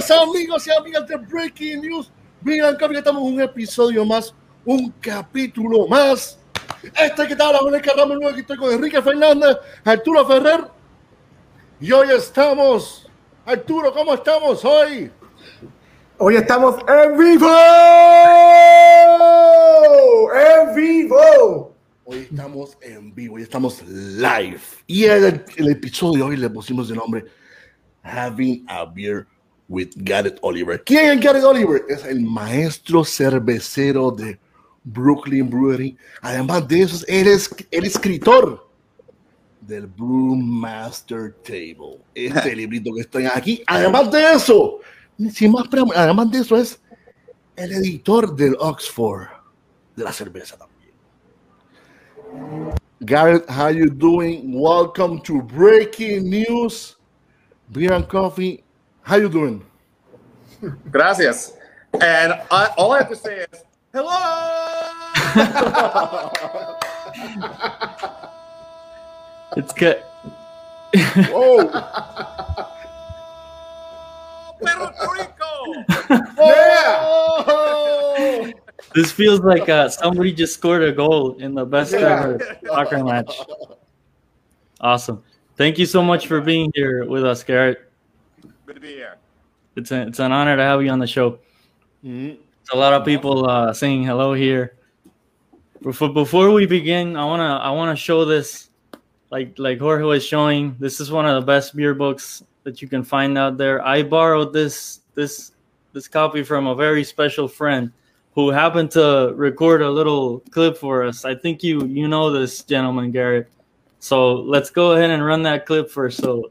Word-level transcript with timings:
Saludos 0.00 0.34
amigos 0.34 0.66
y 0.66 0.70
amigas 0.72 1.06
de 1.06 1.16
Breaking 1.16 1.80
News. 1.82 2.10
Miren, 2.42 2.76
que 2.76 2.98
estamos 2.98 3.22
en 3.22 3.34
un 3.34 3.40
episodio 3.40 4.04
más, 4.04 4.34
un 4.64 4.92
capítulo 5.00 5.86
más. 5.86 6.36
Este 7.00 7.28
que 7.28 7.36
tal, 7.36 7.54
que 7.80 7.90
Ramos 7.90 8.16
nuevo, 8.16 8.28
aquí 8.30 8.40
estoy 8.40 8.56
con 8.56 8.72
Enrique 8.72 9.00
Fernández, 9.00 9.56
Arturo 9.84 10.26
Ferrer. 10.26 10.64
Y 11.80 11.92
hoy 11.92 12.08
estamos, 12.10 13.08
Arturo, 13.46 13.92
¿cómo 13.92 14.14
estamos 14.14 14.64
hoy? 14.64 15.12
Hoy 16.18 16.36
estamos 16.36 16.74
en 16.88 17.16
vivo. 17.16 17.48
En 20.34 20.74
vivo. 20.74 21.76
Hoy 22.04 22.18
estamos 22.30 22.76
en 22.80 23.14
vivo, 23.14 23.36
hoy 23.36 23.42
estamos 23.42 23.80
live. 23.86 24.60
Y 24.88 25.04
el, 25.04 25.44
el 25.56 25.70
episodio 25.70 26.24
de 26.24 26.30
hoy 26.30 26.36
le 26.36 26.50
pusimos 26.50 26.88
de 26.88 26.96
nombre 26.96 27.24
Having 28.02 28.66
a 28.68 28.84
Beer 28.86 29.28
with 29.68 29.90
Garrett 29.96 30.38
Oliver. 30.42 30.82
¿Quién 30.84 31.18
es 31.18 31.24
Garrett 31.24 31.44
Oliver? 31.44 31.82
Es 31.88 32.04
el 32.04 32.20
maestro 32.22 33.04
cervecero 33.04 34.10
de 34.10 34.38
Brooklyn 34.84 35.48
Brewery. 35.48 35.96
Además 36.20 36.68
de 36.68 36.82
eso, 36.82 37.04
él 37.08 37.28
es 37.28 37.50
el 37.70 37.84
escritor 37.84 38.68
del 39.60 39.86
Brewmaster 39.86 41.34
Table. 41.42 41.98
Este 42.14 42.54
librito 42.56 42.92
que 42.94 43.00
estoy 43.00 43.26
aquí. 43.26 43.62
Además 43.66 44.10
de 44.10 44.32
eso, 44.32 44.80
sin 45.32 45.52
más 45.52 45.64
además 45.94 46.30
de 46.30 46.38
eso, 46.38 46.56
es 46.56 46.80
el 47.56 47.72
editor 47.72 48.34
del 48.34 48.56
Oxford 48.58 49.28
de 49.96 50.04
la 50.04 50.12
cerveza 50.12 50.56
también. 50.58 50.74
Garrett, 53.00 53.48
how 53.48 53.68
you 53.70 53.90
doing? 53.90 54.52
Welcome 54.54 55.20
to 55.22 55.42
Breaking 55.42 56.28
News. 56.28 56.96
Beer 57.70 57.92
and 57.92 58.08
coffee. 58.08 58.63
How 59.04 59.16
you 59.16 59.28
doing? 59.28 59.64
Gracias. 60.90 61.56
And 62.00 62.32
I, 62.50 62.70
all 62.76 62.92
I 62.92 62.98
have 62.98 63.08
to 63.10 63.16
say 63.16 63.46
is 63.52 63.62
hello. 63.92 64.10
It's 69.56 69.72
good. 69.72 69.98
Whoa! 71.30 71.68
Puerto 74.60 74.92
Rico. 75.12 75.84
Oh! 77.46 78.50
This 78.94 79.10
feels 79.10 79.40
like 79.40 79.68
uh, 79.68 79.88
somebody 79.88 80.32
just 80.32 80.54
scored 80.54 80.82
a 80.84 80.92
goal 80.92 81.34
in 81.38 81.52
the 81.54 81.64
best 81.64 81.92
Yeah. 81.92 82.22
ever 82.22 82.58
soccer 82.64 83.02
match. 83.02 83.40
Awesome. 84.80 85.24
Thank 85.56 85.78
you 85.78 85.86
so 85.86 86.00
much 86.02 86.28
for 86.28 86.40
being 86.40 86.70
here 86.76 87.04
with 87.04 87.24
us, 87.24 87.42
Garrett. 87.42 87.83
Good 88.74 88.80
to 88.80 88.88
be 88.88 88.94
here. 88.94 89.18
It's, 89.76 89.92
a, 89.92 90.08
it's 90.08 90.18
an 90.18 90.32
honor 90.32 90.56
to 90.56 90.62
have 90.62 90.82
you 90.82 90.90
on 90.90 90.98
the 90.98 91.06
show. 91.06 91.38
Mhm. 92.04 92.38
It's 92.60 92.70
a 92.72 92.76
lot 92.76 92.92
of 92.92 93.04
people 93.04 93.48
uh, 93.48 93.72
saying 93.72 94.02
hello 94.02 94.34
here. 94.34 94.74
Before, 95.80 96.12
before 96.12 96.50
we 96.50 96.66
begin, 96.66 97.14
I 97.14 97.24
wanna 97.24 97.60
I 97.62 97.70
wanna 97.70 97.94
show 97.94 98.24
this, 98.24 98.70
like 99.30 99.56
like 99.58 99.78
Jorge 99.78 100.02
was 100.02 100.26
showing. 100.26 100.74
This 100.80 100.98
is 100.98 101.12
one 101.12 101.24
of 101.24 101.40
the 101.40 101.46
best 101.46 101.76
beer 101.76 101.94
books 101.94 102.42
that 102.64 102.82
you 102.82 102.88
can 102.88 103.04
find 103.04 103.38
out 103.38 103.58
there. 103.58 103.80
I 103.86 104.02
borrowed 104.02 104.52
this 104.52 105.02
this 105.14 105.52
this 105.92 106.08
copy 106.08 106.42
from 106.42 106.66
a 106.66 106.74
very 106.74 107.04
special 107.04 107.46
friend 107.46 107.92
who 108.34 108.50
happened 108.50 108.90
to 108.92 109.34
record 109.36 109.82
a 109.82 109.90
little 109.90 110.40
clip 110.50 110.76
for 110.76 111.04
us. 111.04 111.24
I 111.24 111.36
think 111.36 111.62
you 111.62 111.86
you 111.86 112.08
know 112.08 112.32
this 112.32 112.64
gentleman, 112.64 113.12
Garrett. 113.12 113.46
So 114.00 114.34
let's 114.34 114.70
go 114.70 114.92
ahead 114.92 115.10
and 115.10 115.24
run 115.24 115.44
that 115.44 115.64
clip 115.64 115.90
first, 115.92 116.18
so 116.18 116.50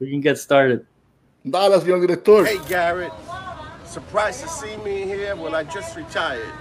we 0.00 0.10
can 0.10 0.20
get 0.20 0.36
started. 0.36 0.84
Dale, 1.44 1.80
señor 1.80 2.00
director. 2.06 2.44
Hey 2.44 2.58
Garrett, 2.68 3.12
surprised 3.84 4.42
to 4.42 4.48
see 4.48 4.76
me 4.78 5.02
here 5.04 5.34
when 5.36 5.54
I 5.54 5.64
just 5.64 5.96
retired. 5.96 6.52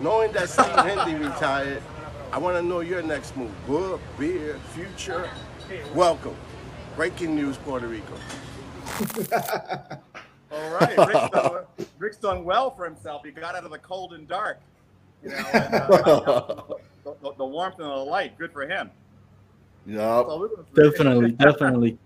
Knowing 0.00 0.32
that 0.32 0.48
Steve 0.48 0.66
Hindy 0.84 1.14
retired, 1.24 1.82
I 2.32 2.38
want 2.38 2.56
to 2.56 2.62
know 2.62 2.80
your 2.80 3.02
next 3.02 3.36
move. 3.36 3.52
Book, 3.66 4.00
beer, 4.18 4.58
future. 4.74 5.30
Welcome. 5.94 6.34
Breaking 6.96 7.34
news, 7.36 7.56
Puerto 7.58 7.86
Rico. 7.86 8.14
All 10.52 10.70
right. 10.70 10.96
Rick's 10.98 11.30
done, 11.30 11.64
Rick's 11.98 12.16
done 12.16 12.44
well 12.44 12.74
for 12.74 12.84
himself. 12.84 13.24
He 13.24 13.30
got 13.30 13.54
out 13.54 13.64
of 13.64 13.70
the 13.70 13.78
cold 13.78 14.14
and 14.14 14.26
dark. 14.28 14.58
You 15.22 15.30
know, 15.30 15.36
and, 15.54 15.74
uh, 15.74 16.62
the, 17.04 17.14
the- 17.22 17.34
the 17.38 17.44
warmth 17.46 17.78
and 17.78 17.88
the 17.88 17.94
light. 17.94 18.36
Good 18.38 18.52
for 18.52 18.66
him. 18.66 18.90
Yup. 19.86 20.26
So 20.26 20.38
we're 20.38 20.48
gonna- 20.48 20.90
Definitely, 20.90 21.30
definitely. 21.32 21.98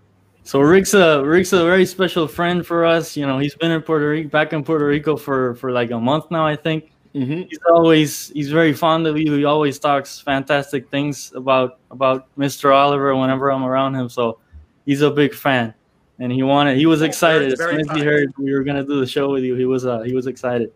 So 0.48 0.62
Rick's 0.62 0.94
a 0.94 1.22
Rick's 1.22 1.52
a 1.52 1.62
very 1.62 1.84
special 1.84 2.26
friend 2.26 2.66
for 2.66 2.86
us. 2.86 3.18
You 3.18 3.26
know, 3.26 3.38
he's 3.38 3.54
been 3.54 3.70
in 3.70 3.82
Puerto 3.82 4.08
Rico, 4.08 4.30
back 4.30 4.54
in 4.54 4.64
Puerto 4.64 4.86
Rico 4.86 5.14
for 5.14 5.54
for 5.56 5.70
like 5.72 5.90
a 5.90 6.00
month 6.00 6.30
now, 6.30 6.46
I 6.46 6.56
think. 6.56 6.90
Mhm. 7.14 7.50
He's 7.50 7.58
always 7.70 8.30
he's 8.30 8.50
very 8.50 8.72
fond 8.72 9.06
of 9.06 9.18
you. 9.18 9.30
He 9.34 9.44
always 9.44 9.78
talks 9.78 10.18
fantastic 10.18 10.88
things 10.88 11.34
about 11.34 11.80
about 11.90 12.34
Mr. 12.38 12.74
Oliver 12.74 13.14
whenever 13.14 13.52
I'm 13.52 13.62
around 13.62 13.94
him. 13.94 14.08
So 14.08 14.38
he's 14.86 15.02
a 15.02 15.10
big 15.10 15.34
fan, 15.34 15.74
and 16.18 16.32
he 16.32 16.42
wanted 16.42 16.78
he 16.78 16.86
was 16.86 17.02
excited 17.02 17.52
as 17.52 17.58
very 17.58 17.82
soon 17.82 17.90
as 17.90 17.96
he 17.98 18.02
heard 18.02 18.32
we 18.38 18.50
were 18.54 18.64
gonna 18.64 18.84
do 18.84 19.00
the 19.00 19.06
show 19.06 19.30
with 19.30 19.44
you. 19.44 19.54
He 19.54 19.66
was 19.66 19.84
uh 19.84 20.00
he 20.00 20.14
was 20.14 20.26
excited. 20.26 20.72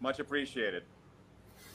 Much 0.00 0.18
appreciated. 0.18 0.84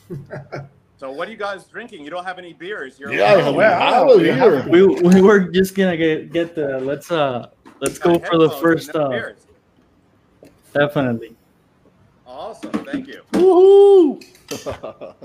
so 0.98 1.12
what 1.12 1.28
are 1.28 1.32
you 1.32 1.38
guys 1.38 1.66
drinking? 1.66 2.04
You 2.04 2.10
don't 2.10 2.26
have 2.26 2.40
any 2.40 2.54
beers. 2.54 3.00
You're 3.00 3.14
Yeah, 3.14 3.48
alone. 3.50 3.58
we 3.58 3.64
have 3.64 4.10
it 4.10 4.36
here. 4.36 4.68
We 4.70 4.86
we 4.86 5.22
were 5.22 5.40
just 5.40 5.76
gonna 5.76 5.98
get 5.98 6.32
get 6.32 6.56
the 6.56 6.80
let's 6.80 7.12
uh 7.12 7.48
let's 7.82 8.00
go 8.00 8.20
for 8.20 8.38
the 8.38 8.50
first 8.50 8.90
and 8.90 8.98
no 8.98 9.06
uh 9.06 9.10
beers. 9.10 9.48
definitely. 10.74 11.36
Awesome. 12.26 12.72
Thank 12.72 13.08
you. 13.08 13.22
Woohoo! 13.34 14.24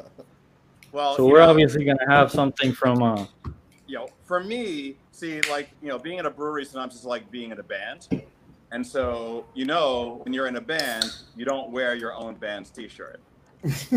Well, 0.93 1.17
So 1.17 1.27
we're 1.27 1.39
know, 1.39 1.49
obviously 1.49 1.87
gonna 1.87 2.07
have 2.07 2.31
something 2.31 2.73
from 2.73 3.03
uh 3.03 3.25
you 3.87 3.99
know, 3.99 4.09
for 4.25 4.43
me, 4.43 4.97
see, 5.11 5.41
like, 5.51 5.71
you 5.83 5.89
know, 5.89 5.99
being 5.99 6.19
in 6.19 6.27
a 6.27 6.31
brewery 6.31 6.65
sometimes 6.65 6.95
is 6.95 7.05
like 7.05 7.31
being 7.31 7.51
in 7.51 7.59
a 7.59 7.63
band. 7.63 8.09
And 8.71 8.87
so, 8.87 9.45
you 9.55 9.65
know, 9.67 10.21
when 10.25 10.33
you're 10.33 10.47
in 10.47 10.57
a 10.57 10.61
band, 10.61 11.05
you 11.37 11.45
don't 11.45 11.71
wear 11.71 11.95
your 11.95 12.15
own 12.15 12.35
band's 12.37 12.71
t-shirt. 12.71 13.21
It's 13.65 13.93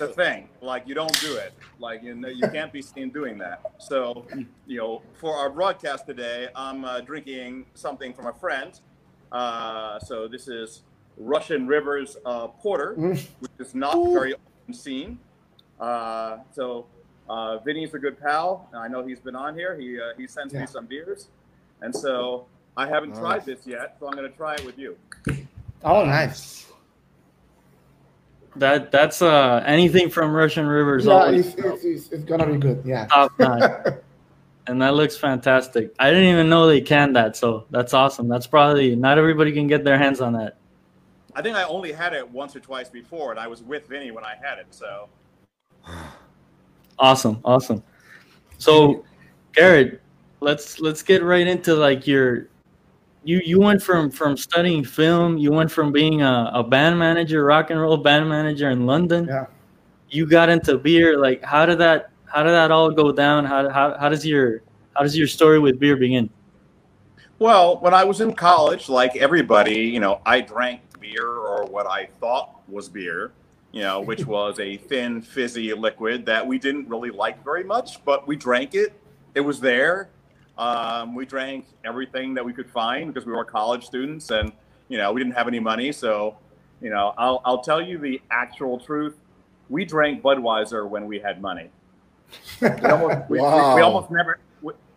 a 0.00 0.08
thing. 0.14 0.48
Like, 0.60 0.86
you 0.86 0.94
don't 0.94 1.18
do 1.20 1.36
it. 1.36 1.52
Like, 1.78 2.02
you 2.02 2.14
know, 2.14 2.28
you 2.28 2.48
can't 2.48 2.72
be 2.72 2.82
seen 2.82 3.10
doing 3.10 3.38
that. 3.38 3.60
So, 3.78 4.26
you 4.66 4.78
know, 4.78 5.02
for 5.14 5.34
our 5.36 5.50
broadcast 5.50 6.06
today, 6.06 6.48
I'm 6.54 6.84
uh, 6.84 7.00
drinking 7.00 7.66
something 7.74 8.12
from 8.14 8.26
a 8.26 8.32
friend. 8.32 8.78
Uh, 9.32 9.98
so 9.98 10.28
this 10.28 10.48
is 10.48 10.82
Russian 11.16 11.66
Rivers 11.66 12.16
uh, 12.24 12.46
Porter, 12.48 12.94
which 12.94 13.28
is 13.58 13.74
not 13.74 13.94
very 14.12 14.34
often 14.34 14.74
seen. 14.74 15.18
Uh, 15.80 16.38
so 16.54 16.86
uh, 17.28 17.58
Vinnie's 17.58 17.92
a 17.94 17.98
good 17.98 18.18
pal. 18.20 18.68
I 18.74 18.88
know 18.88 19.04
he's 19.06 19.20
been 19.20 19.36
on 19.36 19.54
here. 19.54 19.76
He 19.78 19.98
uh, 20.00 20.12
he 20.16 20.26
sends 20.26 20.54
Yeah. 20.54 20.60
me 20.60 20.66
some 20.66 20.86
beers, 20.86 21.28
and 21.82 21.94
so 21.94 22.46
I 22.76 22.86
haven't 22.86 23.14
tried 23.14 23.44
this 23.44 23.66
yet. 23.66 23.96
So 23.98 24.06
I'm 24.06 24.14
going 24.16 24.30
to 24.30 24.36
try 24.36 24.54
it 24.54 24.64
with 24.64 24.78
you. 24.78 24.96
Oh, 25.84 26.04
nice. 26.04 26.66
That 28.58 28.90
that's 28.90 29.22
uh 29.22 29.62
anything 29.66 30.10
from 30.10 30.32
Russian 30.32 30.66
Rivers 30.66 31.06
Yeah, 31.06 31.30
it's, 31.30 31.54
it's, 31.54 31.84
it's, 31.84 32.08
it's 32.08 32.24
gonna 32.24 32.46
be 32.46 32.58
good. 32.58 32.82
Yeah. 32.84 33.06
top 33.06 33.32
notch. 33.38 33.94
and 34.66 34.80
that 34.82 34.94
looks 34.94 35.16
fantastic. 35.16 35.94
I 35.98 36.10
didn't 36.10 36.32
even 36.32 36.48
know 36.48 36.66
they 36.66 36.80
canned 36.80 37.16
that, 37.16 37.36
so 37.36 37.66
that's 37.70 37.94
awesome. 37.94 38.28
That's 38.28 38.46
probably 38.46 38.96
not 38.96 39.18
everybody 39.18 39.52
can 39.52 39.66
get 39.66 39.84
their 39.84 39.98
hands 39.98 40.20
on 40.20 40.32
that. 40.34 40.56
I 41.34 41.42
think 41.42 41.56
I 41.56 41.64
only 41.64 41.92
had 41.92 42.14
it 42.14 42.28
once 42.30 42.56
or 42.56 42.60
twice 42.60 42.88
before, 42.88 43.30
and 43.30 43.38
I 43.38 43.46
was 43.46 43.62
with 43.62 43.86
Vinnie 43.88 44.10
when 44.10 44.24
I 44.24 44.34
had 44.42 44.58
it. 44.58 44.66
So 44.70 45.08
Awesome, 46.98 47.40
awesome. 47.44 47.82
So, 48.58 49.04
Garrett, 49.52 50.00
let's 50.40 50.80
let's 50.80 51.02
get 51.02 51.22
right 51.22 51.46
into 51.46 51.74
like 51.74 52.06
your 52.06 52.48
you 53.26 53.42
you 53.44 53.58
went 53.58 53.82
from 53.82 54.08
from 54.08 54.36
studying 54.36 54.84
film, 54.84 55.36
you 55.36 55.50
went 55.50 55.70
from 55.70 55.90
being 55.90 56.22
a, 56.22 56.50
a 56.54 56.62
band 56.62 56.96
manager, 56.96 57.44
rock 57.44 57.70
and 57.70 57.80
roll 57.80 57.96
band 57.96 58.28
manager 58.28 58.70
in 58.70 58.86
London. 58.86 59.26
Yeah. 59.26 59.46
You 60.08 60.26
got 60.26 60.48
into 60.48 60.78
beer. 60.78 61.18
Like, 61.18 61.42
how 61.44 61.66
did 61.66 61.78
that 61.78 62.10
how 62.26 62.44
did 62.44 62.52
that 62.52 62.70
all 62.70 62.90
go 62.90 63.10
down? 63.10 63.44
How 63.44 63.68
how 63.68 63.98
how 63.98 64.08
does 64.08 64.24
your 64.24 64.62
how 64.94 65.02
does 65.02 65.18
your 65.18 65.26
story 65.26 65.58
with 65.58 65.80
beer 65.80 65.96
begin? 65.96 66.30
Well, 67.40 67.78
when 67.80 67.92
I 67.92 68.04
was 68.04 68.20
in 68.20 68.32
college, 68.32 68.88
like 68.88 69.16
everybody, 69.16 69.80
you 69.80 69.98
know, 69.98 70.20
I 70.24 70.40
drank 70.40 70.82
beer 71.00 71.26
or 71.26 71.66
what 71.66 71.86
I 71.86 72.06
thought 72.20 72.60
was 72.68 72.88
beer, 72.88 73.32
you 73.72 73.82
know, 73.82 74.00
which 74.00 74.24
was 74.36 74.60
a 74.60 74.76
thin, 74.76 75.20
fizzy 75.20 75.74
liquid 75.74 76.24
that 76.26 76.46
we 76.46 76.60
didn't 76.60 76.88
really 76.88 77.10
like 77.10 77.42
very 77.42 77.64
much, 77.64 78.04
but 78.04 78.26
we 78.28 78.36
drank 78.36 78.76
it. 78.76 78.92
It 79.34 79.40
was 79.40 79.60
there. 79.60 80.10
Um, 80.58 81.14
we 81.14 81.26
drank 81.26 81.66
everything 81.84 82.34
that 82.34 82.44
we 82.44 82.52
could 82.52 82.70
find 82.70 83.12
because 83.12 83.26
we 83.26 83.32
were 83.32 83.44
college 83.44 83.84
students 83.84 84.30
and, 84.30 84.52
you 84.88 84.96
know, 84.98 85.12
we 85.12 85.20
didn't 85.22 85.34
have 85.36 85.48
any 85.48 85.60
money. 85.60 85.92
So, 85.92 86.36
you 86.80 86.90
know, 86.90 87.12
I'll, 87.18 87.42
I'll 87.44 87.60
tell 87.62 87.80
you 87.82 87.98
the 87.98 88.20
actual 88.30 88.78
truth. 88.80 89.16
We 89.68 89.84
drank 89.84 90.22
Budweiser 90.22 90.88
when 90.88 91.06
we 91.06 91.18
had 91.18 91.42
money. 91.42 91.70
We 92.60 92.68
almost, 92.68 93.30
we, 93.30 93.38
we- 93.38 93.44
we 93.76 93.80
almost 93.82 94.10
never, 94.10 94.38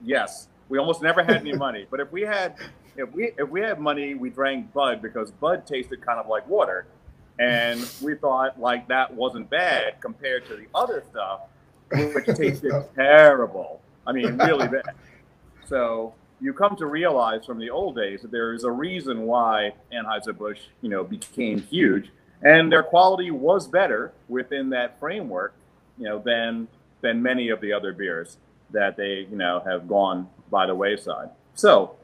yes, 0.04 0.48
We 0.70 0.78
almost 0.78 1.02
never 1.02 1.24
had 1.24 1.38
any 1.38 1.54
money. 1.54 1.86
But 1.90 2.00
if 2.00 2.12
we 2.12 2.22
had 2.22 2.56
if 2.96 3.12
we 3.14 3.32
if 3.38 3.48
we 3.50 3.62
had 3.62 3.80
money, 3.80 4.14
we 4.16 4.30
drank 4.30 4.72
Bud 4.74 5.02
because 5.02 5.32
Bud 5.32 5.66
tasted 5.66 6.02
kind 6.06 6.20
of 6.20 6.28
like 6.28 6.48
water, 6.48 6.86
and 7.40 7.80
we 8.02 8.16
thought 8.16 8.60
like 8.60 8.88
that 8.90 9.14
wasn't 9.14 9.50
bad 9.50 10.00
compared 10.02 10.46
to 10.48 10.56
the 10.56 10.68
other 10.76 11.04
stuff, 11.10 11.42
which 12.14 12.26
tasted 12.38 12.72
terrible. 12.96 13.82
I 14.06 14.12
mean, 14.12 14.38
really 14.38 14.68
bad. 14.68 14.84
So 15.70 16.16
you 16.42 16.52
come 16.52 16.76
to 16.78 16.88
realize 16.88 17.46
from 17.46 17.60
the 17.60 17.70
old 17.70 17.96
days 17.96 18.24
that 18.24 18.32
there 18.32 18.54
is 18.54 18.64
a 18.64 18.72
reason 18.72 19.22
why 19.22 19.74
Anheuser-Busch, 19.94 20.62
you 20.82 20.90
know, 20.90 21.04
became 21.04 21.62
huge, 21.62 22.10
and 22.42 22.72
their 22.72 22.82
quality 22.82 23.30
was 23.30 23.68
better 23.68 24.12
within 24.28 24.70
that 24.72 25.00
framework, 25.00 25.54
you 25.98 26.06
know, 26.06 26.18
than 26.20 26.68
than 27.02 27.22
many 27.22 27.50
of 27.50 27.62
the 27.62 27.72
other 27.72 27.94
beers 27.94 28.38
that 28.72 28.98
they, 28.98 29.28
you 29.30 29.38
know, 29.38 29.62
have 29.66 29.88
gone 29.88 30.28
by 30.50 30.66
the 30.66 30.74
wayside. 30.76 31.30
So 31.54 31.96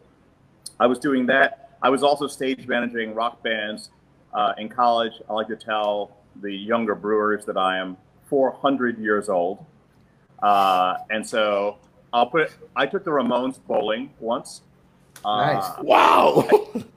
I 0.80 0.86
was 0.86 1.00
doing 1.00 1.26
that. 1.26 1.78
I 1.82 1.90
was 1.90 2.04
also 2.04 2.28
stage 2.28 2.68
managing 2.68 3.14
rock 3.16 3.44
bands 3.44 3.90
uh, 4.34 4.54
in 4.58 4.70
college. 4.70 5.14
I 5.28 5.34
like 5.34 5.48
to 5.48 5.56
tell 5.56 6.16
the 6.42 6.54
younger 6.54 6.96
brewers 6.96 7.46
that 7.46 7.58
I 7.58 7.78
am 7.78 7.98
400 8.30 9.00
years 9.00 9.28
old. 9.28 9.66
Uh, 10.42 10.98
and 11.10 11.28
so 11.28 11.78
I'll 12.16 12.26
put. 12.26 12.50
I 12.78 12.86
took 12.86 13.04
the 13.04 13.12
Ramones 13.12 13.60
bowling 13.68 14.10
once. 14.20 14.62
Uh, 15.24 15.54
Nice. 15.54 15.72
Wow. 15.84 16.48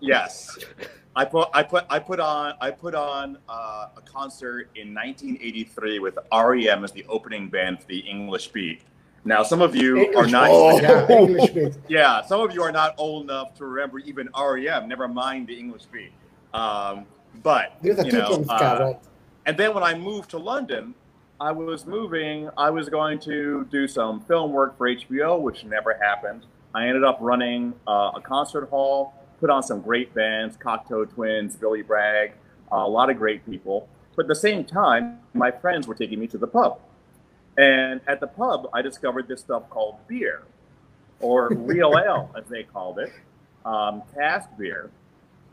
Yes, 0.01 0.57
I 1.17 1.25
put. 1.25 1.49
I 1.53 1.65
put. 1.65 1.85
I 1.91 1.99
put 1.99 2.21
on. 2.21 2.55
I 2.61 2.71
put 2.71 2.95
on 2.95 3.37
uh, 3.49 3.89
a 3.97 4.01
concert 4.03 4.71
in 4.77 4.95
1983 4.95 5.99
with 5.99 6.17
REM 6.33 6.85
as 6.85 6.93
the 6.93 7.05
opening 7.09 7.49
band 7.49 7.81
for 7.81 7.89
the 7.89 7.99
English 7.99 8.49
Beat. 8.49 8.83
Now, 9.25 9.43
some 9.43 9.61
of 9.61 9.75
you 9.75 10.15
are 10.17 10.29
not. 10.29 10.51
Oh. 10.53 10.81
Yeah, 10.81 11.09
English 11.19 11.51
bit. 11.51 11.77
Yeah, 11.89 12.23
some 12.23 12.41
of 12.41 12.55
you 12.55 12.63
are 12.63 12.71
not 12.73 12.95
old 12.97 13.25
enough 13.25 13.55
to 13.57 13.67
remember 13.67 13.99
even 13.99 14.29
REM. 14.39 14.87
Never 14.89 15.09
mind 15.09 15.49
the 15.49 15.59
English 15.59 15.87
Beat. 15.87 16.13
Um, 16.55 17.07
but 17.43 17.77
There's 17.83 17.99
a 17.99 18.05
you 18.05 18.13
two 18.13 18.19
know, 18.19 18.43
ska, 18.45 18.55
uh, 18.55 18.79
right? 18.85 18.99
and 19.47 19.57
then 19.57 19.75
when 19.75 19.83
I 19.83 19.95
moved 19.95 20.31
to 20.31 20.39
London, 20.39 20.95
I 21.41 21.53
was 21.53 21.87
moving, 21.87 22.51
I 22.57 22.71
was 22.71 22.89
going 22.89 23.21
to 23.21 23.65
do 23.71 23.87
some 23.87 24.21
film 24.23 24.53
work 24.53 24.77
for 24.77 24.89
HBO, 24.89 25.41
which 25.41 25.65
never 25.65 25.95
happened. 25.95 26.45
I 26.75 26.89
ended 26.89 27.05
up 27.05 27.19
running 27.21 27.75
uh, 27.87 28.11
a 28.17 28.21
concert 28.21 28.69
hall, 28.71 29.15
put 29.39 29.49
on 29.49 29.63
some 29.63 29.81
great 29.81 30.13
bands, 30.15 30.57
Cocteau 30.57 31.09
Twins, 31.09 31.55
Billy 31.55 31.83
Bragg, 31.83 32.33
uh, 32.73 32.79
a 32.79 32.89
lot 32.89 33.09
of 33.09 33.19
great 33.19 33.47
people. 33.49 33.89
But 34.17 34.25
at 34.25 34.29
the 34.29 34.35
same 34.35 34.65
time, 34.65 35.21
my 35.33 35.53
friends 35.53 35.87
were 35.87 35.95
taking 35.95 36.19
me 36.19 36.27
to 36.27 36.39
the 36.39 36.49
pub. 36.49 36.81
And 37.57 38.01
at 38.09 38.19
the 38.19 38.27
pub, 38.27 38.69
I 38.75 38.83
discovered 38.83 39.29
this 39.29 39.41
stuff 39.41 39.71
called 39.71 39.97
beer, 40.09 40.43
or 41.21 41.51
real 41.55 41.97
ale, 41.97 42.35
as 42.37 42.47
they 42.47 42.65
called 42.65 42.99
it, 42.99 43.13
um, 43.65 44.03
cask 44.13 44.49
beer. 44.59 44.91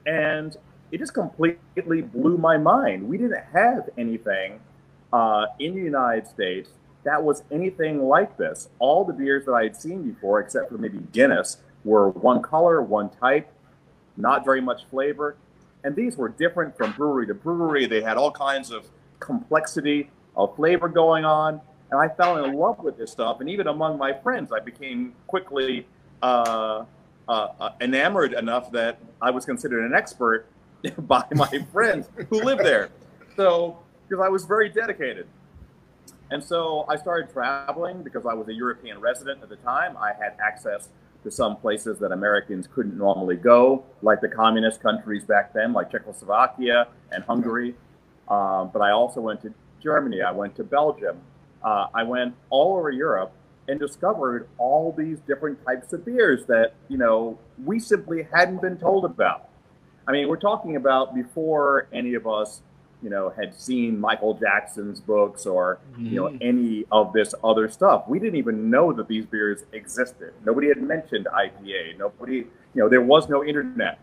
And 0.07 0.57
it 0.91 0.97
just 0.97 1.13
completely 1.13 2.01
blew 2.01 2.39
my 2.39 2.57
mind. 2.57 3.07
We 3.07 3.19
didn't 3.19 3.43
have 3.53 3.87
anything 3.99 4.59
uh, 5.15 5.45
in 5.59 5.75
the 5.75 5.81
United 5.81 6.27
States 6.27 6.69
that 7.05 7.23
was 7.23 7.43
anything 7.51 8.03
like 8.03 8.35
this. 8.35 8.67
All 8.79 9.05
the 9.05 9.13
beers 9.13 9.45
that 9.45 9.53
I 9.53 9.63
had 9.63 9.75
seen 9.75 10.11
before, 10.11 10.39
except 10.41 10.69
for 10.69 10.77
maybe 10.77 10.97
Guinness, 11.13 11.57
were 11.85 12.09
one 12.09 12.41
color, 12.41 12.81
one 12.81 13.09
type, 13.09 13.47
not 14.17 14.43
very 14.43 14.59
much 14.59 14.81
flavor. 14.89 15.37
And 15.83 15.95
these 15.95 16.17
were 16.17 16.29
different 16.29 16.75
from 16.75 16.91
brewery 16.93 17.27
to 17.27 17.35
brewery. 17.35 17.85
They 17.85 18.01
had 18.01 18.17
all 18.17 18.31
kinds 18.31 18.71
of 18.71 18.87
complexity 19.19 20.09
of 20.35 20.55
flavor 20.55 20.89
going 20.89 21.25
on. 21.25 21.61
And 21.91 22.01
I 22.01 22.09
fell 22.09 22.43
in 22.43 22.55
love 22.55 22.79
with 22.79 22.97
this 22.97 23.11
stuff. 23.11 23.39
And 23.39 23.47
even 23.49 23.67
among 23.67 23.99
my 23.99 24.11
friends, 24.11 24.51
I 24.51 24.59
became 24.59 25.13
quickly 25.27 25.85
uh, 26.23 26.85
uh, 27.29 27.47
uh, 27.59 27.69
enamored 27.81 28.33
enough 28.33 28.71
that 28.71 28.97
I 29.21 29.29
was 29.29 29.45
considered 29.45 29.85
an 29.85 29.93
expert 29.93 30.47
by 30.97 31.23
my 31.35 31.59
friends 31.71 32.09
who 32.31 32.41
lived 32.41 32.63
there. 32.63 32.89
So, 33.35 33.77
because 34.07 34.23
I 34.23 34.29
was 34.29 34.45
very 34.45 34.69
dedicated. 34.69 35.27
And 36.31 36.43
so 36.43 36.85
I 36.89 36.95
started 36.95 37.31
traveling 37.31 38.01
because 38.01 38.25
I 38.25 38.33
was 38.33 38.47
a 38.47 38.53
European 38.53 38.99
resident 38.99 39.43
at 39.43 39.49
the 39.49 39.57
time. 39.57 39.95
I 39.97 40.13
had 40.13 40.35
access 40.39 40.89
to 41.23 41.31
some 41.31 41.55
places 41.57 41.99
that 41.99 42.11
Americans 42.11 42.67
couldn't 42.67 42.97
normally 42.97 43.35
go, 43.35 43.83
like 44.01 44.21
the 44.21 44.27
communist 44.27 44.81
countries 44.81 45.23
back 45.23 45.53
then, 45.53 45.73
like 45.73 45.91
Czechoslovakia 45.91 46.87
and 47.11 47.23
Hungary. 47.23 47.75
Um, 48.27 48.69
but 48.73 48.81
I 48.81 48.91
also 48.91 49.21
went 49.21 49.41
to 49.41 49.53
Germany. 49.81 50.21
I 50.21 50.31
went 50.31 50.55
to 50.55 50.63
Belgium. 50.63 51.17
Uh, 51.63 51.87
I 51.93 52.03
went 52.03 52.35
all 52.49 52.77
over 52.77 52.91
Europe 52.91 53.31
and 53.67 53.79
discovered 53.79 54.47
all 54.57 54.93
these 54.95 55.19
different 55.21 55.63
types 55.65 55.93
of 55.93 56.05
beers 56.05 56.45
that 56.45 56.73
you 56.89 56.97
know 56.97 57.37
we 57.63 57.79
simply 57.79 58.27
hadn't 58.31 58.61
been 58.61 58.77
told 58.77 59.05
about. 59.05 59.49
I 60.07 60.11
mean, 60.11 60.27
we're 60.27 60.37
talking 60.37 60.75
about 60.75 61.15
before 61.15 61.87
any 61.91 62.13
of 62.13 62.27
us, 62.27 62.61
you 63.05 63.11
know, 63.11 63.29
had 63.29 63.53
seen 63.53 63.99
Michael 63.99 64.33
Jackson's 64.33 64.99
books 64.99 65.45
or 65.45 65.79
you 65.95 66.15
know 66.15 66.23
mm. 66.23 66.39
any 66.41 66.85
of 66.91 67.13
this 67.13 67.35
other 67.43 67.69
stuff. 67.69 68.05
We 68.07 68.17
didn't 68.17 68.37
even 68.37 68.71
know 68.71 68.91
that 68.93 69.07
these 69.07 69.27
beers 69.27 69.63
existed. 69.73 70.33
Nobody 70.43 70.69
had 70.69 70.81
mentioned 70.81 71.27
IPA. 71.31 71.99
Nobody, 71.99 72.37
you 72.37 72.47
know, 72.73 72.89
there 72.89 73.03
was 73.03 73.29
no 73.29 73.45
internet. 73.45 73.99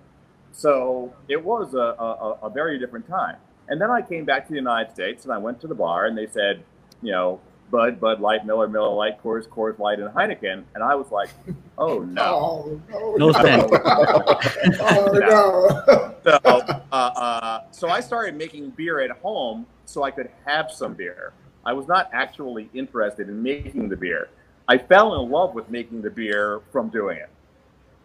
So 0.53 1.13
it 1.29 1.43
was 1.45 1.75
a, 1.75 1.79
a, 1.79 2.39
a 2.45 2.51
very 2.51 2.79
different 2.79 3.09
time. 3.09 3.39
And 3.67 3.81
then 3.81 3.91
I 3.91 4.03
came 4.03 4.25
back 4.25 4.47
to 4.47 4.51
the 4.51 4.61
United 4.61 4.93
States 4.93 5.25
and 5.25 5.33
I 5.33 5.39
went 5.39 5.61
to 5.63 5.67
the 5.67 5.75
bar 5.75 6.07
and 6.07 6.17
they 6.17 6.29
said, 6.29 6.63
you 7.03 7.11
know, 7.11 7.41
Bud, 7.73 7.99
Bud 7.99 8.21
Light, 8.21 8.47
Miller, 8.47 8.69
Miller 8.69 8.95
Lite, 8.95 9.21
Coors, 9.21 9.49
Coors 9.49 9.79
Light, 9.79 9.99
and 9.99 10.11
Heineken. 10.11 10.63
And 10.75 10.85
I 10.85 10.95
was 10.95 11.11
like, 11.11 11.31
oh 11.79 12.01
no. 12.01 12.81
Oh, 12.93 13.17
no. 13.17 13.17
No 13.17 13.33
thanks. 13.43 13.67
oh, 14.81 15.11
no. 15.15 16.15
so, 16.23 16.39
uh, 16.45 16.95
uh, 16.95 17.61
so 17.73 17.89
I 17.89 18.01
started 18.01 18.37
making 18.37 18.71
beer 18.71 19.01
at 19.01 19.11
home 19.11 19.67
so 19.87 20.05
I 20.05 20.11
could 20.11 20.31
have 20.45 20.71
some 20.71 20.93
beer. 20.93 21.33
I 21.65 21.73
was 21.73 21.89
not 21.89 22.11
actually 22.13 22.69
interested 22.75 23.29
in 23.29 23.43
making 23.43 23.89
the 23.89 23.97
beer. 23.97 24.29
I 24.69 24.77
fell 24.77 25.23
in 25.23 25.31
love 25.31 25.55
with 25.55 25.71
making 25.71 26.03
the 26.03 26.11
beer 26.11 26.61
from 26.71 26.91
doing 26.91 27.19
it. 27.19 27.31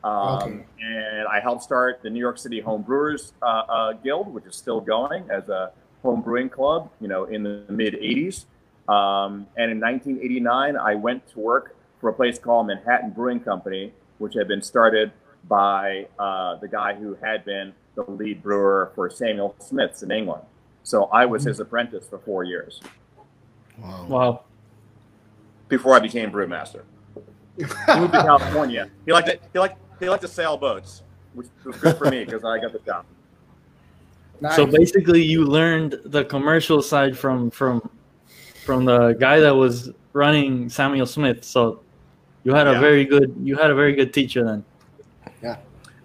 Um, 0.04 0.38
Okay. 0.42 0.66
And 0.82 1.28
I 1.28 1.42
helped 1.42 1.64
start 1.64 2.02
the 2.02 2.10
New 2.10 2.20
York 2.20 2.38
City 2.38 2.62
Home 2.62 2.84
Brewers 2.84 3.34
uh, 3.42 3.46
uh, 3.46 3.94
Guild, 3.94 4.34
which 4.34 4.46
is 4.46 4.56
still 4.56 4.80
going 4.80 5.30
as 5.30 5.50
a 5.50 5.72
home 6.04 6.22
brewing 6.22 6.48
club, 6.50 6.90
you 7.02 7.10
know, 7.10 7.26
in 7.26 7.44
the 7.44 7.66
mid 7.70 7.96
80s. 7.96 8.46
Um, 8.88 9.48
and 9.58 9.72
in 9.72 9.80
1989, 9.80 10.78
I 10.78 10.96
went 10.96 11.28
to 11.30 11.40
work 11.40 11.76
for 12.00 12.10
a 12.10 12.14
place 12.14 12.40
called 12.40 12.68
Manhattan 12.68 13.10
Brewing 13.12 13.40
Company, 13.40 13.92
which 14.20 14.34
had 14.34 14.48
been 14.48 14.62
started 14.62 15.12
by 15.48 16.08
uh, 16.20 16.56
the 16.58 16.68
guy 16.68 16.94
who 16.94 17.16
had 17.16 17.44
been 17.46 17.74
the 17.96 18.04
lead 18.04 18.44
brewer 18.44 18.92
for 18.96 19.10
Samuel 19.10 19.56
Smith's 19.60 20.04
in 20.04 20.12
England. 20.12 20.44
So 20.84 21.06
I 21.06 21.26
was 21.26 21.44
his 21.44 21.60
apprentice 21.60 22.08
for 22.08 22.20
four 22.20 22.44
years 22.44 22.80
Wow. 23.78 24.06
Wow. 24.08 24.44
before 25.68 25.96
I 25.96 26.00
became 26.00 26.32
brewmaster. 26.32 26.84
He 27.58 27.64
moved 27.64 28.14
to 28.14 28.22
California. 28.24 28.90
He 29.06 29.12
liked 29.12 29.28
to, 29.28 29.40
he 29.52 29.60
liked 29.60 29.78
he 30.00 30.08
liked 30.10 30.22
to 30.22 30.28
sail 30.28 30.58
boats, 30.58 31.02
which 31.34 31.48
was 31.66 31.76
good 31.78 31.98
for 31.98 32.10
me 32.10 32.24
because 32.24 32.44
I 32.46 32.60
got 32.60 32.72
the 32.74 32.80
job. 32.80 33.06
Nice. 34.40 34.56
So 34.56 34.68
basically, 34.68 35.24
you 35.24 35.46
learned 35.46 36.00
the 36.06 36.24
commercial 36.24 36.84
side 36.84 37.18
from 37.18 37.50
from 37.50 37.90
from 38.68 38.84
the 38.84 39.14
guy 39.14 39.40
that 39.40 39.56
was 39.56 39.92
running 40.12 40.68
Samuel 40.68 41.06
Smith. 41.06 41.46
So 41.46 41.80
you 42.44 42.54
had 42.54 42.68
a 42.68 42.74
Yeah. 42.74 42.80
very 42.82 43.06
good 43.06 43.34
you 43.42 43.56
had 43.56 43.72
a 43.72 43.76
very 43.76 43.94
good 43.96 44.14
teacher 44.14 44.44
then. 44.44 44.64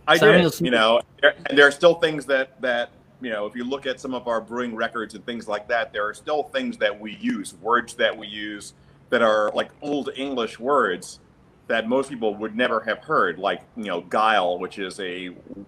I 0.09 0.16
Samuel 0.16 0.50
did, 0.50 0.54
Smith- 0.54 0.66
you 0.66 0.71
know, 0.73 1.00
there- 1.21 1.35
and 1.47 1.57
there 1.57 1.64
are 1.66 1.71
still 1.71 1.95
things 1.95 2.26
that 2.26 2.61
that 2.61 2.90
you 3.21 3.31
know, 3.31 3.47
if 3.47 3.54
you 3.54 3.62
look 3.64 3.87
at 3.87 4.00
some 4.00 4.14
of 4.14 4.26
our 4.26 4.40
brewing 4.40 4.75
records 4.75 5.14
and 5.14 5.25
things 5.25 5.47
like 5.47 5.69
that, 5.69 5.92
there 5.92 6.04
are 6.04 6.12
still 6.14 6.42
things 6.45 6.76
that 6.78 6.99
we 7.00 7.14
use, 7.21 7.54
words 7.62 7.95
that 7.95 8.16
we 8.16 8.26
use 8.26 8.75
that 9.11 9.23
are 9.23 9.52
like 9.54 9.71
old 9.81 10.11
English 10.16 10.59
words 10.59 11.21
that 11.69 11.88
most 11.88 12.11
people 12.11 12.35
would 12.35 12.57
never 12.57 12.81
have 12.81 12.99
heard, 12.99 13.38
like 13.38 13.61
you 13.76 13.85
know, 13.85 14.00
gyle, 14.11 14.59
which 14.59 14.78
is 14.81 14.99
a 15.00 15.21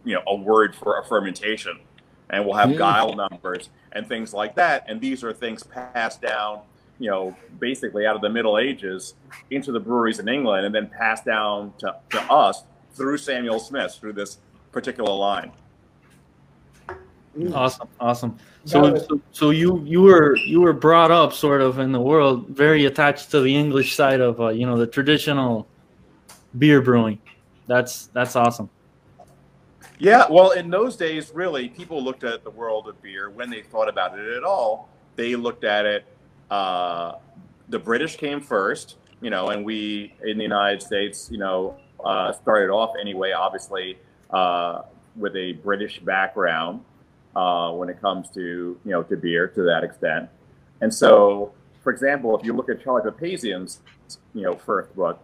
you 0.04 0.14
know 0.14 0.22
a 0.26 0.34
word 0.34 0.74
for 0.74 0.98
a 0.98 1.04
fermentation, 1.04 1.78
and 2.30 2.44
we'll 2.44 2.54
have 2.56 2.70
Mm. 2.70 2.78
gyle 2.78 3.12
numbers 3.14 3.70
and 3.92 4.08
things 4.08 4.34
like 4.34 4.56
that, 4.56 4.84
and 4.88 5.00
these 5.00 5.22
are 5.22 5.32
things 5.32 5.62
passed 5.62 6.20
down. 6.20 6.58
You 6.98 7.10
know, 7.10 7.36
basically 7.58 8.06
out 8.06 8.14
of 8.14 8.22
the 8.22 8.30
Middle 8.30 8.58
Ages 8.58 9.14
into 9.50 9.72
the 9.72 9.80
breweries 9.80 10.20
in 10.20 10.28
England, 10.28 10.66
and 10.66 10.74
then 10.74 10.88
passed 10.88 11.24
down 11.24 11.72
to, 11.78 11.96
to 12.10 12.20
us 12.32 12.62
through 12.92 13.18
Samuel 13.18 13.58
Smith 13.58 13.96
through 14.00 14.12
this 14.12 14.38
particular 14.72 15.12
line. 15.12 15.52
Awesome, 17.52 17.88
awesome. 17.98 18.36
So, 18.64 18.92
Got 18.92 19.08
so 19.08 19.20
so 19.32 19.50
you 19.50 19.82
you 19.84 20.02
were 20.02 20.36
you 20.36 20.60
were 20.60 20.72
brought 20.72 21.10
up 21.10 21.32
sort 21.32 21.60
of 21.60 21.80
in 21.80 21.90
the 21.92 22.00
world 22.00 22.48
very 22.48 22.84
attached 22.84 23.30
to 23.32 23.40
the 23.40 23.54
English 23.54 23.94
side 23.96 24.20
of 24.20 24.40
uh, 24.40 24.48
you 24.48 24.66
know 24.66 24.78
the 24.78 24.86
traditional 24.86 25.66
beer 26.58 26.80
brewing. 26.80 27.18
That's 27.66 28.06
that's 28.08 28.36
awesome. 28.36 28.70
Yeah, 29.98 30.26
well, 30.28 30.52
in 30.52 30.70
those 30.70 30.96
days, 30.96 31.30
really, 31.34 31.68
people 31.68 32.02
looked 32.02 32.24
at 32.24 32.42
the 32.42 32.50
world 32.50 32.88
of 32.88 33.00
beer 33.00 33.30
when 33.30 33.48
they 33.48 33.62
thought 33.62 33.88
about 33.88 34.18
it 34.18 34.36
at 34.36 34.44
all. 34.44 34.88
They 35.16 35.36
looked 35.36 35.64
at 35.64 35.86
it. 35.86 36.04
Uh, 36.50 37.14
the 37.68 37.78
British 37.78 38.16
came 38.16 38.40
first, 38.40 38.96
you 39.20 39.30
know, 39.30 39.48
and 39.48 39.64
we 39.64 40.14
in 40.24 40.36
the 40.36 40.42
United 40.42 40.82
States, 40.82 41.28
you 41.30 41.38
know, 41.38 41.76
uh, 42.04 42.32
started 42.32 42.70
off 42.70 42.94
anyway, 43.00 43.32
obviously 43.32 43.98
uh, 44.30 44.82
with 45.16 45.34
a 45.36 45.52
British 45.52 46.00
background 46.00 46.82
uh, 47.34 47.70
when 47.72 47.88
it 47.88 48.00
comes 48.00 48.30
to 48.30 48.78
you 48.84 48.90
know 48.90 49.02
to 49.02 49.16
beer 49.16 49.48
to 49.48 49.62
that 49.62 49.82
extent. 49.84 50.28
And 50.80 50.92
so, 50.92 51.52
for 51.82 51.90
example, 51.92 52.38
if 52.38 52.44
you 52.44 52.52
look 52.52 52.68
at 52.68 52.82
Charlie 52.82 53.10
Papazian's 53.10 53.80
you 54.34 54.42
know 54.42 54.54
first 54.54 54.94
book, 54.94 55.18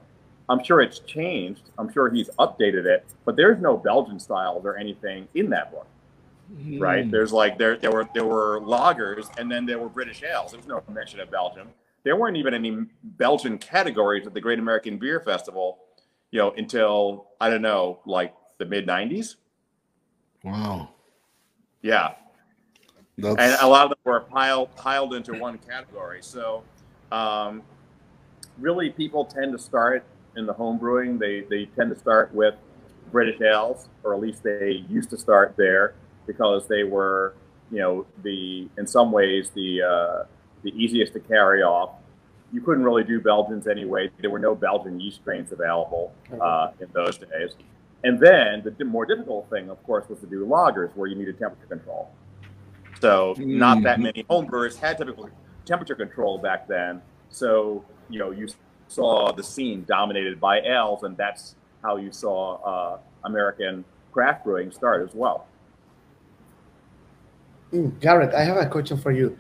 I'm 0.49 0.63
sure 0.65 0.81
it's 0.81 1.01
changed. 1.01 1.71
I'm 1.79 1.93
sure 1.93 2.11
he's 2.11 2.31
updated 2.39 2.87
it, 2.87 3.05
but 3.25 3.37
there's 3.37 3.61
no 3.61 3.77
Belgian 3.77 4.19
styles 4.19 4.65
or 4.65 4.77
anything 4.77 5.29
in 5.35 5.51
that 5.51 5.71
book 5.71 5.87
right? 6.79 7.07
Mm. 7.07 7.11
There's 7.11 7.33
like 7.33 7.59
there 7.59 7.77
there 7.77 7.93
were 7.93 8.09
there 8.15 8.25
were 8.25 8.61
lagers 8.61 9.27
and 9.39 9.51
then 9.51 9.67
there 9.67 9.79
were 9.79 9.89
British 9.89 10.23
ales. 10.23 10.53
There 10.53 10.59
was 10.59 10.67
no 10.67 10.83
mention 10.93 11.21
of 11.21 11.31
Belgium. 11.31 11.69
There 12.03 12.17
weren't 12.17 12.37
even 12.37 12.55
any 12.55 12.87
Belgian 13.03 13.59
categories 13.59 14.27
at 14.27 14.35
the 14.35 14.41
Great 14.41 14.59
American 14.59 14.99
Beer 14.99 15.21
Festival, 15.21 15.79
you 16.31 16.39
know, 16.39 16.53
until 16.53 17.29
I 17.41 17.51
don't 17.51 17.63
know, 17.63 18.01
like 18.07 18.35
the 18.59 18.65
mid 18.65 18.87
'90s. 18.87 19.37
Wow. 20.43 20.91
Yeah, 21.83 22.15
That's, 23.17 23.37
and 23.39 23.57
a 23.63 23.67
lot 23.67 23.85
of 23.85 23.91
them 23.91 23.99
were 24.05 24.21
piled 24.21 24.75
piled 24.77 25.15
into 25.15 25.33
one 25.35 25.59
category. 25.59 26.23
So, 26.23 26.63
um, 27.11 27.63
really, 28.59 28.91
people 28.91 29.25
tend 29.25 29.53
to 29.53 29.59
start 29.59 30.05
in 30.37 30.45
the 30.45 30.53
home 30.53 30.79
brewing. 30.79 31.19
They 31.19 31.43
they 31.49 31.67
tend 31.77 31.91
to 31.95 31.99
start 31.99 32.35
with 32.35 32.55
British 33.11 33.41
ales, 33.41 33.89
or 34.05 34.15
at 34.15 34.21
least 34.21 34.43
they 34.43 34.85
used 34.89 35.09
to 35.11 35.19
start 35.19 35.55
there 35.57 35.95
because 36.33 36.69
they 36.69 36.85
were, 36.85 37.35
you 37.73 37.79
know, 37.79 38.07
the 38.23 38.69
in 38.79 38.87
some 38.87 39.11
ways 39.11 39.51
the 39.55 39.83
uh, 39.83 40.25
the 40.63 40.71
easiest 40.83 41.13
to 41.15 41.21
carry 41.21 41.63
off. 41.63 41.91
You 42.53 42.61
couldn't 42.61 42.85
really 42.85 43.05
do 43.05 43.21
Belgians 43.21 43.67
anyway. 43.67 44.11
There 44.21 44.31
were 44.31 44.39
no 44.51 44.55
Belgian 44.55 45.01
yeast 45.01 45.19
strains 45.21 45.53
available 45.53 46.13
uh, 46.41 46.71
in 46.81 46.89
those 46.93 47.17
days. 47.19 47.51
And 48.03 48.19
then 48.19 48.63
the 48.79 48.85
more 48.85 49.07
difficult 49.07 49.49
thing, 49.51 49.71
of 49.71 49.81
course, 49.85 50.09
was 50.09 50.19
to 50.21 50.27
do 50.27 50.47
lagers 50.47 50.91
where 50.97 51.09
you 51.09 51.17
needed 51.17 51.39
temperature 51.39 51.67
control. 51.67 52.11
So 53.01 53.35
not 53.39 53.83
that 53.83 53.99
Mhm. 53.99 54.03
many 54.03 54.25
homebrewers 54.25 54.77
had 54.79 54.99
typical 54.99 55.29
temperature 55.65 55.95
control 55.95 56.39
back 56.39 56.67
then. 56.67 57.03
So 57.31 57.85
you 58.09 58.19
know 58.19 58.31
you 58.31 58.49
saw 58.89 59.33
the 59.33 59.43
scene 59.43 59.85
dominated 59.87 60.41
by 60.41 60.61
ales, 60.61 61.03
and 61.05 61.17
that's 61.17 61.55
how 61.83 61.97
you 61.97 62.11
saw 62.11 62.39
uh, 62.73 62.99
American 63.25 63.85
craft 64.13 64.45
brewing 64.45 64.71
start 64.73 65.09
as 65.09 65.15
well. 65.15 65.47
Mm, 67.73 68.01
Garrett, 68.01 68.35
I 68.35 68.43
have 68.43 68.57
a 68.57 68.67
question 68.67 68.99
for 68.99 69.13
you. 69.13 69.37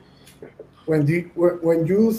When 0.86 1.06
you 1.06 1.30
when 1.34 1.86
you 1.86 2.14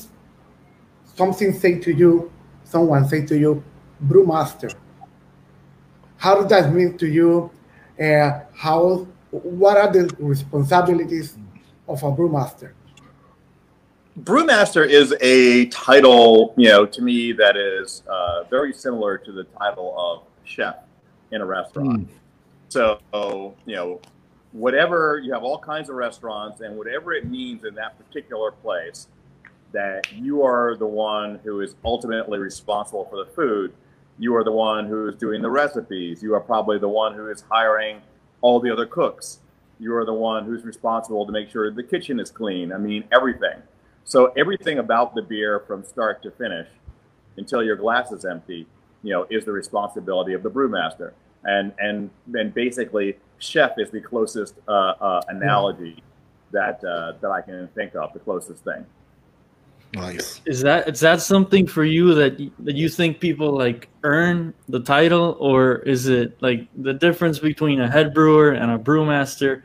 something 1.15 1.53
say 1.53 1.79
to 1.79 1.93
you, 1.93 2.31
someone 2.63 3.07
say 3.07 3.25
to 3.25 3.37
you, 3.37 3.63
brewmaster. 4.05 4.75
How 6.17 6.35
does 6.35 6.49
that 6.49 6.73
mean 6.73 6.97
to 6.97 7.07
you? 7.07 7.51
Uh, 7.99 8.41
how 8.53 9.07
what 9.31 9.77
are 9.77 9.91
the 9.91 10.13
responsibilities 10.19 11.37
of 11.87 12.03
a 12.03 12.11
brewmaster? 12.11 12.73
Brewmaster 14.19 14.87
is 14.87 15.15
a 15.21 15.67
title, 15.67 16.53
you 16.57 16.67
know, 16.67 16.85
to 16.85 17.01
me 17.01 17.31
that 17.31 17.55
is 17.55 18.03
uh, 18.07 18.43
very 18.49 18.73
similar 18.73 19.17
to 19.17 19.31
the 19.31 19.45
title 19.45 19.95
of 19.97 20.23
chef 20.43 20.75
in 21.31 21.41
a 21.41 21.45
restaurant. 21.45 22.09
So, 22.67 22.99
you 23.13 23.75
know, 23.75 24.01
whatever 24.51 25.21
you 25.23 25.33
have 25.33 25.43
all 25.43 25.57
kinds 25.57 25.89
of 25.89 25.95
restaurants 25.95 26.61
and 26.61 26.77
whatever 26.77 27.13
it 27.13 27.25
means 27.25 27.63
in 27.63 27.75
that 27.75 27.97
particular 27.97 28.51
place, 28.51 29.07
that 29.71 30.11
you 30.13 30.43
are 30.43 30.75
the 30.75 30.85
one 30.85 31.39
who 31.43 31.61
is 31.61 31.75
ultimately 31.85 32.37
responsible 32.39 33.05
for 33.05 33.23
the 33.23 33.31
food. 33.31 33.73
You 34.19 34.35
are 34.35 34.43
the 34.43 34.51
one 34.51 34.87
who 34.87 35.07
is 35.07 35.15
doing 35.15 35.41
the 35.41 35.49
recipes. 35.49 36.21
You 36.21 36.35
are 36.35 36.41
probably 36.41 36.77
the 36.77 36.89
one 36.89 37.13
who 37.13 37.29
is 37.29 37.43
hiring 37.49 38.01
all 38.41 38.59
the 38.59 38.71
other 38.71 38.85
cooks. 38.85 39.39
You 39.79 39.95
are 39.95 40.05
the 40.05 40.13
one 40.13 40.45
who's 40.45 40.63
responsible 40.63 41.25
to 41.25 41.31
make 41.31 41.49
sure 41.49 41.71
the 41.71 41.83
kitchen 41.83 42.19
is 42.19 42.29
clean. 42.29 42.71
I 42.71 42.77
mean, 42.77 43.05
everything. 43.11 43.61
So 44.03 44.27
everything 44.37 44.79
about 44.79 45.15
the 45.15 45.21
beer 45.21 45.61
from 45.61 45.83
start 45.85 46.21
to 46.23 46.31
finish 46.31 46.67
until 47.37 47.63
your 47.63 47.77
glass 47.77 48.11
is 48.11 48.25
empty, 48.25 48.67
you 49.03 49.11
know, 49.11 49.25
is 49.29 49.45
the 49.45 49.51
responsibility 49.51 50.33
of 50.33 50.43
the 50.43 50.49
brewmaster. 50.49 51.13
And 51.43 51.71
and 51.79 52.09
then 52.27 52.49
basically, 52.49 53.17
chef 53.41 53.71
is 53.77 53.89
the 53.89 53.99
closest 53.99 54.55
uh, 54.67 54.71
uh, 54.71 55.21
analogy 55.27 56.01
that 56.51 56.83
uh, 56.83 57.13
that 57.21 57.31
I 57.31 57.41
can 57.41 57.67
think 57.69 57.95
of, 57.95 58.13
the 58.13 58.19
closest 58.19 58.63
thing. 58.63 58.85
nice. 59.93 60.41
Is 60.45 60.61
that 60.61 60.87
is 60.87 60.99
that 61.01 61.21
something 61.21 61.67
for 61.67 61.83
you 61.83 62.13
that 62.15 62.37
that 62.59 62.75
you 62.75 62.89
think 62.89 63.19
people 63.19 63.51
like 63.51 63.89
earn 64.03 64.53
the 64.69 64.79
title, 64.79 65.37
or 65.39 65.77
is 65.79 66.07
it 66.07 66.41
like 66.41 66.67
the 66.77 66.93
difference 66.93 67.39
between 67.39 67.81
a 67.81 67.89
head 67.89 68.13
brewer 68.13 68.51
and 68.51 68.71
a 68.71 68.77
brewmaster? 68.77 69.63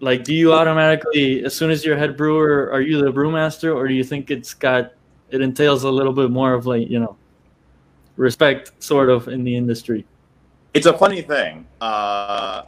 Like, 0.00 0.22
do 0.22 0.32
you 0.32 0.52
automatically, 0.52 1.44
as 1.44 1.56
soon 1.56 1.72
as 1.72 1.84
you're 1.84 1.96
head 1.96 2.16
brewer, 2.16 2.70
are 2.70 2.80
you 2.80 3.02
the 3.02 3.12
brewmaster, 3.12 3.74
or 3.74 3.88
do 3.88 3.94
you 3.94 4.04
think 4.04 4.30
it's 4.30 4.54
got 4.54 4.92
it 5.30 5.40
entails 5.40 5.82
a 5.82 5.90
little 5.90 6.12
bit 6.12 6.30
more 6.30 6.54
of 6.54 6.66
like 6.66 6.88
you 6.88 7.00
know 7.00 7.16
respect, 8.16 8.72
sort 8.82 9.10
of, 9.10 9.28
in 9.28 9.44
the 9.44 9.56
industry? 9.56 10.04
It's 10.74 10.86
a 10.86 10.96
funny 10.96 11.22
thing, 11.22 11.66
uh, 11.80 12.62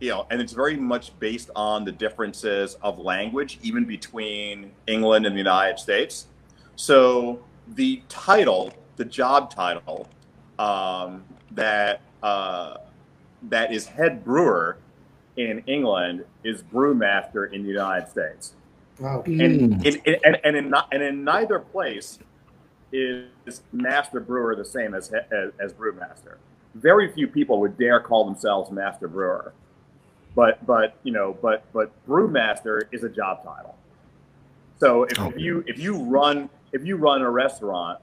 you 0.00 0.10
know, 0.10 0.26
and 0.30 0.40
it's 0.40 0.52
very 0.52 0.76
much 0.76 1.18
based 1.18 1.50
on 1.56 1.84
the 1.84 1.92
differences 1.92 2.76
of 2.82 2.98
language, 2.98 3.58
even 3.62 3.84
between 3.84 4.72
England 4.86 5.26
and 5.26 5.34
the 5.34 5.38
United 5.38 5.78
States. 5.78 6.26
So 6.76 7.40
the 7.74 8.02
title, 8.08 8.72
the 8.96 9.04
job 9.04 9.50
title, 9.50 10.08
um, 10.58 11.24
that 11.52 12.00
uh, 12.22 12.76
that 13.48 13.72
is 13.72 13.86
head 13.86 14.24
brewer 14.24 14.78
in 15.36 15.62
England 15.66 16.24
is 16.44 16.62
brewmaster 16.62 17.52
in 17.52 17.62
the 17.62 17.68
United 17.68 18.08
States 18.08 18.54
Wow. 18.98 19.22
Mm. 19.26 19.44
and, 19.44 19.86
in, 19.86 19.96
in, 20.04 20.16
and, 20.24 20.38
and, 20.44 20.56
in, 20.56 20.74
and 20.92 21.02
in 21.02 21.24
neither 21.24 21.58
place 21.58 22.18
is 22.92 23.62
master 23.72 24.20
brewer 24.20 24.56
the 24.56 24.64
same 24.64 24.94
as, 24.94 25.12
as 25.30 25.52
as 25.60 25.72
brewmaster. 25.72 26.36
Very 26.76 27.10
few 27.12 27.26
people 27.26 27.58
would 27.60 27.78
dare 27.78 28.00
call 28.00 28.24
themselves 28.26 28.70
master 28.70 29.08
brewer, 29.08 29.52
but 30.34 30.64
but 30.66 30.96
you 31.04 31.12
know 31.12 31.36
but 31.40 31.64
but 31.72 31.90
brewmaster 32.06 32.82
is 32.92 33.02
a 33.02 33.08
job 33.08 33.42
title. 33.42 33.76
So 34.78 35.04
if 35.04 35.18
Okay. 35.18 35.40
you 35.40 35.64
if 35.66 35.78
you 35.78 35.96
run 35.96 36.50
if 36.72 36.84
you 36.84 36.96
run 36.96 37.22
a 37.22 37.30
restaurant, 37.30 37.98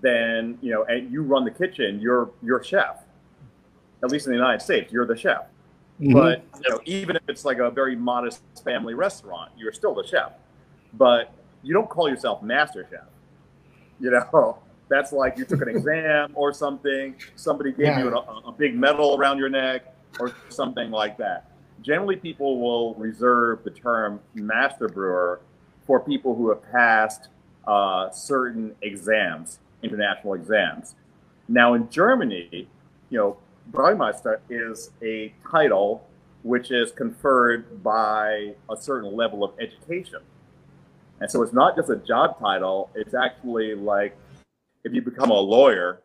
then 0.00 0.56
you 0.60 0.70
know 0.72 0.84
and 0.84 1.10
you 1.10 1.22
run 1.22 1.44
the 1.44 1.50
kitchen, 1.50 2.00
you're 2.00 2.30
you're 2.42 2.62
chef. 2.62 3.02
At 4.04 4.10
least 4.12 4.26
in 4.26 4.32
the 4.32 4.38
United 4.38 4.62
States, 4.62 4.92
you're 4.92 5.06
the 5.06 5.16
chef. 5.16 5.46
Mhm. 6.00 6.12
But 6.12 6.44
you 6.64 6.70
know, 6.70 6.80
even 6.84 7.16
if 7.16 7.22
it's 7.28 7.44
like 7.44 7.58
a 7.58 7.70
very 7.70 7.96
modest 7.96 8.40
family 8.62 8.94
restaurant, 8.94 9.50
you're 9.56 9.72
still 9.72 9.94
the 9.94 10.06
chef. 10.06 10.32
But 10.94 11.32
you 11.62 11.74
don't 11.74 11.90
call 11.90 12.08
yourself 12.08 12.40
master 12.42 12.86
chef. 12.88 13.08
You 13.98 14.10
know, 14.12 14.58
that's 14.90 15.12
like 15.12 15.38
you 15.38 15.44
took 15.46 15.62
an 15.62 15.68
exam 15.68 16.32
or 16.34 16.52
something. 16.52 17.14
Somebody 17.36 17.72
gave 17.72 17.96
you 17.98 18.14
a, 18.14 18.48
a 18.48 18.52
big 18.52 18.76
medal 18.76 19.16
around 19.16 19.38
your 19.38 19.48
neck 19.48 19.94
or 20.18 20.34
something 20.50 20.90
like 20.90 21.16
that. 21.18 21.52
Generally, 21.80 22.16
people 22.16 22.60
will 22.60 22.94
reserve 22.96 23.64
the 23.64 23.70
term 23.70 24.20
master 24.34 24.88
brewer 24.88 25.40
for 25.86 26.00
people 26.00 26.34
who 26.34 26.50
have 26.50 26.62
passed 26.70 27.28
uh, 27.66 28.10
certain 28.10 28.74
exams, 28.82 29.60
international 29.82 30.34
exams. 30.34 30.96
Now, 31.48 31.74
in 31.74 31.88
Germany, 31.88 32.68
you 33.08 33.18
know, 33.18 33.36
Braumeister 33.72 34.40
is 34.50 34.90
a 35.02 35.32
title 35.50 36.06
which 36.42 36.70
is 36.70 36.90
conferred 36.90 37.82
by 37.82 38.54
a 38.68 38.76
certain 38.76 39.14
level 39.14 39.44
of 39.44 39.52
education. 39.60 40.20
And 41.20 41.30
so 41.30 41.42
it's 41.42 41.52
not 41.52 41.76
just 41.76 41.90
a 41.90 41.96
job 41.96 42.38
title, 42.40 42.90
it's 42.94 43.14
actually 43.14 43.74
like 43.74 44.16
if 44.84 44.92
you 44.94 45.02
become 45.02 45.30
a 45.30 45.38
lawyer, 45.38 46.02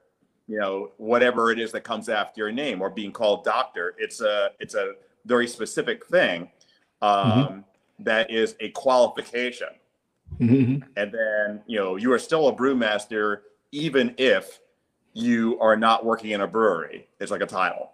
you 0.48 0.60
know, 0.60 0.92
whatever 0.98 1.52
it 1.52 1.60
is 1.60 1.72
that 1.72 1.82
comes 1.84 2.10
after 2.10 2.40
your 2.42 2.52
name 2.52 2.82
or 2.82 2.90
being 2.90 3.12
called 3.12 3.44
doctor, 3.44 3.96
it's 3.98 4.22
a 4.22 4.52
it's 4.60 4.76
a 4.76 4.94
very 5.26 5.48
specific 5.48 6.06
thing 6.08 6.50
um, 7.02 7.64
that 8.00 8.30
is 8.32 8.56
a 8.60 8.70
qualification. 8.70 9.70
Mhm. 10.40 10.84
And 10.98 11.12
then, 11.12 11.62
you 11.68 11.78
know, 11.80 11.96
you 11.96 12.12
are 12.12 12.20
still 12.20 12.48
a 12.48 12.54
brewmaster 12.54 13.42
even 13.72 14.14
if 14.18 14.60
you 15.14 15.58
are 15.60 15.76
not 15.76 16.06
working 16.06 16.32
in 16.32 16.42
a 16.42 16.48
brewery. 16.48 17.08
It's 17.20 17.32
like 17.32 17.42
a 17.42 17.46
title. 17.46 17.92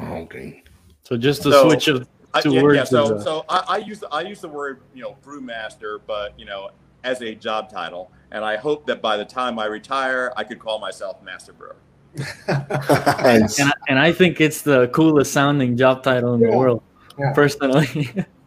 Okay. 0.00 0.62
So 1.02 1.16
just 1.16 1.42
the 1.42 1.52
So- 1.52 1.68
switch 1.68 1.88
of 1.88 2.08
I, 2.34 2.42
yeah, 2.44 2.62
words. 2.62 2.76
yeah, 2.76 2.84
so 2.84 3.16
uh, 3.16 3.20
so 3.20 3.44
I, 3.48 3.64
I 3.68 3.76
use 3.78 4.04
I 4.12 4.20
use 4.20 4.40
the 4.42 4.48
word 4.48 4.82
you 4.94 5.02
know 5.02 5.16
brewmaster, 5.24 6.00
but 6.06 6.38
you 6.38 6.44
know 6.44 6.70
as 7.04 7.22
a 7.22 7.34
job 7.34 7.70
title, 7.70 8.10
and 8.32 8.44
I 8.44 8.56
hope 8.56 8.86
that 8.86 9.00
by 9.00 9.16
the 9.16 9.24
time 9.24 9.58
I 9.58 9.66
retire, 9.66 10.32
I 10.36 10.44
could 10.44 10.58
call 10.58 10.78
myself 10.78 11.22
master 11.22 11.52
brewer. 11.52 11.76
Nice. 12.48 13.58
and, 13.58 13.68
I, 13.68 13.72
and 13.88 13.98
I 13.98 14.12
think 14.12 14.40
it's 14.40 14.62
the 14.62 14.88
coolest 14.88 15.32
sounding 15.32 15.76
job 15.76 16.02
title 16.02 16.34
in 16.34 16.40
the 16.40 16.56
world, 16.56 16.82
Yeah. 17.18 17.32
personally. 17.32 17.86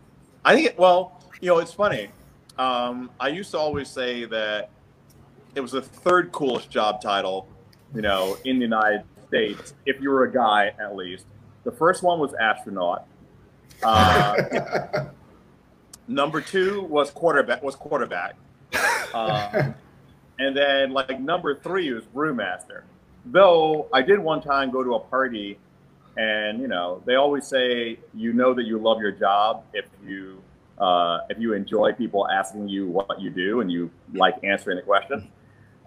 I 0.45 0.55
think, 0.55 0.67
it, 0.67 0.79
well, 0.79 1.21
you 1.41 1.47
know, 1.49 1.59
it's 1.59 1.73
funny. 1.73 2.09
Um, 2.57 3.09
I 3.19 3.27
used 3.27 3.51
to 3.51 3.57
always 3.57 3.89
say 3.89 4.25
that 4.25 4.69
it 5.55 5.61
was 5.61 5.71
the 5.71 5.81
third 5.81 6.31
coolest 6.31 6.69
job 6.69 7.01
title 7.01 7.47
you 7.93 8.01
know, 8.01 8.37
in 8.45 8.57
the 8.57 8.63
United 8.65 9.03
States, 9.27 9.73
if 9.85 9.99
you 10.01 10.09
were 10.09 10.23
a 10.23 10.31
guy 10.31 10.73
at 10.79 10.95
least. 10.95 11.25
The 11.63 11.71
first 11.71 12.03
one 12.03 12.19
was 12.19 12.33
astronaut. 12.35 13.05
Uh, 13.83 15.05
number 16.09 16.41
two 16.41 16.81
was 16.81 17.11
quarterback. 17.11 17.63
Was 17.63 17.75
quarterback. 17.75 18.35
Um, 19.13 19.73
and 20.37 20.55
then 20.55 20.91
like 20.91 21.19
number 21.19 21.55
three 21.55 21.91
was 21.91 22.03
brewmaster. 22.03 22.83
Though 23.25 23.87
I 23.91 24.03
did 24.03 24.19
one 24.19 24.39
time 24.39 24.69
go 24.69 24.83
to 24.83 24.93
a 24.95 24.99
party, 24.99 25.57
and 26.15 26.59
you 26.61 26.67
know 26.67 27.01
they 27.05 27.15
always 27.15 27.47
say 27.47 27.97
you 28.13 28.33
know 28.33 28.53
that 28.53 28.65
you 28.65 28.77
love 28.77 28.99
your 29.01 29.11
job 29.11 29.63
if 29.73 29.85
you 30.05 30.43
uh, 30.77 31.21
if 31.31 31.39
you 31.39 31.53
enjoy 31.53 31.91
people 31.93 32.27
asking 32.29 32.67
you 32.69 32.87
what 32.87 33.19
you 33.19 33.31
do 33.31 33.61
and 33.61 33.71
you 33.71 33.89
like 34.13 34.35
answering 34.43 34.77
the 34.77 34.83
question. 34.83 35.27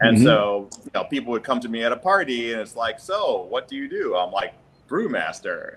And 0.00 0.18
Mhm. 0.18 0.24
so, 0.24 0.68
you 0.84 0.90
know, 0.96 1.04
people 1.04 1.30
would 1.30 1.44
come 1.44 1.60
to 1.60 1.68
me 1.68 1.84
at 1.84 1.92
a 1.92 1.96
party 1.96 2.50
and 2.52 2.60
it's 2.60 2.74
like, 2.74 2.98
so 2.98 3.46
what 3.48 3.68
do 3.68 3.76
you 3.76 3.88
do? 3.88 4.16
I'm 4.16 4.32
like, 4.32 4.52
brewmaster, 4.88 5.76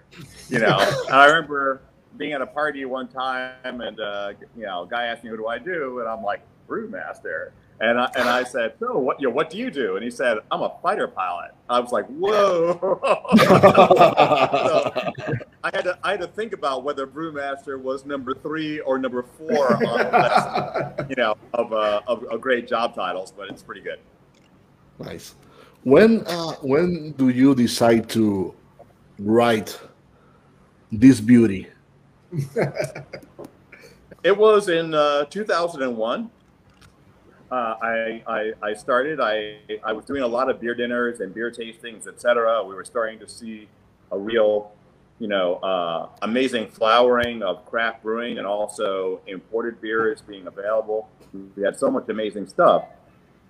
you 0.49 0.57
know. 0.57 0.77
I 1.11 1.27
remember 1.27 1.81
being 2.17 2.33
at 2.33 2.41
a 2.41 2.47
party 2.47 2.85
one 2.85 3.07
time 3.07 3.81
and, 3.81 3.99
uh, 3.99 4.33
you 4.55 4.65
know, 4.65 4.83
a 4.83 4.87
guy 4.87 5.05
asked 5.05 5.23
me, 5.23 5.29
what 5.31 5.37
do 5.37 5.47
I 5.47 5.59
do? 5.59 5.99
And 5.99 6.07
I'm 6.07 6.23
like, 6.23 6.41
brewmaster. 6.67 7.51
And 7.81 7.99
I, 7.99 8.09
and 8.15 8.29
I 8.29 8.43
said, 8.43 8.75
so 8.79 8.97
what, 8.97 9.19
you 9.19 9.27
know, 9.27 9.33
what 9.33 9.49
do 9.49 9.57
you 9.57 9.69
do? 9.69 9.95
And 9.95 10.03
he 10.03 10.09
said, 10.09 10.37
I'm 10.49 10.61
a 10.61 10.73
fighter 10.81 11.09
pilot. 11.09 11.51
I 11.69 11.79
was 11.79 11.91
like, 11.91 12.05
whoa. 12.07 12.99
So, 14.65 14.91
I 15.63 15.71
had 15.73 15.83
to 15.83 15.97
I 16.03 16.11
had 16.11 16.21
to 16.21 16.27
think 16.27 16.53
about 16.53 16.83
whether 16.83 17.07
brewmaster 17.07 17.81
was 17.81 18.05
number 18.05 18.33
three 18.33 18.79
or 18.81 18.97
number 18.99 19.23
four 19.23 19.73
on 19.73 19.79
the 19.79 20.97
list, 20.97 21.09
you 21.09 21.15
know, 21.15 21.35
of, 21.53 21.73
uh, 21.73 22.01
of, 22.07 22.23
of 22.25 22.39
great 22.39 22.67
job 22.67 22.95
titles, 22.95 23.33
but 23.35 23.49
it's 23.49 23.63
pretty 23.63 23.81
good. 23.81 23.99
Nice. 24.99 25.35
When 25.83 26.23
uh, 26.27 26.53
when 26.61 27.11
do 27.13 27.29
you 27.29 27.53
decide 27.55 28.09
to 28.09 28.53
write 29.19 29.79
this 30.91 31.19
beauty? 31.19 31.67
It 34.25 34.35
was 34.35 34.69
in 34.69 34.95
uh, 34.95 35.25
2001. 35.25 36.31
Uh, 37.51 37.53
I, 37.53 38.23
I 38.25 38.53
I 38.63 38.73
started. 38.73 39.19
I 39.19 39.59
I 39.83 39.93
was 39.93 40.03
doing 40.03 40.23
a 40.23 40.27
lot 40.27 40.49
of 40.49 40.59
beer 40.59 40.73
dinners 40.73 41.19
and 41.19 41.31
beer 41.31 41.51
tastings, 41.51 42.07
etc. 42.07 42.63
We 42.63 42.73
were 42.73 42.83
starting 42.83 43.19
to 43.19 43.29
see 43.29 43.67
a 44.11 44.17
real, 44.17 44.71
you 45.19 45.27
know, 45.27 45.57
uh, 45.57 46.09
amazing 46.23 46.69
flowering 46.69 47.43
of 47.43 47.67
craft 47.67 48.01
brewing 48.01 48.39
and 48.39 48.47
also 48.47 49.21
imported 49.27 49.79
beers 49.79 50.21
being 50.21 50.47
available. 50.47 51.07
We 51.55 51.61
had 51.61 51.77
so 51.77 51.91
much 51.91 52.09
amazing 52.09 52.47
stuff, 52.47 52.83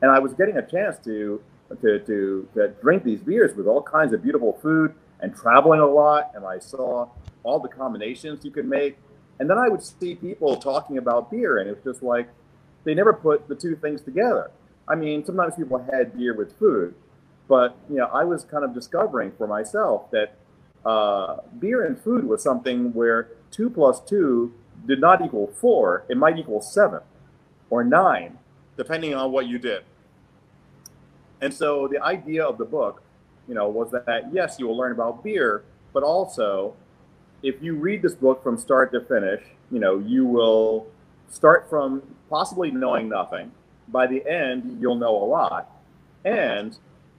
and 0.01 0.12
I 0.12 0.20
was 0.20 0.34
getting 0.34 0.58
a 0.58 0.68
chance 0.68 0.98
to 1.06 1.42
to 1.82 2.00
to, 2.00 2.50
to 2.54 2.68
drink 2.82 3.06
these 3.06 3.22
beers 3.22 3.56
with 3.56 3.65
all 3.65 3.82
kinds 3.82 4.12
of 4.12 4.22
beautiful 4.22 4.60
food 4.62 4.94
and 5.22 5.36
traveling 5.36 5.79
a 5.79 5.86
lot. 5.86 6.31
And 6.36 6.45
I 6.45 6.60
saw 6.60 7.10
all 7.43 7.60
the 7.60 7.69
combinations 7.69 8.43
you 8.43 8.51
could 8.51 8.67
make. 8.67 8.98
And 9.39 9.50
then 9.50 9.57
I 9.57 9.67
would 9.69 9.84
see 9.84 10.15
people 10.15 10.55
talking 10.55 10.98
about 10.98 11.29
beer, 11.29 11.60
and 11.60 11.69
it 11.69 11.75
was 11.75 11.93
just 11.95 12.03
like 12.03 12.27
they 12.84 12.93
never 12.93 13.13
put 13.13 13.48
the 13.48 13.55
two 13.55 13.75
things 13.75 14.01
together. 14.01 14.51
I 14.88 14.95
mean, 14.95 15.25
sometimes 15.25 15.55
people 15.55 15.86
had 15.91 16.17
beer 16.17 16.34
with 16.34 16.57
food, 16.57 16.93
but 17.48 17.75
you 17.89 17.98
know, 17.98 18.05
I 18.05 18.24
was 18.24 18.45
kind 18.45 18.63
of 18.63 18.74
discovering 18.74 19.31
for 19.38 19.48
myself 19.48 20.10
that 20.12 20.36
uh, 20.86 21.38
beer 21.60 21.86
and 21.86 22.00
food 22.00 22.25
was 22.25 22.41
something 22.41 22.93
where 22.93 23.29
two 23.51 23.69
plus 23.69 24.00
two 24.00 24.54
did 24.86 25.01
not 25.01 25.25
equal 25.25 25.47
four; 25.47 26.06
it 26.08 26.17
might 26.17 26.38
equal 26.38 26.62
seven 26.62 27.01
or 27.69 27.84
nine, 27.84 28.38
depending 28.78 29.13
on 29.13 29.32
what 29.32 29.47
you 29.47 29.58
did. 29.60 29.84
And 31.41 31.54
so 31.54 31.88
the 31.88 32.01
idea 32.01 32.45
of 32.45 32.58
the 32.58 32.65
book, 32.65 33.01
you 33.47 33.53
know, 33.53 33.67
was 33.69 33.91
that 33.91 34.29
yes, 34.31 34.58
you 34.60 34.67
will 34.67 34.77
learn 34.77 34.91
about 34.91 35.23
beer, 35.23 35.63
but 35.93 36.03
also 36.03 36.75
if 37.43 37.62
you 37.62 37.75
read 37.75 38.01
this 38.01 38.15
book 38.15 38.43
from 38.43 38.58
start 38.58 38.91
to 38.91 39.01
finish, 39.01 39.41
you 39.71 39.79
know, 39.79 39.99
you 39.99 40.25
will 40.25 40.88
start 41.29 41.69
from 41.69 42.01
possibly 42.29 42.71
knowing 42.71 43.10
nothing. 43.10 43.51
By 43.88 44.08
the 44.08 44.25
end, 44.27 44.79
you'll 44.81 44.95
know 44.95 45.15
a 45.15 45.25
lot. 45.25 45.69
And 46.23 46.77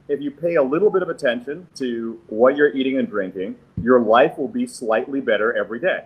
if 0.08 0.20
you 0.20 0.30
pay 0.30 0.56
a 0.56 0.62
little 0.62 0.90
bit 0.90 1.02
of 1.02 1.08
attention 1.08 1.68
to 1.76 2.20
what 2.28 2.56
you're 2.56 2.74
eating 2.74 2.98
and 2.98 3.08
drinking, 3.08 3.56
your 3.80 4.00
life 4.00 4.36
will 4.36 4.48
be 4.48 4.66
slightly 4.66 5.20
better 5.20 5.56
every 5.56 5.80
day. 5.80 6.04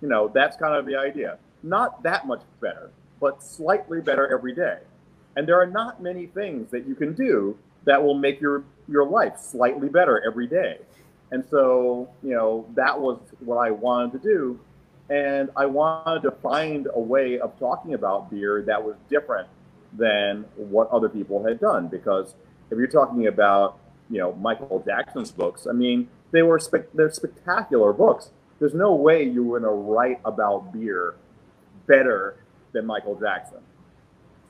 You 0.00 0.08
know, 0.08 0.28
that's 0.28 0.56
kind 0.56 0.74
of 0.74 0.86
the 0.86 0.96
idea. 0.96 1.38
Not 1.62 2.02
that 2.02 2.26
much 2.26 2.42
better, 2.60 2.90
but 3.20 3.42
slightly 3.42 4.00
better 4.00 4.26
every 4.32 4.54
day. 4.54 4.78
And 5.34 5.46
there 5.46 5.60
are 5.60 5.66
not 5.66 6.02
many 6.02 6.26
things 6.26 6.70
that 6.70 6.86
you 6.86 6.94
can 6.94 7.14
do 7.14 7.58
that 7.86 8.02
will 8.02 8.14
make 8.14 8.40
your, 8.40 8.64
your 8.88 9.06
life 9.06 9.38
slightly 9.38 9.88
better 9.88 10.22
every 10.26 10.46
day. 10.46 10.78
And 11.30 11.44
so, 11.50 12.08
you 12.22 12.34
know, 12.34 12.66
that 12.74 13.00
was 13.00 13.18
what 13.40 13.56
I 13.56 13.70
wanted 13.70 14.22
to 14.22 14.28
do. 14.28 14.60
And 15.08 15.50
I 15.56 15.66
wanted 15.66 16.22
to 16.22 16.30
find 16.30 16.88
a 16.92 17.00
way 17.00 17.38
of 17.38 17.58
talking 17.58 17.94
about 17.94 18.30
beer 18.30 18.62
that 18.62 18.82
was 18.82 18.96
different 19.08 19.48
than 19.92 20.44
what 20.56 20.90
other 20.90 21.08
people 21.08 21.44
had 21.44 21.60
done. 21.60 21.88
Because 21.88 22.34
if 22.70 22.78
you're 22.78 22.86
talking 22.88 23.26
about, 23.26 23.78
you 24.10 24.18
know, 24.18 24.34
Michael 24.34 24.82
Jackson's 24.84 25.30
books, 25.30 25.66
I 25.66 25.72
mean, 25.72 26.08
they 26.32 26.42
were 26.42 26.58
spec- 26.58 26.92
they're 26.92 27.10
spectacular 27.10 27.92
books. 27.92 28.30
There's 28.58 28.74
no 28.74 28.94
way 28.94 29.22
you 29.22 29.44
were 29.44 29.60
going 29.60 29.70
to 29.70 29.76
write 29.76 30.20
about 30.24 30.72
beer 30.72 31.14
better 31.86 32.36
than 32.72 32.86
Michael 32.86 33.14
Jackson. 33.18 33.58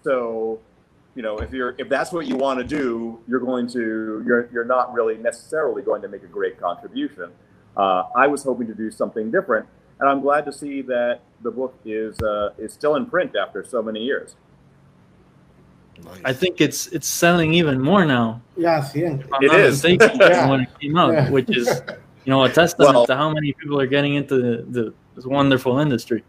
So, 0.05 0.61
you 1.17 1.23
know, 1.23 1.39
if 1.39 1.51
you're 1.51 1.75
if 1.79 1.89
that's 1.89 2.13
what 2.13 2.27
you 2.27 2.37
want 2.37 2.59
to 2.61 2.65
do, 2.65 3.19
you're 3.27 3.41
going 3.41 3.67
to 3.69 4.23
you're 4.27 4.49
you're 4.53 4.65
not 4.67 4.93
really 4.93 5.17
necessarily 5.17 5.83
going 5.83 6.03
to 6.03 6.09
make 6.09 6.23
a 6.23 6.27
great 6.29 6.61
contribution. 6.61 7.31
Uh, 7.77 8.05
I 8.15 8.27
was 8.27 8.45
hoping 8.45 8.67
to 8.69 8.75
do 8.75 8.91
something 8.91 9.31
different, 9.31 9.67
and 9.99 10.09
I'm 10.09 10.21
glad 10.21 10.45
to 10.45 10.53
see 10.53 10.83
that 10.83 11.21
the 11.43 11.51
book 11.51 11.75
is 11.87 12.21
uh, 12.21 12.51
is 12.59 12.73
still 12.75 12.97
in 12.97 13.07
print 13.07 13.35
after 13.35 13.65
so 13.65 13.83
many 13.83 14.01
years. 14.05 14.37
Nice. 16.05 16.21
I 16.27 16.33
think 16.35 16.61
it's 16.61 16.89
it's 16.89 17.07
selling 17.09 17.55
even 17.55 17.81
more 17.81 18.05
now. 18.05 18.43
Yeah, 18.57 18.81
sí. 18.83 19.01
if 19.03 19.33
I'm 19.33 19.43
It 19.43 19.47
not 19.47 19.61
is. 19.61 19.83
mistaken, 19.83 20.19
Yeah. 20.21 20.29
than 20.29 20.49
when 20.51 20.61
it 20.61 20.69
came 20.81 20.97
out, 20.99 21.13
Yeah. 21.15 21.31
which 21.31 21.49
is 21.57 21.67
you 22.27 22.31
know 22.31 22.45
a 22.45 22.51
testament 22.51 22.95
Well- 22.95 23.07
to 23.07 23.17
how 23.17 23.31
many 23.33 23.55
people 23.55 23.81
are 23.81 23.87
getting 23.87 24.15
into 24.15 24.37
the, 24.37 24.65
the 24.69 24.95
this 25.15 25.25
wonderful 25.25 25.79
industry. 25.79 26.23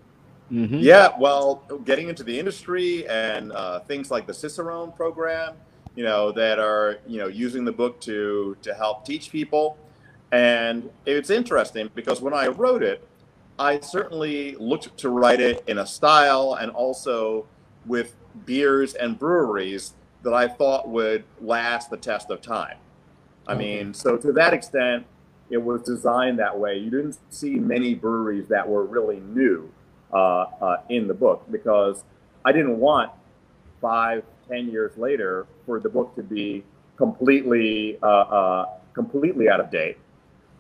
Mhm. 0.51 0.77
Yeah, 0.81 1.09
well, 1.19 1.63
getting 1.83 2.07
into 2.09 2.23
the 2.23 2.37
industry 2.39 3.07
and 3.07 3.51
uh, 3.51 3.79
things 3.81 4.09
like 4.09 4.27
the 4.27 4.33
Cicerone 4.33 4.93
program, 4.93 5.55
you 5.95 6.03
know, 6.03 6.31
that 6.31 6.59
are 6.59 6.99
you 7.05 7.17
know 7.19 7.27
using 7.27 7.65
the 7.65 7.71
book 7.71 7.99
to 8.01 8.55
to 8.61 8.73
help 8.73 9.05
teach 9.05 9.31
people, 9.31 9.77
and 10.31 10.89
it's 11.05 11.29
interesting 11.29 11.89
because 11.95 12.21
when 12.21 12.33
I 12.33 12.47
wrote 12.47 12.81
it, 12.83 13.05
I 13.59 13.79
certainly 13.81 14.55
looked 14.57 14.95
to 14.99 15.09
write 15.09 15.41
it 15.41 15.63
in 15.67 15.79
a 15.79 15.85
style 15.85 16.57
and 16.59 16.71
also 16.71 17.45
with 17.85 18.15
beers 18.45 18.93
and 18.93 19.19
breweries 19.19 19.93
that 20.23 20.33
I 20.33 20.47
thought 20.47 20.87
would 20.89 21.25
last 21.41 21.89
the 21.89 21.97
test 21.97 22.29
of 22.31 22.41
time. 22.41 22.77
I 23.47 23.55
mean, 23.55 23.93
so 23.93 24.17
to 24.17 24.31
that 24.33 24.53
extent, 24.53 25.05
it 25.49 25.57
was 25.57 25.81
designed 25.83 26.39
that 26.39 26.57
way. 26.57 26.77
You 26.77 26.89
didn't 26.91 27.17
see 27.29 27.55
many 27.55 27.95
breweries 27.95 28.47
that 28.49 28.67
were 28.67 28.85
really 28.85 29.19
new 29.21 29.71
in 30.89 31.07
the 31.07 31.13
book 31.13 31.45
because 31.51 32.03
I 32.45 32.51
didn't 32.51 32.79
want 32.79 33.11
five, 33.81 34.23
ten 34.47 34.69
years 34.69 34.97
later 34.97 35.47
for 35.65 35.79
the 35.79 35.89
book 35.89 36.15
to 36.15 36.23
be 36.23 36.63
completely, 36.95 37.99
uh, 38.01 38.07
uh, 38.07 38.65
completely 38.93 39.49
out 39.49 39.59
of 39.59 39.69
date. 39.69 39.97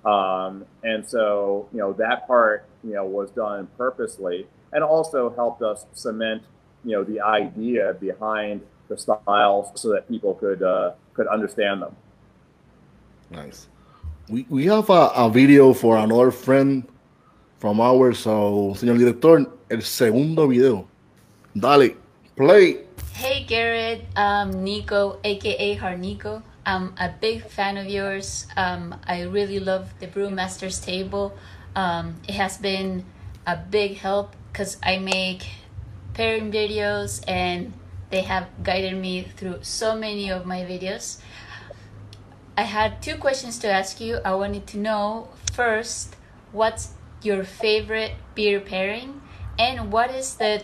Um, 0.05 0.65
and 0.83 1.07
so, 1.07 1.67
you 1.73 1.79
know, 1.79 1.93
that 1.93 2.27
part, 2.27 2.65
you 2.83 2.93
know, 2.93 3.05
was 3.05 3.31
done 3.31 3.67
purposely 3.77 4.47
and 4.71 4.83
also 4.83 5.29
helped 5.31 5.61
us 5.61 5.85
cement, 5.93 6.43
you 6.85 6.91
know, 6.91 7.03
the 7.03 7.19
idea 7.19 7.95
behind 7.99 8.61
the 8.87 8.97
styles 8.97 9.69
so 9.75 9.89
that 9.89 10.07
people 10.07 10.33
could 10.35 10.63
uh, 10.63 10.91
could 11.13 11.27
understand 11.27 11.81
them. 11.81 11.95
Nice. 13.29 13.67
We, 14.29 14.45
we 14.49 14.65
have 14.65 14.89
a, 14.89 15.11
a 15.15 15.29
video 15.29 15.73
for 15.73 15.97
another 15.97 16.31
friend 16.31 16.87
from 17.59 17.81
ours. 17.81 18.19
So, 18.19 18.73
señor 18.75 18.97
director, 18.97 19.49
el 19.69 19.81
segundo 19.81 20.47
video. 20.47 20.87
Dale, 21.53 21.97
play. 22.35 22.85
Hey 23.13 23.45
Garrett, 23.45 24.05
um, 24.15 24.63
Nico, 24.63 25.19
aka 25.23 25.75
Harnico. 25.77 26.43
I'm 26.65 26.93
a 26.99 27.09
big 27.09 27.43
fan 27.43 27.77
of 27.77 27.87
yours. 27.87 28.45
Um, 28.55 28.93
I 29.07 29.23
really 29.23 29.59
love 29.59 29.89
the 29.99 30.07
Brewmaster's 30.07 30.79
Table. 30.79 31.33
Um, 31.75 32.15
it 32.27 32.35
has 32.35 32.57
been 32.57 33.05
a 33.47 33.57
big 33.57 33.97
help 33.97 34.35
because 34.51 34.77
I 34.83 34.99
make 34.99 35.47
pairing 36.13 36.51
videos 36.51 37.23
and 37.27 37.73
they 38.09 38.21
have 38.21 38.47
guided 38.63 38.97
me 38.97 39.23
through 39.23 39.59
so 39.61 39.95
many 39.95 40.29
of 40.29 40.45
my 40.45 40.61
videos. 40.61 41.19
I 42.57 42.63
had 42.63 43.01
two 43.01 43.15
questions 43.15 43.57
to 43.59 43.71
ask 43.71 43.99
you. 44.01 44.19
I 44.25 44.33
wanted 44.35 44.67
to 44.67 44.77
know 44.77 45.29
first, 45.53 46.15
what's 46.51 46.96
your 47.21 47.43
favorite 47.43 48.13
beer 48.35 48.59
pairing? 48.59 49.21
And 49.59 49.91
what 49.91 50.11
is 50.11 50.35
the 50.35 50.63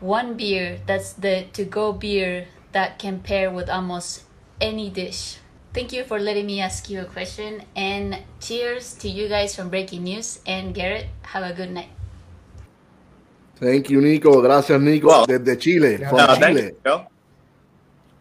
one 0.00 0.34
beer 0.36 0.78
that's 0.86 1.12
the 1.14 1.46
to 1.52 1.64
go 1.64 1.92
beer 1.92 2.46
that 2.72 2.98
can 2.98 3.20
pair 3.20 3.50
with 3.50 3.70
almost 3.70 4.24
any 4.60 4.90
dish. 4.90 5.38
thank 5.72 5.92
you 5.92 6.04
for 6.04 6.18
letting 6.20 6.46
me 6.46 6.60
ask 6.60 6.88
you 6.88 7.00
a 7.00 7.04
question. 7.04 7.62
And 7.74 8.22
cheers 8.40 8.94
to 9.02 9.08
you 9.08 9.28
guys 9.28 9.56
from 9.56 9.70
Breaking 9.70 10.04
News. 10.04 10.38
And 10.46 10.74
Garrett, 10.74 11.06
have 11.34 11.42
a 11.42 11.52
good 11.52 11.70
night. 11.70 11.90
Thank 13.56 13.90
you, 13.90 14.00
Nico. 14.00 14.40
Gracias, 14.42 14.80
Nico. 14.80 15.08
Well, 15.08 15.26
Desde 15.26 15.56
Chile. 15.58 15.98
yeah. 16.00 16.08
From 16.10 16.18
Uh, 16.18 16.36
thank 16.36 16.58
Chile. 16.58 16.72
you. 16.84 17.13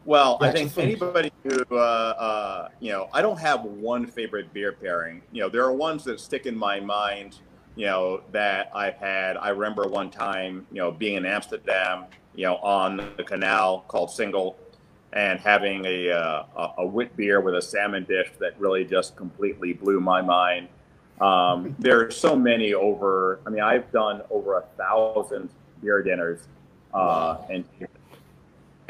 Well, 0.05 0.37
I 0.41 0.51
think 0.51 0.77
anybody 0.77 1.31
who, 1.43 1.63
uh, 1.71 1.75
uh, 1.75 2.69
you 2.79 2.91
know, 2.91 3.09
I 3.13 3.21
don't 3.21 3.39
have 3.39 3.63
one 3.63 4.05
favorite 4.05 4.51
beer 4.53 4.73
pairing. 4.73 5.21
You 5.31 5.43
know, 5.43 5.49
there 5.49 5.63
are 5.63 5.71
ones 5.71 6.03
that 6.03 6.19
stick 6.19 6.45
in 6.45 6.57
my 6.57 6.79
mind, 6.79 7.39
you 7.75 7.85
know, 7.85 8.21
that 8.33 8.69
I've 8.75 8.95
had. 8.95 9.37
I 9.37 9.49
remember 9.49 9.87
one 9.87 10.09
time, 10.09 10.67
you 10.71 10.79
know, 10.79 10.91
being 10.91 11.15
in 11.15 11.25
Amsterdam, 11.25 12.05
you 12.35 12.45
know, 12.45 12.57
on 12.57 12.97
the 13.15 13.23
canal 13.23 13.85
called 13.87 14.09
Singel 14.09 14.55
and 15.13 15.39
having 15.39 15.85
a, 15.85 16.09
uh, 16.11 16.45
a, 16.57 16.69
a 16.79 16.85
wit 16.85 17.15
beer 17.15 17.39
with 17.39 17.55
a 17.55 17.61
salmon 17.61 18.03
dish 18.03 18.31
that 18.39 18.59
really 18.59 18.83
just 18.83 19.15
completely 19.15 19.71
blew 19.71 20.01
my 20.01 20.21
mind. 20.21 20.67
Um, 21.21 21.75
there 21.79 22.05
are 22.05 22.11
so 22.11 22.35
many 22.35 22.73
over, 22.73 23.39
I 23.45 23.51
mean, 23.51 23.61
I've 23.61 23.89
done 23.91 24.21
over 24.29 24.57
a 24.57 24.63
thousand 24.77 25.49
beer 25.81 26.01
dinners. 26.03 26.41
Uh, 26.93 27.37
and 27.49 27.63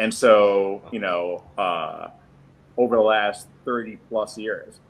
and 0.03 0.13
so, 0.13 0.81
you 0.91 0.99
know, 0.99 1.45
uh, 1.57 2.09
over 2.75 2.97
the 2.97 3.01
last 3.01 3.47
30 3.63 3.99
plus 4.09 4.37
years. 4.37 4.81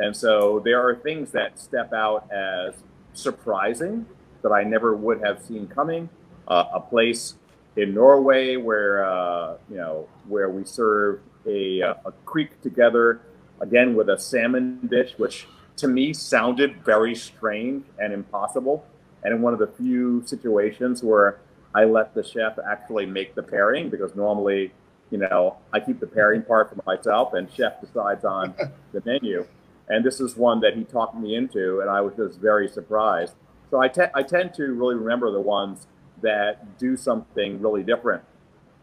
And 0.00 0.16
so 0.16 0.60
there 0.64 0.84
are 0.84 0.96
things 0.96 1.30
that 1.30 1.60
step 1.60 1.92
out 1.92 2.28
as 2.32 2.74
surprising 3.12 4.04
that 4.42 4.50
I 4.50 4.64
never 4.64 4.96
would 4.96 5.22
have 5.22 5.40
seen 5.40 5.68
coming. 5.68 6.08
Uh, 6.48 6.64
a 6.74 6.80
place 6.80 7.36
in 7.76 7.94
Norway 7.94 8.56
where, 8.56 9.04
uh, 9.08 9.58
you 9.70 9.76
know, 9.76 10.08
where 10.26 10.50
we 10.50 10.64
serve 10.64 11.20
a, 11.46 11.80
uh, 11.80 11.94
a 12.06 12.12
kriek 12.26 12.48
together, 12.60 13.20
again 13.60 13.94
with 13.94 14.08
a 14.08 14.18
salmon 14.18 14.88
dish, 14.88 15.14
which 15.18 15.46
to 15.76 15.86
me 15.86 16.12
sounded 16.12 16.84
very 16.84 17.14
strange 17.14 17.84
and 18.00 18.12
impossible. 18.12 18.84
And 19.22 19.32
in 19.32 19.40
one 19.40 19.52
of 19.52 19.60
the 19.60 19.68
few 19.68 20.24
situations 20.26 21.04
where 21.04 21.38
I 21.74 21.84
let 21.84 22.14
the 22.14 22.22
chef 22.22 22.58
actually 22.58 23.06
make 23.06 23.34
the 23.34 23.42
pairing 23.42 23.90
because 23.90 24.14
normally, 24.14 24.72
you 25.10 25.18
know, 25.18 25.56
I 25.72 25.80
keep 25.80 26.00
the 26.00 26.06
pairing 26.06 26.42
part 26.42 26.70
for 26.70 26.80
myself 26.86 27.34
and 27.34 27.50
chef 27.52 27.80
decides 27.80 28.24
on 28.24 28.54
the 28.92 29.02
menu. 29.04 29.46
And 29.88 30.04
this 30.04 30.20
is 30.20 30.36
one 30.36 30.60
that 30.60 30.76
he 30.76 30.84
talked 30.84 31.16
me 31.16 31.34
into, 31.34 31.80
and 31.80 31.88
I 31.88 32.00
was 32.00 32.14
just 32.14 32.38
very 32.40 32.68
surprised. 32.68 33.34
So 33.70 33.80
I, 33.80 33.88
te- 33.88 34.12
I 34.14 34.22
tend 34.22 34.54
to 34.54 34.74
really 34.74 34.94
remember 34.94 35.30
the 35.30 35.40
ones 35.40 35.86
that 36.22 36.78
do 36.78 36.96
something 36.96 37.60
really 37.60 37.82
different 37.82 38.22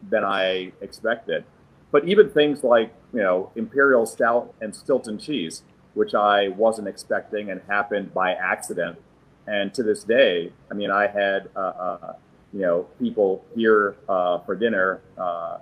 than 0.08 0.24
I 0.24 0.72
expected. 0.80 1.44
But 1.92 2.08
even 2.08 2.30
things 2.30 2.64
like, 2.64 2.92
you 3.12 3.20
know, 3.20 3.50
Imperial 3.56 4.06
Stout 4.06 4.52
and 4.60 4.74
Stilton 4.74 5.18
cheese, 5.18 5.62
which 5.94 6.14
I 6.14 6.48
wasn't 6.48 6.88
expecting 6.88 7.50
and 7.50 7.60
happened 7.68 8.12
by 8.12 8.32
accident. 8.32 8.98
And 9.46 9.72
to 9.74 9.82
this 9.82 10.02
day, 10.02 10.52
I 10.70 10.74
mean, 10.74 10.90
I 10.90 11.06
had, 11.06 11.48
uh, 11.54 11.58
uh, 11.58 12.12
you 12.56 12.62
know, 12.62 12.86
people 12.98 13.44
here 13.54 13.96
uh, 14.08 14.38
for 14.38 14.54
dinner 14.56 15.02
uh, 15.18 15.58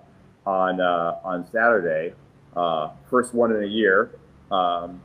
on 0.46 0.80
uh, 0.80 1.18
on 1.24 1.44
Saturday, 1.50 2.14
uh, 2.54 2.90
first 3.10 3.34
one 3.34 3.50
in 3.50 3.64
a 3.64 3.66
year, 3.66 4.12
um, 4.52 5.02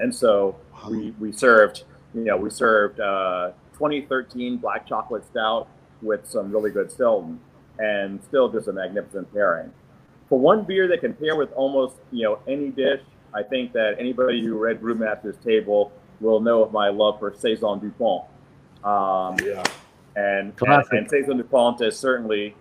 and 0.00 0.14
so 0.14 0.54
we, 0.90 1.12
we 1.12 1.32
served, 1.32 1.84
you 2.12 2.24
know, 2.24 2.36
we 2.36 2.50
served 2.50 3.00
uh, 3.00 3.52
2013 3.72 4.58
black 4.58 4.86
chocolate 4.86 5.24
stout 5.24 5.66
with 6.02 6.28
some 6.28 6.52
really 6.52 6.70
good 6.70 6.92
Stilton, 6.92 7.40
and 7.78 8.22
still 8.24 8.50
just 8.50 8.68
a 8.68 8.72
magnificent 8.74 9.32
pairing. 9.32 9.72
For 10.28 10.38
one 10.38 10.62
beer 10.62 10.88
that 10.88 11.00
can 11.00 11.14
pair 11.14 11.36
with 11.36 11.52
almost 11.54 11.96
you 12.10 12.24
know 12.24 12.38
any 12.46 12.68
dish, 12.68 13.00
I 13.32 13.42
think 13.42 13.72
that 13.72 13.96
anybody 13.98 14.44
who 14.44 14.58
read 14.58 14.82
Brewmaster's 14.82 15.42
Table 15.42 15.90
will 16.20 16.40
know 16.40 16.62
of 16.62 16.70
my 16.70 16.90
love 16.90 17.18
for 17.18 17.34
Saison 17.34 17.80
Dupont. 17.80 18.24
Um, 18.84 19.36
Yeah. 19.42 19.62
And, 20.16 20.56
Classic. 20.56 20.92
and 20.92 21.10
Saison 21.10 21.36
Dupont 21.36 21.80
is 21.80 21.98
certainly, 21.98 22.54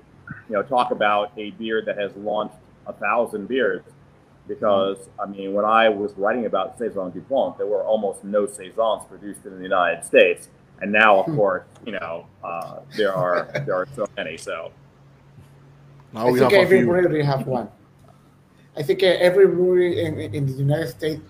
you 0.50 0.54
know, 0.56 0.64
talk 0.64 0.92
about 0.92 1.32
a 1.38 1.52
beer 1.52 1.82
that 1.86 1.98
has 1.98 2.16
launched 2.16 2.56
a 2.88 2.94
thousand 2.94 3.48
beers. 3.48 3.84
Because 4.48 5.10
I 5.22 5.28
mean, 5.28 5.54
when 5.54 5.66
I 5.66 5.88
was 5.88 6.14
writing 6.18 6.46
about 6.46 6.78
Saison 6.78 7.12
Dupont, 7.12 7.58
there 7.58 7.68
were 7.68 7.84
almost 7.84 8.24
no 8.24 8.48
saisons 8.48 9.04
produced 9.08 9.46
in 9.46 9.56
the 9.56 9.64
United 9.64 10.04
States, 10.04 10.50
and 10.82 10.92
now, 10.92 11.20
of 11.20 11.28
course, 11.36 11.64
you 11.86 11.94
know, 11.94 12.26
uh, 12.44 12.80
there 12.98 13.14
are 13.14 13.48
there 13.66 13.76
are 13.76 13.88
so 13.96 14.08
many. 14.18 14.38
So 14.38 14.72
Now 16.12 16.28
I 16.28 16.32
think 16.32 16.40
have 16.40 16.54
every 16.54 16.84
brewery 16.84 17.24
have 17.24 17.46
one. 17.46 17.70
I 18.76 18.82
think 18.84 19.04
uh, 19.04 19.06
every 19.06 19.48
brewery 19.48 20.04
in, 20.04 20.20
in 20.20 20.46
the 20.48 20.54
United 20.54 20.90
States, 20.90 21.22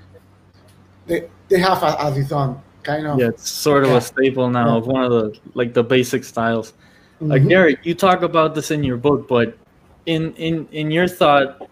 they 1.05 1.27
they 1.49 1.59
have 1.59 1.83
a, 1.83 1.97
a 1.99 2.17
its 2.17 2.31
own 2.31 2.61
kind 2.83 3.07
of. 3.07 3.19
Yeah, 3.19 3.27
it's 3.29 3.49
sort 3.49 3.83
of 3.83 3.91
a 3.91 4.01
staple 4.01 4.49
now 4.49 4.77
of 4.77 4.87
one 4.87 5.03
of 5.03 5.11
the 5.11 5.37
like 5.53 5.73
the 5.73 5.83
basic 5.83 6.23
styles. 6.23 6.73
Like 7.19 7.43
Mhm. 7.43 7.49
Garrett, 7.49 7.79
you 7.83 7.93
talk 7.93 8.23
about 8.23 8.55
this 8.55 8.71
in 8.71 8.83
your 8.83 8.97
book, 8.97 9.27
but 9.27 9.55
in 10.05 10.33
in 10.33 10.67
in 10.71 10.89
your 10.91 11.07
thought, 11.07 11.69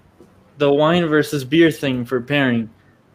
the 0.57 0.71
wine 0.71 1.07
versus 1.07 1.43
beer 1.43 1.71
thing 1.71 2.05
for 2.05 2.21
pairing, 2.21 2.69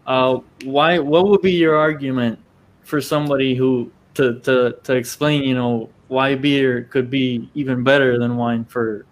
uh, 0.07 0.39
why? 0.65 0.99
What 0.99 1.29
would 1.29 1.43
be 1.43 1.53
your 1.53 1.77
argument 1.77 2.39
for 2.83 3.01
somebody 3.01 3.55
who 3.55 3.91
to 4.15 4.41
to 4.41 4.75
to 4.83 4.93
explain, 4.95 5.45
you 5.45 5.55
know, 5.55 5.89
why 6.09 6.35
beer 6.35 6.89
could 6.91 7.09
be 7.11 7.49
even 7.55 7.85
better 7.85 8.19
than 8.19 8.37
wine 8.37 8.65
for 8.65 9.07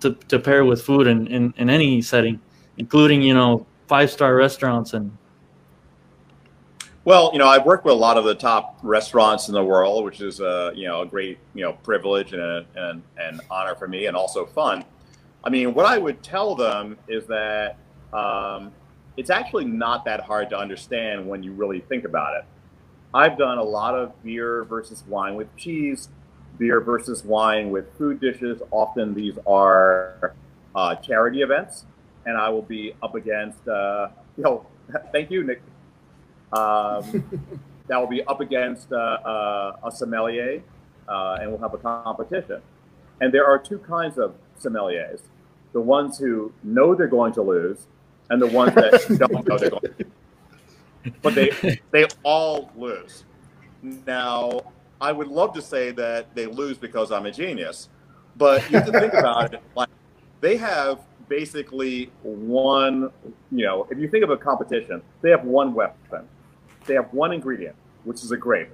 to 0.00 0.14
to 0.28 0.38
pair 0.38 0.64
with 0.64 0.80
food 0.80 1.06
in 1.08 1.26
in, 1.26 1.52
in 1.56 1.68
any 1.68 2.00
setting, 2.00 2.38
including 2.78 3.22
you 3.22 3.34
know 3.34 3.66
five 3.88 4.10
star 4.10 4.36
restaurants 4.36 4.94
and 4.94 5.10
Well, 7.08 7.30
you 7.32 7.38
know, 7.38 7.48
I've 7.48 7.64
worked 7.64 7.86
with 7.86 7.94
a 7.94 7.96
lot 7.96 8.18
of 8.18 8.24
the 8.24 8.34
top 8.34 8.80
restaurants 8.82 9.48
in 9.48 9.54
the 9.54 9.64
world, 9.64 10.04
which 10.04 10.20
is 10.20 10.40
a 10.40 10.72
you 10.74 10.86
know 10.86 11.00
a 11.00 11.06
great 11.06 11.38
you 11.54 11.64
know 11.64 11.72
privilege 11.72 12.34
and 12.34 12.42
a, 12.42 12.66
and 12.76 13.02
an 13.16 13.40
honor 13.50 13.74
for 13.74 13.88
me, 13.88 14.04
and 14.04 14.14
also 14.14 14.44
fun. 14.44 14.84
I 15.42 15.48
mean, 15.48 15.72
what 15.72 15.86
I 15.86 15.96
would 15.96 16.22
tell 16.22 16.54
them 16.54 16.98
is 17.08 17.26
that 17.28 17.78
um, 18.12 18.72
it's 19.16 19.30
actually 19.30 19.64
not 19.64 20.04
that 20.04 20.20
hard 20.20 20.50
to 20.50 20.58
understand 20.58 21.26
when 21.26 21.42
you 21.42 21.52
really 21.52 21.80
think 21.80 22.04
about 22.04 22.36
it. 22.36 22.44
I've 23.14 23.38
done 23.38 23.56
a 23.56 23.64
lot 23.64 23.94
of 23.94 24.12
beer 24.22 24.64
versus 24.64 25.02
wine 25.08 25.34
with 25.34 25.48
cheese, 25.56 26.10
beer 26.58 26.78
versus 26.78 27.24
wine 27.24 27.70
with 27.70 27.86
food 27.96 28.20
dishes. 28.20 28.60
Often 28.70 29.14
these 29.14 29.38
are 29.46 30.34
uh, 30.74 30.94
charity 30.96 31.40
events, 31.40 31.86
and 32.26 32.36
I 32.36 32.50
will 32.50 32.60
be 32.60 32.92
up 33.02 33.14
against 33.14 33.66
uh, 33.66 34.08
you 34.36 34.44
know. 34.44 34.66
Thank 35.10 35.30
you, 35.30 35.42
Nick 35.44 35.62
um, 36.52 37.24
that 37.88 37.98
will 37.98 38.06
be 38.06 38.22
up 38.24 38.40
against 38.40 38.92
uh, 38.92 38.96
uh, 38.96 39.76
a 39.84 39.90
sommelier, 39.90 40.62
uh, 41.08 41.38
and 41.40 41.50
we'll 41.50 41.60
have 41.60 41.74
a 41.74 41.78
competition. 41.78 42.62
And 43.20 43.32
there 43.32 43.46
are 43.46 43.58
two 43.58 43.78
kinds 43.78 44.18
of 44.18 44.34
sommeliers: 44.60 45.20
the 45.72 45.80
ones 45.80 46.18
who 46.18 46.52
know 46.62 46.94
they're 46.94 47.08
going 47.08 47.32
to 47.34 47.42
lose, 47.42 47.86
and 48.30 48.40
the 48.40 48.46
ones 48.46 48.74
that 48.74 48.92
don't 49.18 49.46
know 49.46 49.58
they're 49.58 49.70
going. 49.70 49.82
to 49.82 49.94
lose. 49.98 51.14
But 51.22 51.34
they 51.34 51.80
they 51.90 52.06
all 52.22 52.70
lose. 52.76 53.24
Now, 53.82 54.60
I 55.00 55.12
would 55.12 55.28
love 55.28 55.54
to 55.54 55.62
say 55.62 55.90
that 55.92 56.34
they 56.34 56.46
lose 56.46 56.78
because 56.78 57.10
I'm 57.10 57.26
a 57.26 57.32
genius, 57.32 57.88
but 58.36 58.68
you 58.70 58.78
have 58.78 58.92
to 58.92 59.00
think 59.00 59.14
about 59.14 59.54
it. 59.54 59.62
Like 59.74 59.88
they 60.40 60.56
have 60.56 61.00
basically 61.28 62.10
one. 62.22 63.10
You 63.50 63.64
know, 63.66 63.86
if 63.90 63.98
you 63.98 64.08
think 64.08 64.24
of 64.24 64.30
a 64.30 64.36
competition, 64.36 65.02
they 65.22 65.30
have 65.30 65.44
one 65.44 65.72
weapon 65.72 66.28
they 66.88 66.94
have 66.94 67.12
one 67.12 67.32
ingredient, 67.32 67.76
which 68.04 68.24
is 68.24 68.32
a 68.32 68.36
grape. 68.36 68.70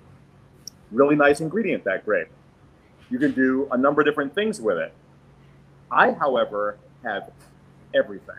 Really 0.90 1.16
nice 1.16 1.40
ingredient, 1.40 1.84
that 1.84 2.04
grape. 2.04 2.28
You 3.10 3.18
can 3.18 3.32
do 3.32 3.68
a 3.70 3.76
number 3.76 4.00
of 4.00 4.06
different 4.06 4.34
things 4.34 4.60
with 4.60 4.78
it. 4.78 4.92
I, 5.90 6.12
however, 6.12 6.78
have 7.04 7.30
everything. 7.94 8.36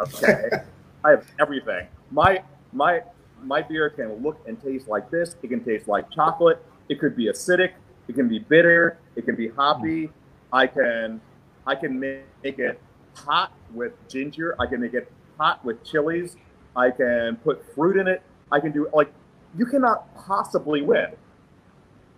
Okay, 0.00 0.50
I 1.04 1.10
have 1.10 1.26
everything. 1.40 1.88
My 2.10 2.42
my 2.72 3.02
my 3.42 3.62
beer 3.62 3.90
can 3.90 4.22
look 4.22 4.38
and 4.46 4.62
taste 4.62 4.88
like 4.88 5.10
this. 5.10 5.36
It 5.42 5.48
can 5.48 5.64
taste 5.64 5.88
like 5.88 6.10
chocolate. 6.10 6.64
It 6.88 7.00
could 7.00 7.16
be 7.16 7.26
acidic. 7.26 7.72
It 8.08 8.14
can 8.14 8.28
be 8.28 8.38
bitter. 8.38 8.98
It 9.16 9.24
can 9.24 9.34
be 9.34 9.48
hoppy. 9.48 10.10
I 10.52 10.66
can 10.66 11.20
I 11.66 11.74
can 11.74 11.98
make 11.98 12.24
it 12.42 12.80
hot 13.14 13.52
with 13.72 13.92
ginger. 14.08 14.56
I 14.58 14.66
can 14.66 14.80
make 14.80 14.94
it 14.94 15.10
hot 15.38 15.64
with 15.64 15.82
chilies. 15.84 16.36
I 16.76 16.90
can 16.90 17.36
put 17.36 17.64
fruit 17.74 17.96
in 17.96 18.06
it. 18.06 18.22
I 18.52 18.60
can 18.60 18.72
do 18.72 18.88
like 18.92 19.12
you 19.56 19.66
cannot 19.66 20.14
possibly 20.14 20.82
win. 20.82 21.10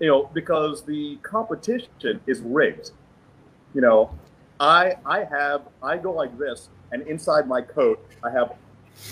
You 0.00 0.08
know, 0.08 0.30
because 0.34 0.82
the 0.82 1.16
competition 1.22 2.20
is 2.26 2.40
rigged. 2.40 2.90
You 3.74 3.80
know, 3.80 4.10
I 4.60 4.94
I 5.06 5.24
have 5.24 5.62
I 5.82 5.96
go 5.96 6.12
like 6.12 6.36
this 6.38 6.68
and 6.92 7.02
inside 7.06 7.46
my 7.48 7.62
coat 7.62 8.04
I 8.22 8.30
have 8.30 8.54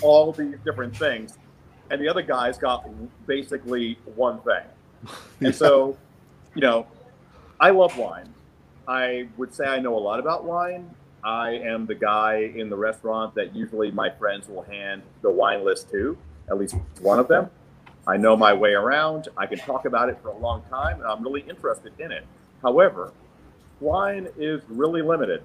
all 0.03 0.33
these 0.33 0.57
different 0.65 0.97
things 0.97 1.39
and 1.91 2.01
the 2.01 2.09
other 2.09 2.23
guy's 2.23 2.57
got 2.57 2.89
basically 3.27 3.99
one 4.15 4.41
thing. 4.41 4.65
And 5.41 5.55
so, 5.55 5.97
you 6.55 6.61
know, 6.61 6.87
I 7.59 7.71
love 7.71 7.97
wine. 7.97 8.29
I 8.87 9.29
would 9.39 9.55
say 9.55 9.65
I 9.65 9.81
know 9.81 9.97
a 9.97 9.99
lot 9.99 10.21
about 10.21 10.45
wine. 10.45 10.91
I 11.25 11.53
am 11.53 11.87
the 11.87 11.95
guy 11.95 12.53
in 12.55 12.69
the 12.69 12.77
restaurant 12.77 13.35
that 13.35 13.55
usually 13.55 13.91
my 13.91 14.11
friends 14.11 14.49
will 14.49 14.63
hand 14.63 15.03
the 15.23 15.31
wine 15.31 15.65
list 15.65 15.91
to, 15.91 16.17
at 16.51 16.59
least 16.59 16.77
one 17.01 17.19
of 17.19 17.29
them. 17.29 17.49
I 18.07 18.17
know 18.17 18.37
my 18.37 18.53
way 18.53 18.73
around. 18.73 19.29
I 19.37 19.47
can 19.47 19.59
talk 19.59 19.85
about 19.85 20.09
it 20.09 20.19
for 20.23 20.29
a 20.29 20.37
long 20.37 20.63
time, 20.71 20.97
and 21.01 21.05
I'm 21.07 21.23
really 21.23 21.43
interested 21.43 21.93
in 21.99 22.11
it. 22.13 22.27
However, 22.63 23.13
wine 23.81 24.29
is 24.39 24.63
really 24.69 25.03
limited. 25.03 25.43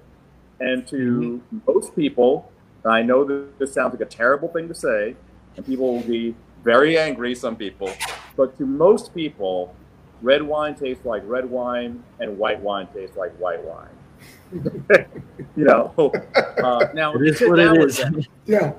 And 0.58 0.86
to 0.88 1.40
most 1.66 1.94
people, 1.94 2.50
I 2.84 3.02
know 3.02 3.24
that 3.24 3.58
this 3.58 3.72
sounds 3.74 3.92
like 3.92 4.00
a 4.00 4.10
terrible 4.10 4.48
thing 4.48 4.68
to 4.68 4.74
say, 4.74 5.14
and 5.56 5.64
people 5.66 5.94
will 5.94 6.02
be 6.02 6.34
very 6.64 6.98
angry, 6.98 7.34
some 7.34 7.56
people, 7.56 7.92
but 8.36 8.56
to 8.58 8.66
most 8.66 9.14
people, 9.14 9.74
red 10.22 10.42
wine 10.42 10.74
tastes 10.74 11.04
like 11.04 11.22
red 11.26 11.48
wine, 11.48 12.02
and 12.20 12.38
white 12.38 12.60
wine 12.60 12.88
tastes 12.94 13.16
like 13.16 13.32
white 13.38 13.62
wine. 13.62 13.88
you 15.56 15.64
know, 15.64 15.92
uh, 16.62 16.86
now 16.94 17.12
It 17.14 17.22
is 17.22 17.40
what 17.42 17.56
down 17.56 17.76
it 17.76 17.80
with 17.80 17.88
is. 17.90 17.96
them- 17.98 18.20
Yeah. 18.46 18.72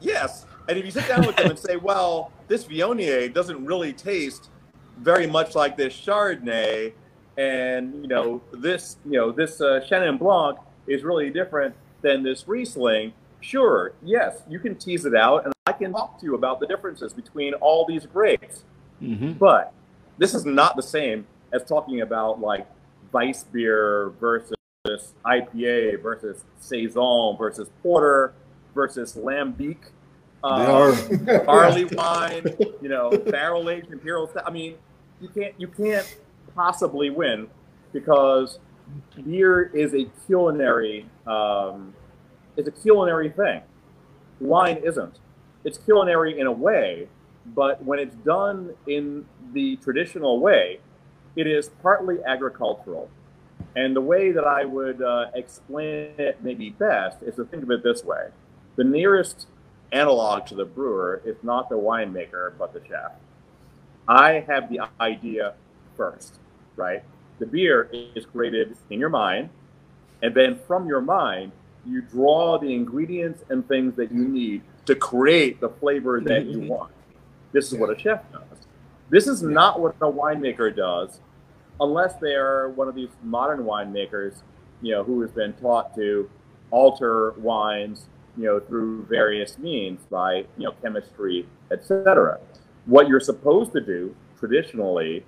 Yes, 0.00 0.46
and 0.68 0.78
if 0.78 0.84
you 0.84 0.90
sit 0.90 1.08
down 1.08 1.26
with 1.26 1.36
them 1.36 1.50
and 1.50 1.58
say, 1.58 1.76
"Well, 1.76 2.30
this 2.46 2.64
Viognier 2.64 3.32
doesn't 3.32 3.64
really 3.64 3.92
taste 3.92 4.50
very 4.98 5.26
much 5.26 5.54
like 5.54 5.76
this 5.76 5.94
Chardonnay," 5.94 6.92
and 7.36 8.02
you 8.02 8.08
know 8.08 8.42
this, 8.52 8.98
you 9.04 9.12
know 9.12 9.32
this 9.32 9.60
uh, 9.60 9.80
Chenin 9.88 10.18
Blanc 10.18 10.58
is 10.86 11.02
really 11.02 11.30
different 11.30 11.74
than 12.02 12.22
this 12.22 12.46
Riesling. 12.46 13.12
Sure, 13.40 13.92
yes, 14.02 14.42
you 14.48 14.58
can 14.58 14.74
tease 14.74 15.04
it 15.04 15.14
out, 15.14 15.44
and 15.44 15.54
I 15.66 15.72
can 15.72 15.92
talk 15.92 16.18
to 16.20 16.26
you 16.26 16.34
about 16.34 16.60
the 16.60 16.66
differences 16.66 17.12
between 17.12 17.54
all 17.54 17.86
these 17.86 18.04
grapes. 18.04 18.64
Mm-hmm. 19.02 19.32
But 19.32 19.72
this 20.18 20.34
is 20.34 20.44
not 20.44 20.76
the 20.76 20.82
same 20.82 21.26
as 21.52 21.64
talking 21.64 22.00
about 22.02 22.40
like 22.40 22.66
Weiss 23.12 23.44
beer 23.44 24.12
versus 24.20 24.54
IPA 25.24 26.02
versus 26.02 26.44
Saison 26.58 27.36
versus 27.38 27.70
Porter 27.82 28.34
versus 28.74 29.14
Lambic. 29.14 29.78
They 30.42 30.48
uh, 30.48 30.72
are. 30.72 31.44
barley 31.44 31.84
wine, 31.84 32.44
you 32.80 32.88
know, 32.88 33.10
barrel 33.26 33.68
aged 33.70 33.90
imperial. 33.92 34.30
I 34.44 34.50
mean, 34.50 34.76
you 35.20 35.28
can't 35.28 35.54
you 35.58 35.68
can't 35.68 36.18
possibly 36.54 37.10
win 37.10 37.48
because 37.92 38.58
beer 39.24 39.70
is 39.74 39.94
a 39.94 40.06
culinary 40.26 41.06
um, 41.26 41.94
it's 42.58 42.66
a 42.68 42.72
culinary 42.72 43.30
thing. 43.30 43.62
Wine 44.40 44.78
isn't. 44.84 45.20
It's 45.64 45.78
culinary 45.78 46.40
in 46.40 46.46
a 46.46 46.52
way, 46.52 47.08
but 47.46 47.82
when 47.84 48.00
it's 48.00 48.16
done 48.16 48.74
in 48.86 49.24
the 49.52 49.76
traditional 49.76 50.40
way, 50.40 50.80
it 51.36 51.46
is 51.46 51.70
partly 51.82 52.16
agricultural. 52.26 53.08
And 53.76 53.94
the 53.94 54.00
way 54.00 54.32
that 54.32 54.44
I 54.44 54.64
would 54.64 55.00
uh, 55.00 55.26
explain 55.34 56.10
it 56.18 56.38
maybe 56.42 56.70
best 56.70 57.22
is 57.22 57.36
to 57.36 57.44
think 57.44 57.62
of 57.62 57.70
it 57.70 57.84
this 57.84 58.02
way: 58.02 58.28
the 58.74 58.84
nearest 58.84 59.46
analog 59.92 60.46
to 60.46 60.54
the 60.54 60.64
brewer 60.64 61.22
is 61.24 61.36
not 61.42 61.68
the 61.68 61.76
winemaker, 61.76 62.52
but 62.58 62.72
the 62.72 62.80
chef. 62.88 63.12
I 64.06 64.44
have 64.48 64.70
the 64.70 64.80
idea 65.00 65.54
first, 65.96 66.34
right? 66.76 67.02
The 67.38 67.46
beer 67.46 67.88
is 67.92 68.24
created 68.26 68.76
in 68.90 68.98
your 68.98 69.10
mind, 69.10 69.50
and 70.22 70.34
then 70.34 70.58
from 70.66 70.86
your 70.86 71.00
mind, 71.00 71.52
you 71.86 72.02
draw 72.02 72.58
the 72.58 72.72
ingredients 72.74 73.44
and 73.48 73.66
things 73.68 73.94
that 73.96 74.12
you 74.12 74.26
need 74.26 74.62
to 74.86 74.94
create 74.94 75.60
the 75.60 75.68
flavor 75.68 76.20
that 76.20 76.46
you 76.46 76.58
mm-hmm. 76.58 76.68
want. 76.68 76.92
This 77.52 77.72
is 77.72 77.78
what 77.78 77.90
a 77.90 77.98
chef 77.98 78.20
does. 78.32 78.66
This 79.10 79.26
is 79.26 79.42
not 79.42 79.80
what 79.80 79.94
a 80.00 80.10
winemaker 80.10 80.74
does, 80.74 81.20
unless 81.80 82.14
they 82.16 82.34
are 82.34 82.68
one 82.70 82.88
of 82.88 82.94
these 82.94 83.08
modern 83.22 83.60
winemakers, 83.60 84.42
you 84.82 84.92
know, 84.92 85.04
who 85.04 85.20
has 85.22 85.30
been 85.30 85.52
taught 85.54 85.94
to 85.94 86.28
alter 86.70 87.32
wines, 87.38 88.06
you 88.38 88.44
know, 88.44 88.60
through 88.60 89.04
various 89.06 89.58
means 89.58 90.00
by, 90.10 90.44
you 90.56 90.64
know, 90.64 90.72
chemistry, 90.80 91.46
etc. 91.72 92.38
What 92.86 93.08
you're 93.08 93.20
supposed 93.20 93.72
to 93.72 93.80
do 93.80 94.14
traditionally 94.38 95.24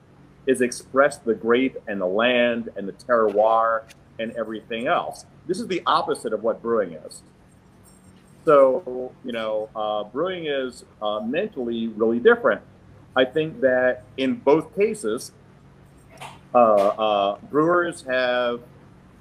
is 0.47 0.61
express 0.61 1.19
the 1.19 1.35
grape 1.35 1.77
and 1.89 2.01
the 2.01 2.07
land 2.07 2.71
and 2.77 2.87
the 2.87 2.93
terroir 2.93 3.83
and 4.19 4.33
everything 4.37 4.87
else. 4.87 5.27
This 5.47 5.59
is 5.59 5.67
the 5.67 5.83
opposite 5.87 6.33
of 6.33 6.43
what 6.43 6.63
brewing 6.63 6.93
is. 6.93 7.23
So, 8.45 9.13
you 9.25 9.33
know, 9.33 9.69
uh, 9.75 10.05
brewing 10.05 10.47
is 10.47 10.85
uh, 11.03 11.21
mentally 11.21 11.89
really 11.89 12.21
different. 12.21 12.63
I 13.17 13.25
think 13.25 13.61
that 13.61 14.05
in 14.17 14.37
both 14.37 14.75
cases, 14.77 15.33
uh, 16.55 16.59
uh, 16.59 17.39
brewers 17.51 18.03
have 18.03 18.61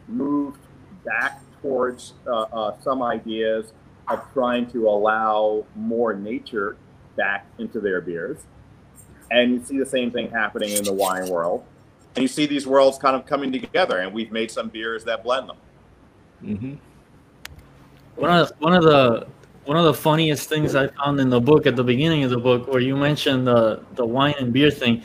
moved 0.07 0.59
back 1.03 1.41
towards 1.61 2.13
uh, 2.25 2.41
uh, 2.41 2.81
some 2.81 3.01
ideas 3.01 3.73
of 4.09 4.23
trying 4.33 4.69
to 4.71 4.87
allow 4.87 5.65
more 5.75 6.13
nature 6.13 6.77
back 7.15 7.45
into 7.57 7.79
their 7.79 8.01
beers. 8.01 8.37
And 9.31 9.51
you 9.53 9.63
see 9.63 9.77
the 9.77 9.85
same 9.85 10.11
thing 10.11 10.29
happening 10.29 10.71
in 10.71 10.83
the 10.83 10.93
wine 10.93 11.29
world. 11.29 11.63
And 12.15 12.23
you 12.23 12.27
see 12.27 12.45
these 12.45 12.65
worlds 12.65 12.97
kind 12.97 13.15
of 13.15 13.25
coming 13.25 13.51
together, 13.51 13.99
and 13.99 14.13
we've 14.13 14.31
made 14.31 14.49
some 14.49 14.69
beers 14.69 15.03
that 15.03 15.23
blend 15.23 15.49
them. 15.49 15.57
Mm-hmm. 16.43 16.73
One 18.15 18.31
of 18.31 18.51
one 18.59 18.73
of 18.73 18.83
the 18.83 19.27
one 19.65 19.77
of 19.77 19.85
the 19.85 19.93
funniest 19.93 20.49
things 20.49 20.73
I 20.73 20.87
found 20.87 21.19
in 21.19 21.29
the 21.29 21.39
book 21.39 21.67
at 21.67 21.75
the 21.75 21.83
beginning 21.83 22.23
of 22.23 22.31
the 22.31 22.39
book, 22.39 22.67
where 22.67 22.81
you 22.81 22.95
mentioned 22.95 23.45
the 23.45 23.83
the 23.95 24.05
wine 24.05 24.33
and 24.39 24.51
beer 24.51 24.71
thing, 24.71 25.03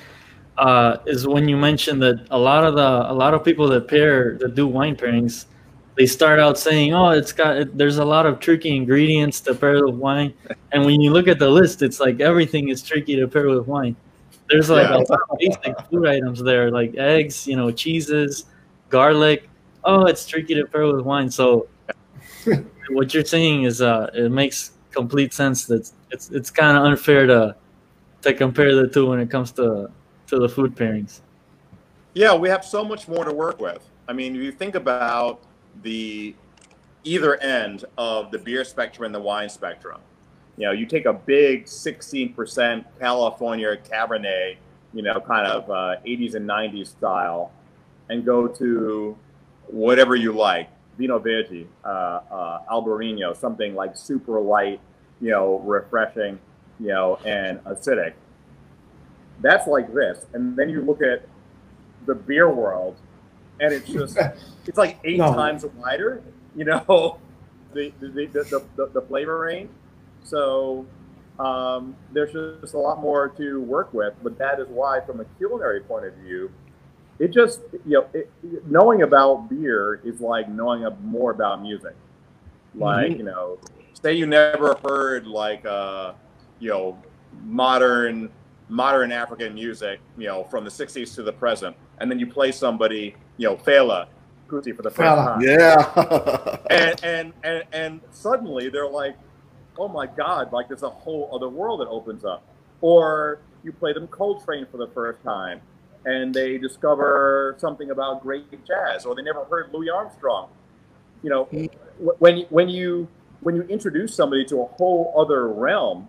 uh, 0.57 0.97
is 1.07 1.27
when 1.27 1.49
you 1.49 1.57
mentioned 1.57 2.01
that 2.03 2.27
a 2.31 2.39
lot 2.39 2.65
of 2.65 2.75
the 2.75 3.13
a 3.13 3.13
lot 3.13 3.35
of 3.35 3.45
people 3.45 3.69
that 3.69 3.89
pair 3.89 4.39
that 4.39 4.55
do 4.55 4.67
wine 4.67 4.97
pairings, 4.97 5.47
they 5.97 6.07
start 6.07 6.41
out 6.41 6.59
saying, 6.59 6.95
"Oh, 6.95 7.11
it's 7.11 7.33
got 7.33 7.77
there's 7.77 7.99
a 7.99 8.05
lot 8.05 8.27
of 8.27 8.41
tricky 8.41 8.75
ingredients 8.77 9.41
to 9.43 9.55
pair 9.55 9.85
with 9.87 9.95
wine," 9.95 10.35
and 10.73 10.85
when 10.85 11.01
you 11.01 11.11
look 11.13 11.29
at 11.29 11.39
the 11.39 11.49
list, 11.49 11.83
it's 11.83 12.01
like 12.01 12.21
everything 12.21 12.69
is 12.69 12.83
tricky 12.83 13.17
to 13.17 13.29
pair 13.29 13.49
with 13.49 13.67
wine. 13.67 13.97
There's 14.51 14.71
like 14.71 14.89
Yeah. 14.89 14.97
a 14.97 14.99
lot 14.99 15.21
of 15.31 15.39
basic 15.39 15.75
food 15.91 16.07
items 16.07 16.43
there, 16.43 16.71
like 16.71 16.95
eggs, 16.97 17.47
you 17.47 17.57
know, 17.57 17.71
cheeses, 17.71 18.47
garlic. 18.91 19.49
Oh, 19.85 20.07
it's 20.07 20.27
tricky 20.27 20.55
to 20.55 20.65
pair 20.67 20.87
with 20.87 21.05
wine. 21.05 21.31
So 21.31 21.69
what 22.91 23.15
you're 23.15 23.25
saying 23.25 23.65
is 23.65 23.81
uh 23.81 24.11
it 24.15 24.31
makes 24.31 24.73
complete 24.91 25.33
sense 25.33 25.65
that 25.67 25.91
it's 26.11 26.31
it's 26.31 26.51
kind 26.51 26.77
of 26.77 26.85
unfair 26.85 27.27
to 27.27 27.57
to 28.23 28.33
compare 28.35 28.75
the 28.75 28.87
two 28.89 29.07
when 29.09 29.21
it 29.21 29.31
comes 29.31 29.53
to 29.53 29.91
to 30.27 30.39
the 30.39 30.49
food 30.49 30.75
pairings 30.77 31.21
Yeah, 32.15 32.35
we 32.35 32.49
have 32.49 32.65
so 32.65 32.85
much 32.85 33.09
more 33.09 33.25
to 33.25 33.33
work 33.33 33.61
with. 33.61 33.83
I 34.09 34.13
mean, 34.13 34.37
if 34.37 34.43
you 34.43 34.53
think 34.53 34.75
about 34.77 35.41
the 35.83 36.35
either 37.05 37.37
end 37.37 37.85
of 37.99 38.31
the 38.31 38.39
beer 38.39 38.65
spectrum 38.65 39.07
and 39.07 39.15
the 39.15 39.21
wine 39.21 39.49
spectrum, 39.49 40.01
you 40.57 40.67
know, 40.67 40.73
you 40.73 40.87
take 40.87 41.07
a 41.07 41.13
big 41.13 41.65
16% 41.65 42.85
California 43.01 43.77
Cabernet, 43.77 44.57
you 44.93 45.03
know, 45.03 45.21
kind 45.21 45.47
of 45.47 45.69
uh, 45.69 46.01
80s 46.07 46.35
and 46.35 46.49
90s 46.49 46.89
style, 46.89 47.53
and 48.09 48.25
go 48.25 48.47
to 48.47 49.17
whatever 49.67 50.15
you 50.15 50.33
like, 50.33 50.69
Vinho 50.99 51.23
Verde, 51.23 51.67
uh, 51.85 51.89
uh, 51.89 52.61
Albarino, 52.71 53.37
something 53.37 53.75
like 53.75 53.97
super 53.97 54.41
light, 54.41 54.81
you 55.21 55.31
know, 55.31 55.59
refreshing, 55.61 56.39
you 56.79 56.89
know, 56.89 57.19
and 57.25 57.59
acidic. 57.65 58.13
That's 59.41 59.67
like 59.67 59.93
this. 59.93 60.27
And 60.35 60.57
then 60.57 60.69
you 60.69 60.83
look 60.83 61.03
at 61.03 61.27
the 62.07 62.15
beer 62.15 62.49
world, 62.49 62.97
and 63.61 63.73
it's 63.73 63.89
just 63.89 64.19
it's 64.67 64.79
like 64.79 64.99
eight 65.05 65.19
No. 65.19 65.35
times 65.35 65.65
wider. 65.77 66.23
You 66.57 66.65
know, 66.65 67.19
the 67.75 67.93
the, 68.01 68.27
the, 68.27 68.63
the, 68.77 68.87
the, 68.95 69.03
flavor 69.03 69.41
range. 69.41 69.71
So 70.23 70.87
um, 71.39 71.97
there's 72.13 72.33
just 72.63 72.75
a 72.75 72.79
lot 72.79 73.01
more 73.01 73.29
to 73.31 73.61
work 73.61 73.93
with. 73.93 74.15
But 74.23 74.39
that 74.39 74.61
is 74.61 74.69
why, 74.69 75.01
from 75.01 75.21
a 75.21 75.25
culinary 75.39 75.81
point 75.81 76.05
of 76.07 76.15
view, 76.15 76.51
it 77.19 77.33
just 77.33 77.61
you 77.87 77.99
know 77.99 78.07
it, 78.13 78.31
knowing 78.71 79.03
about 79.03 79.49
beer 79.51 80.01
is 80.05 80.21
like 80.21 80.49
knowing 80.49 80.85
a- 80.85 80.97
more 81.03 81.31
about 81.33 81.61
music. 81.63 81.95
Like 82.75 83.13
Mhm. 83.13 83.19
you 83.19 83.25
know, 83.25 83.59
say 84.01 84.15
you 84.15 84.27
never 84.27 84.77
heard 84.85 85.27
like 85.27 85.65
uh, 85.65 86.13
you 86.61 86.71
know 86.71 86.99
modern 87.45 88.31
modern 88.69 89.13
African 89.13 89.55
music, 89.55 90.01
you 90.17 90.27
know, 90.27 90.45
from 90.45 90.65
the 90.65 90.71
'60s 90.71 91.15
to 91.15 91.23
the 91.23 91.33
present, 91.33 91.77
and 91.99 92.11
then 92.11 92.19
you 92.19 92.27
play 92.27 92.53
somebody, 92.53 93.15
you 93.37 93.49
know, 93.49 93.57
Fela 93.57 94.07
Kuti 94.49 94.75
for 94.75 94.83
the 94.83 94.91
first 94.91 95.01
Fela. 95.01 95.25
time, 95.25 95.41
Yeah. 95.43 96.57
and, 96.71 97.05
and 97.05 97.33
and 97.43 97.65
and 97.73 98.01
suddenly 98.11 98.69
they're 98.69 98.89
like, 98.89 99.17
oh 99.79 99.89
my 99.89 100.07
god, 100.07 100.53
like 100.53 100.69
there's 100.69 100.83
a 100.83 100.91
whole 100.91 101.31
other 101.33 101.49
world 101.49 101.81
that 101.81 101.89
opens 101.89 102.25
up. 102.25 102.43
Or 102.81 103.41
you 103.63 103.73
play 103.73 103.93
them 103.93 104.07
Coltrane 104.09 104.67
for 104.71 104.77
the 104.77 104.89
first 104.89 105.23
time, 105.23 105.61
and 106.05 106.35
they 106.35 106.59
discover 106.59 107.55
something 107.59 107.91
about 107.91 108.23
great 108.23 108.65
jazz, 108.67 109.07
or 109.07 109.15
they 109.15 109.23
never 109.23 109.45
heard 109.45 109.73
Louis 109.73 109.89
Armstrong. 109.91 110.49
You 111.23 111.31
know, 111.31 111.45
mm. 111.47 111.71
when 112.19 112.41
when 112.51 112.69
you 112.69 113.09
when 113.41 113.57
you 113.57 113.63
introduce 113.63 114.15
somebody 114.15 114.45
to 114.47 114.63
a 114.63 114.67
whole 114.67 115.15
other 115.17 115.49
realm 115.49 116.09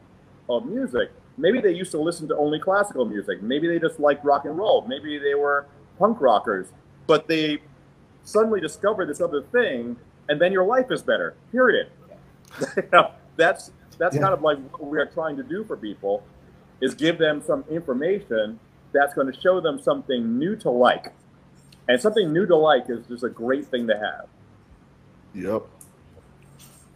of 0.50 0.66
music, 0.66 1.12
maybe 1.38 1.60
they 1.62 1.72
used 1.74 1.92
to 1.92 2.00
listen 2.00 2.28
to 2.30 2.38
only 2.38 2.60
classical 2.60 3.06
music, 3.06 3.42
maybe 3.42 3.68
they 3.68 3.80
just 3.80 4.00
liked 4.00 4.24
rock 4.26 4.46
and 4.46 4.58
roll, 4.58 4.86
maybe 4.88 5.18
they 5.18 5.36
were 5.36 5.66
punk 6.00 6.20
rockers, 6.22 6.68
but 7.08 7.28
they 7.28 7.60
suddenly 8.24 8.60
discover 8.60 9.06
this 9.06 9.22
other 9.22 9.42
thing 9.52 9.96
and 10.30 10.42
then 10.42 10.52
your 10.52 10.66
life 10.66 10.88
is 10.92 11.02
better. 11.04 11.36
Period. 11.52 11.88
You 12.78 12.84
know, 12.92 13.12
that's 13.36 13.72
that's 13.98 14.16
Yeah. 14.16 14.22
kind 14.24 14.34
of 14.34 14.42
like 14.42 14.58
what 14.80 14.90
we 14.90 14.98
are 15.00 15.06
trying 15.06 15.36
to 15.38 15.44
do 15.44 15.64
for 15.66 15.76
people 15.78 16.24
is 16.82 16.94
give 16.96 17.18
them 17.18 17.42
some 17.42 17.64
information 17.70 18.60
that's 18.92 19.14
going 19.14 19.32
to 19.32 19.40
show 19.42 19.60
them 19.62 19.80
something 19.82 20.38
new 20.40 20.56
to 20.58 20.70
like. 20.70 21.14
And 21.88 22.02
something 22.02 22.32
new 22.34 22.46
to 22.48 22.56
like 22.56 22.90
is 22.90 23.06
just 23.08 23.24
a 23.24 23.30
great 23.30 23.68
thing 23.68 23.88
to 23.88 23.94
have. 23.94 24.28
Yep. 25.36 25.64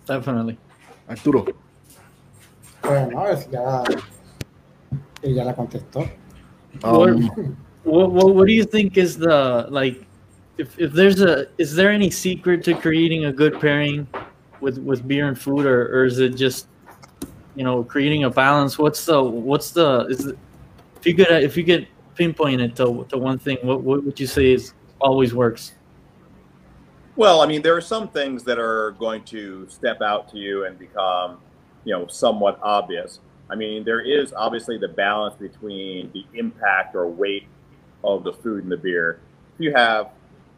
Definitely. 0.07 0.57
Arturo. 1.09 1.45
Bueno, 2.81 3.25
es 3.25 3.47
ya, 3.51 3.83
ella 5.23 5.43
la 5.43 5.53
contestó. 5.53 6.09
Um, 6.83 7.57
What, 7.83 8.11
what 8.11 8.35
what 8.35 8.47
do 8.47 8.53
you 8.53 8.65
think 8.65 8.97
is 8.97 9.17
the 9.17 9.65
like 9.69 10.05
if, 10.57 10.77
if 10.77 10.91
there's 10.91 11.21
a 11.21 11.47
is 11.57 11.73
there 11.73 11.89
any 11.91 12.09
secret 12.09 12.63
to 12.65 12.75
creating 12.75 13.25
a 13.25 13.31
good 13.31 13.59
pairing 13.59 14.05
with 14.59 14.77
with 14.79 15.07
beer 15.07 15.27
and 15.29 15.39
food 15.39 15.65
or, 15.65 15.87
or 15.95 16.05
is 16.05 16.19
it 16.19 16.35
just 16.35 16.67
you 17.55 17.63
know 17.63 17.83
creating 17.83 18.25
a 18.25 18.29
balance 18.29 18.77
what's 18.77 19.05
the 19.05 19.23
what's 19.23 19.71
the 19.71 20.05
is 20.09 20.25
it, 20.27 20.37
if 20.97 21.07
you 21.07 21.15
could 21.15 21.31
if 21.31 21.55
you 21.55 21.63
could 21.63 21.87
pinpoint 22.15 22.59
it 22.59 22.75
to, 22.75 23.05
to 23.09 23.17
one 23.17 23.39
thing 23.39 23.57
what, 23.63 23.81
what 23.81 24.03
would 24.03 24.19
you 24.19 24.27
say 24.27 24.51
is 24.51 24.73
always 24.99 25.33
works 25.33 25.73
Well, 27.19 27.41
I 27.41 27.47
mean, 27.47 27.61
there 27.61 27.75
are 27.75 27.81
some 27.81 28.07
things 28.07 28.43
that 28.45 28.59
are 28.59 28.91
going 28.91 29.23
to 29.25 29.67
step 29.67 30.01
out 30.01 30.29
to 30.29 30.37
you 30.37 30.63
and 30.63 30.79
become, 30.79 31.39
you 31.83 31.91
know, 31.91 32.07
somewhat 32.07 32.57
obvious. 32.63 33.19
I 33.49 33.55
mean, 33.55 33.83
there 33.83 34.01
is 34.01 34.33
obviously 34.33 34.77
the 34.77 34.87
balance 34.87 35.35
between 35.35 36.11
the 36.13 36.25
impact 36.37 36.95
or 36.95 37.07
weight 37.07 37.47
of 38.03 38.23
the 38.23 38.33
food 38.33 38.63
and 38.63 38.71
the 38.71 38.77
beer. 38.77 39.19
If 39.55 39.61
you 39.61 39.73
have, 39.73 40.09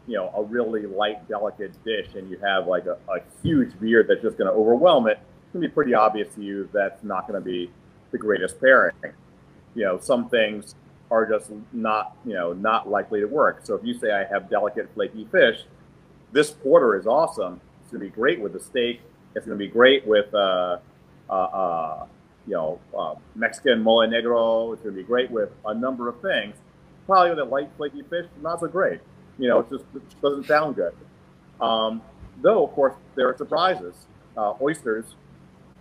you 0.06 0.16
know, 0.16 0.32
a 0.36 0.42
really 0.42 0.86
light, 0.86 1.26
delicate 1.28 1.72
dish 1.84 2.08
and 2.14 2.30
you 2.30 2.38
have 2.38 2.66
like 2.66 2.86
a, 2.86 2.98
a 3.08 3.20
huge 3.42 3.78
beer 3.80 4.04
that's 4.06 4.22
just 4.22 4.36
going 4.36 4.48
to 4.48 4.54
overwhelm 4.54 5.08
it, 5.08 5.18
it's 5.20 5.52
going 5.52 5.62
to 5.62 5.68
be 5.68 5.72
pretty 5.72 5.94
obvious 5.94 6.34
to 6.34 6.42
you 6.42 6.68
that's 6.72 7.02
not 7.02 7.26
going 7.26 7.40
to 7.40 7.44
be 7.44 7.70
the 8.10 8.18
greatest 8.18 8.60
pairing. 8.60 8.94
You 9.74 9.84
know, 9.84 9.98
some 9.98 10.28
things 10.28 10.74
are 11.10 11.26
just 11.26 11.50
not, 11.72 12.16
you 12.26 12.34
know, 12.34 12.52
not 12.52 12.88
likely 12.88 13.20
to 13.20 13.26
work. 13.26 13.60
So 13.64 13.74
if 13.74 13.84
you 13.84 13.94
say 13.94 14.12
I 14.12 14.24
have 14.24 14.50
delicate, 14.50 14.90
flaky 14.94 15.26
fish, 15.32 15.60
this 16.32 16.50
porter 16.50 16.96
is 16.96 17.06
awesome. 17.06 17.60
It's 17.82 17.90
going 17.90 18.02
to 18.02 18.06
be 18.06 18.14
great 18.14 18.40
with 18.40 18.52
the 18.52 18.60
steak. 18.60 19.00
It's 19.34 19.46
going 19.46 19.58
to 19.58 19.64
be 19.64 19.70
great 19.70 20.06
with, 20.06 20.32
uh, 20.34 20.78
uh, 21.28 21.32
uh, 21.32 22.06
you 22.46 22.54
know, 22.54 22.80
uh, 22.96 23.14
Mexican 23.34 23.82
mole 23.82 24.06
negro. 24.06 24.72
It's 24.72 24.82
going 24.82 24.94
to 24.94 25.00
be 25.00 25.06
great 25.06 25.30
with 25.30 25.50
a 25.64 25.74
number 25.74 26.08
of 26.08 26.20
things. 26.20 26.56
Probably 27.06 27.30
with 27.30 27.38
a 27.40 27.44
light, 27.44 27.70
flaky 27.76 28.02
fish, 28.02 28.26
not 28.40 28.60
so 28.60 28.68
great. 28.68 29.00
You 29.38 29.48
know, 29.48 29.60
it 29.60 29.70
just 29.70 29.84
it 29.94 30.02
doesn't 30.22 30.46
sound 30.46 30.76
good. 30.76 30.94
Um, 31.60 32.02
though, 32.40 32.64
of 32.64 32.72
course, 32.72 32.94
there 33.14 33.28
are 33.28 33.36
surprises. 33.36 33.94
Uh, 34.36 34.54
oysters, 34.60 35.14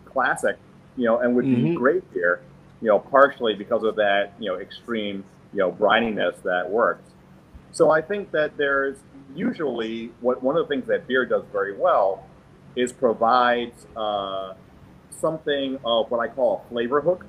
classic, 0.05 0.57
you 0.97 1.05
know, 1.05 1.19
and 1.19 1.35
would 1.35 1.49
be 1.49 1.55
Mhm. 1.55 1.75
great 1.75 2.03
here, 2.13 2.41
you 2.81 2.87
know, 2.87 2.99
partially 2.99 3.53
because 3.55 3.83
of 3.83 3.95
that, 3.95 4.33
you 4.39 4.49
know, 4.51 4.59
extreme, 4.59 5.23
you 5.53 5.59
know, 5.59 5.71
brininess 5.71 6.41
that 6.43 6.69
works. 6.69 7.09
So 7.71 7.89
I 7.91 8.01
think 8.01 8.31
that 8.31 8.57
there's 8.57 8.97
usually 9.33 10.11
what 10.19 10.43
one 10.43 10.57
of 10.57 10.67
the 10.67 10.73
things 10.73 10.87
that 10.87 11.07
beer 11.07 11.25
does 11.25 11.43
very 11.53 11.77
well 11.77 12.25
is 12.75 12.91
provides 12.91 13.87
uh, 13.95 14.53
something 15.21 15.79
of 15.85 16.09
what 16.11 16.19
I 16.19 16.27
call 16.27 16.65
a 16.65 16.69
flavor 16.69 16.99
hook, 16.99 17.25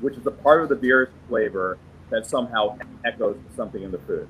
which 0.00 0.16
is 0.16 0.26
a 0.26 0.30
part 0.30 0.62
of 0.62 0.68
the 0.68 0.76
beer's 0.76 1.08
flavor 1.28 1.78
that 2.10 2.26
somehow 2.26 2.76
echoes 3.04 3.38
something 3.56 3.82
in 3.82 3.92
the 3.92 3.98
food. 3.98 4.28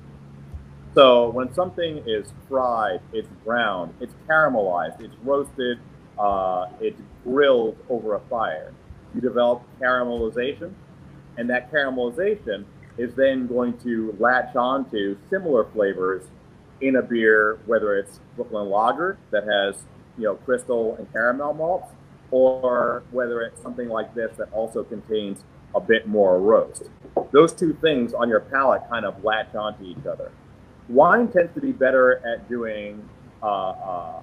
So 0.93 1.29
when 1.29 1.53
something 1.53 2.03
is 2.05 2.27
fried, 2.47 3.01
it's 3.11 3.27
browned, 3.45 3.93
it's 3.99 4.13
caramelized, 4.27 5.01
it's 5.01 5.15
roasted, 5.23 5.79
uh, 6.19 6.67
it's 6.79 7.01
grilled 7.23 7.77
over 7.89 8.15
a 8.15 8.19
fire, 8.21 8.73
you 9.15 9.21
develop 9.21 9.63
caramelization, 9.79 10.73
and 11.37 11.49
that 11.49 11.71
caramelization 11.71 12.65
is 12.97 13.13
then 13.15 13.47
going 13.47 13.77
to 13.79 14.15
latch 14.19 14.55
onto 14.55 15.17
similar 15.29 15.65
flavors 15.71 16.23
in 16.81 16.97
a 16.97 17.01
beer, 17.01 17.59
whether 17.65 17.97
it's 17.97 18.19
Brooklyn 18.35 18.69
Lager 18.69 19.17
that 19.31 19.45
has 19.45 19.75
you 20.17 20.25
know 20.25 20.35
crystal 20.35 20.95
and 20.97 21.11
caramel 21.13 21.53
malts, 21.53 21.93
or 22.31 23.03
whether 23.11 23.41
it's 23.41 23.61
something 23.61 23.89
like 23.89 24.13
this 24.15 24.35
that 24.37 24.51
also 24.53 24.83
contains 24.83 25.43
a 25.75 25.79
bit 25.79 26.07
more 26.07 26.39
roast. 26.39 26.89
Those 27.31 27.53
two 27.53 27.73
things 27.81 28.13
on 28.13 28.29
your 28.29 28.39
palate 28.39 28.83
kind 28.89 29.05
of 29.05 29.23
latch 29.23 29.53
onto 29.55 29.83
each 29.83 30.05
other. 30.05 30.31
Wine 30.89 31.27
tends 31.27 31.53
to 31.53 31.61
be 31.61 31.71
better 31.71 32.25
at 32.25 32.49
doing 32.49 33.07
uh, 33.43 33.45
uh, 33.45 34.21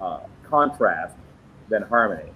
uh, 0.00 0.20
contrast 0.48 1.16
than 1.68 1.82
harmony 1.82 2.30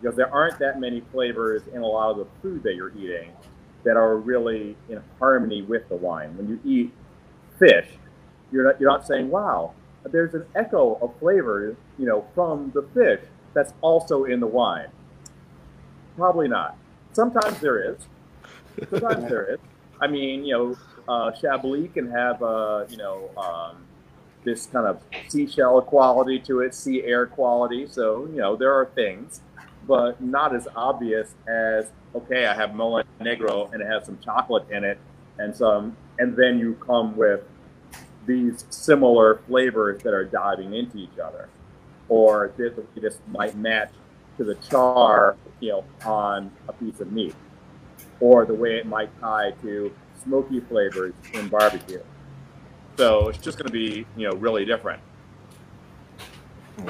because 0.00 0.16
there 0.16 0.32
aren't 0.32 0.58
that 0.58 0.78
many 0.78 1.02
flavors 1.12 1.62
in 1.72 1.82
a 1.82 1.86
lot 1.86 2.10
of 2.10 2.18
the 2.18 2.26
food 2.40 2.62
that 2.62 2.74
you're 2.74 2.96
eating 2.96 3.32
that 3.84 3.96
are 3.96 4.16
really 4.16 4.76
in 4.88 5.02
harmony 5.18 5.62
with 5.62 5.88
the 5.88 5.96
wine. 5.96 6.36
When 6.36 6.48
you 6.48 6.60
eat 6.64 6.92
fish, 7.58 7.88
you're 8.52 8.64
not, 8.64 8.80
you're 8.80 8.90
not 8.90 9.06
saying, 9.06 9.28
wow, 9.30 9.74
there's 10.04 10.34
an 10.34 10.44
echo 10.54 10.98
of 11.02 11.18
flavor, 11.18 11.76
you 11.98 12.06
know, 12.06 12.24
from 12.34 12.70
the 12.74 12.82
fish 12.94 13.20
that's 13.54 13.72
also 13.80 14.24
in 14.24 14.40
the 14.40 14.46
wine. 14.46 14.88
Probably 16.16 16.48
not. 16.48 16.76
Sometimes 17.12 17.58
there 17.60 17.92
is. 17.92 17.98
Sometimes 18.90 19.28
there 19.28 19.54
is. 19.54 19.58
I 20.00 20.06
mean, 20.06 20.44
you 20.44 20.52
know, 20.52 20.76
uh, 21.08 21.32
Chablis 21.32 21.90
can 21.92 22.10
have, 22.10 22.42
uh, 22.42 22.84
you 22.88 22.96
know, 22.96 23.30
um, 23.36 23.84
this 24.44 24.66
kind 24.66 24.86
of 24.86 25.02
seashell 25.28 25.80
quality 25.82 26.38
to 26.40 26.60
it, 26.60 26.74
sea 26.74 27.02
air 27.02 27.26
quality. 27.26 27.86
So, 27.86 28.26
you 28.26 28.36
know, 28.36 28.56
there 28.56 28.72
are 28.72 28.86
things, 28.94 29.40
but 29.86 30.20
not 30.20 30.54
as 30.54 30.68
obvious 30.76 31.34
as, 31.48 31.90
okay, 32.14 32.46
I 32.46 32.54
have 32.54 32.74
Mole 32.74 33.02
Negro 33.20 33.72
and 33.72 33.82
it 33.82 33.86
has 33.86 34.06
some 34.06 34.18
chocolate 34.24 34.70
in 34.70 34.84
it 34.84 34.98
and 35.38 35.54
some, 35.54 35.96
and 36.18 36.36
then 36.36 36.58
you 36.58 36.74
come 36.74 37.16
with 37.16 37.42
these 38.26 38.64
similar 38.70 39.40
flavors 39.48 40.02
that 40.02 40.12
are 40.12 40.24
diving 40.24 40.74
into 40.74 40.98
each 40.98 41.18
other. 41.18 41.48
Or 42.08 42.52
this, 42.56 42.72
this 42.94 43.18
might 43.28 43.56
match 43.56 43.90
to 44.38 44.44
the 44.44 44.54
char, 44.56 45.36
you 45.60 45.70
know, 45.70 45.84
on 46.04 46.50
a 46.68 46.72
piece 46.72 47.00
of 47.00 47.12
meat. 47.12 47.34
Or 48.20 48.46
the 48.46 48.54
way 48.54 48.78
it 48.78 48.86
might 48.86 49.10
tie 49.20 49.52
to 49.62 49.94
smoky 50.22 50.60
flavors 50.60 51.14
in 51.34 51.48
barbecue. 51.48 52.02
So 52.96 53.28
it's 53.28 53.38
just 53.38 53.58
going 53.58 53.66
to 53.66 53.72
be, 53.72 54.06
you 54.16 54.28
know, 54.28 54.34
really 54.36 54.64
different. 54.64 55.00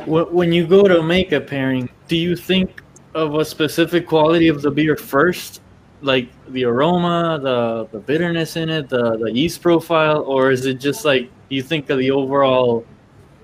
When 0.07 0.53
you 0.53 0.67
go 0.67 0.87
to 0.87 1.03
make 1.03 1.33
a 1.33 1.41
pairing 1.41 1.89
do 2.09 2.17
you 2.17 2.35
think 2.35 2.83
of 3.15 3.35
a 3.35 3.45
specific 3.45 4.07
quality 4.07 4.49
of 4.49 4.63
the 4.63 4.71
beer 4.71 4.97
first 4.97 5.61
like 6.01 6.29
the 6.49 6.65
aroma 6.65 7.39
the 7.43 7.89
the 7.93 7.99
bitterness 7.99 8.57
in 8.57 8.69
it 8.69 8.89
the 8.89 9.17
the 9.19 9.33
yeast 9.33 9.61
profile 9.63 10.23
or 10.23 10.51
is 10.51 10.67
it 10.67 10.75
just 10.75 11.05
like 11.05 11.31
you 11.49 11.63
think 11.63 11.91
of 11.91 11.99
the 11.99 12.11
overall 12.11 12.85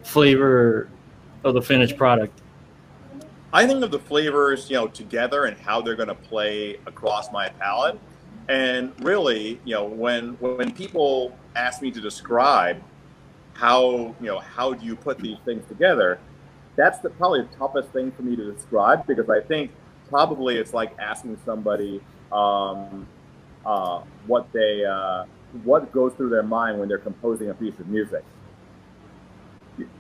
flavor 0.02 0.88
of 1.44 1.54
the 1.54 1.62
finished 1.62 1.96
product 1.96 2.40
I 3.54 3.68
think 3.68 3.85
of 3.85 3.92
the 3.92 4.00
flavors, 4.00 4.68
you 4.68 4.74
know, 4.74 4.88
together 4.88 5.44
and 5.44 5.57
how 5.57 5.80
they're 5.80 5.94
going 5.94 6.09
to 6.09 6.14
play 6.16 6.76
across 6.87 7.30
my 7.30 7.50
palate. 7.50 8.00
And 8.48 8.92
really, 8.98 9.61
you 9.64 9.76
know, 9.76 9.85
when 9.85 10.35
when 10.40 10.72
people 10.72 11.38
ask 11.54 11.80
me 11.80 11.92
to 11.92 12.00
describe 12.00 12.83
how, 13.52 14.16
you 14.20 14.26
know, 14.26 14.40
how 14.40 14.74
do 14.74 14.85
you 14.85 14.96
put 14.96 15.18
these 15.18 15.38
things 15.44 15.64
together, 15.68 16.18
that's 16.75 16.98
the, 16.98 17.10
probably 17.10 17.42
the 17.42 17.56
toughest 17.56 17.90
thing 17.90 18.10
for 18.10 18.23
me 18.23 18.35
to 18.35 18.52
describe 18.52 19.06
because 19.06 19.31
I 19.31 19.40
think 19.40 19.71
probably 20.08 20.56
it's 20.56 20.75
like 20.75 20.92
asking 20.98 21.38
somebody 21.44 22.02
um, 22.33 23.06
uh, 23.64 24.00
what 24.27 24.52
they 24.52 24.85
uh, 24.85 25.27
what 25.62 25.92
goes 25.92 26.12
through 26.14 26.31
their 26.31 26.42
mind 26.42 26.81
when 26.81 26.88
they're 26.88 26.98
composing 26.98 27.50
a 27.50 27.54
piece 27.54 27.79
of 27.79 27.87
music. 27.87 28.25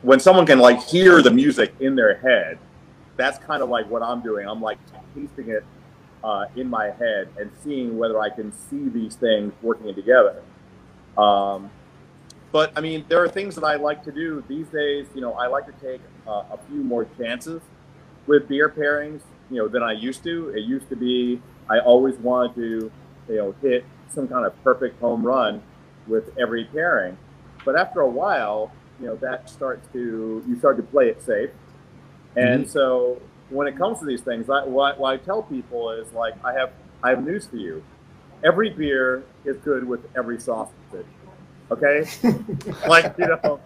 When 0.02 0.20
someone 0.20 0.46
can 0.46 0.58
like 0.58 0.82
hear 0.82 1.22
the 1.22 1.30
music 1.30 1.74
in 1.80 1.96
their 1.96 2.16
head, 2.18 2.58
that's 3.16 3.38
kind 3.38 3.62
of 3.62 3.68
like 3.68 3.88
what 3.88 4.02
I'm 4.02 4.22
doing. 4.22 4.48
I'm 4.48 4.60
like 4.60 4.78
tasting 5.14 5.50
it 5.50 5.64
uh, 6.22 6.46
in 6.56 6.68
my 6.68 6.90
head 6.90 7.28
and 7.38 7.50
seeing 7.62 7.98
whether 7.98 8.18
I 8.20 8.30
can 8.30 8.52
see 8.52 8.88
these 8.88 9.14
things 9.16 9.52
working 9.62 9.94
together. 9.94 10.42
Um, 11.18 11.70
but 12.50 12.72
I 12.76 12.80
mean, 12.80 13.04
there 13.08 13.22
are 13.22 13.28
things 13.28 13.54
that 13.56 13.64
I 13.64 13.76
like 13.76 14.04
to 14.04 14.12
do 14.12 14.42
these 14.48 14.68
days. 14.68 15.06
You 15.14 15.20
know, 15.20 15.32
I 15.32 15.48
like 15.48 15.66
to 15.66 15.84
take 15.84 16.00
uh, 16.26 16.44
a 16.52 16.58
few 16.68 16.82
more 16.82 17.06
chances 17.18 17.60
with 18.26 18.48
beer 18.48 18.68
pairings, 18.68 19.20
you 19.50 19.58
know, 19.58 19.68
than 19.68 19.82
I 19.82 19.92
used 19.92 20.22
to. 20.24 20.50
It 20.50 20.60
used 20.60 20.88
to 20.88 20.96
be 20.96 21.40
I 21.68 21.80
always 21.80 22.16
wanted 22.16 22.54
to, 22.56 22.92
you 23.28 23.36
know, 23.36 23.54
hit 23.62 23.84
some 24.12 24.28
kind 24.28 24.46
of 24.46 24.62
perfect 24.62 25.00
home 25.00 25.26
run 25.26 25.62
with 26.06 26.30
every 26.38 26.64
pairing. 26.64 27.16
But 27.64 27.76
after 27.76 28.00
a 28.00 28.08
while, 28.08 28.72
you 29.04 29.10
know, 29.10 29.16
that 29.16 29.50
starts 29.50 29.86
to 29.92 30.42
you 30.48 30.56
start 30.58 30.78
to 30.78 30.82
play 30.82 31.08
it 31.08 31.22
safe. 31.22 31.50
And 32.36 32.62
mm-hmm. 32.62 32.70
so 32.70 33.20
when 33.50 33.68
it 33.68 33.76
comes 33.76 33.98
to 33.98 34.06
these 34.06 34.22
things, 34.22 34.48
I, 34.48 34.64
what, 34.64 34.98
what 34.98 35.12
I 35.12 35.16
tell 35.18 35.42
people 35.42 35.90
is 35.90 36.10
like, 36.14 36.34
I 36.42 36.54
have 36.54 36.72
I 37.02 37.10
have 37.10 37.22
news 37.22 37.46
for 37.46 37.56
you. 37.56 37.84
Every 38.42 38.70
beer 38.70 39.24
is 39.44 39.58
good 39.58 39.86
with 39.86 40.00
every 40.16 40.40
sausage. 40.40 40.74
Okay, 41.70 42.06
like 42.88 43.14
you 43.18 43.26
know, 43.26 43.60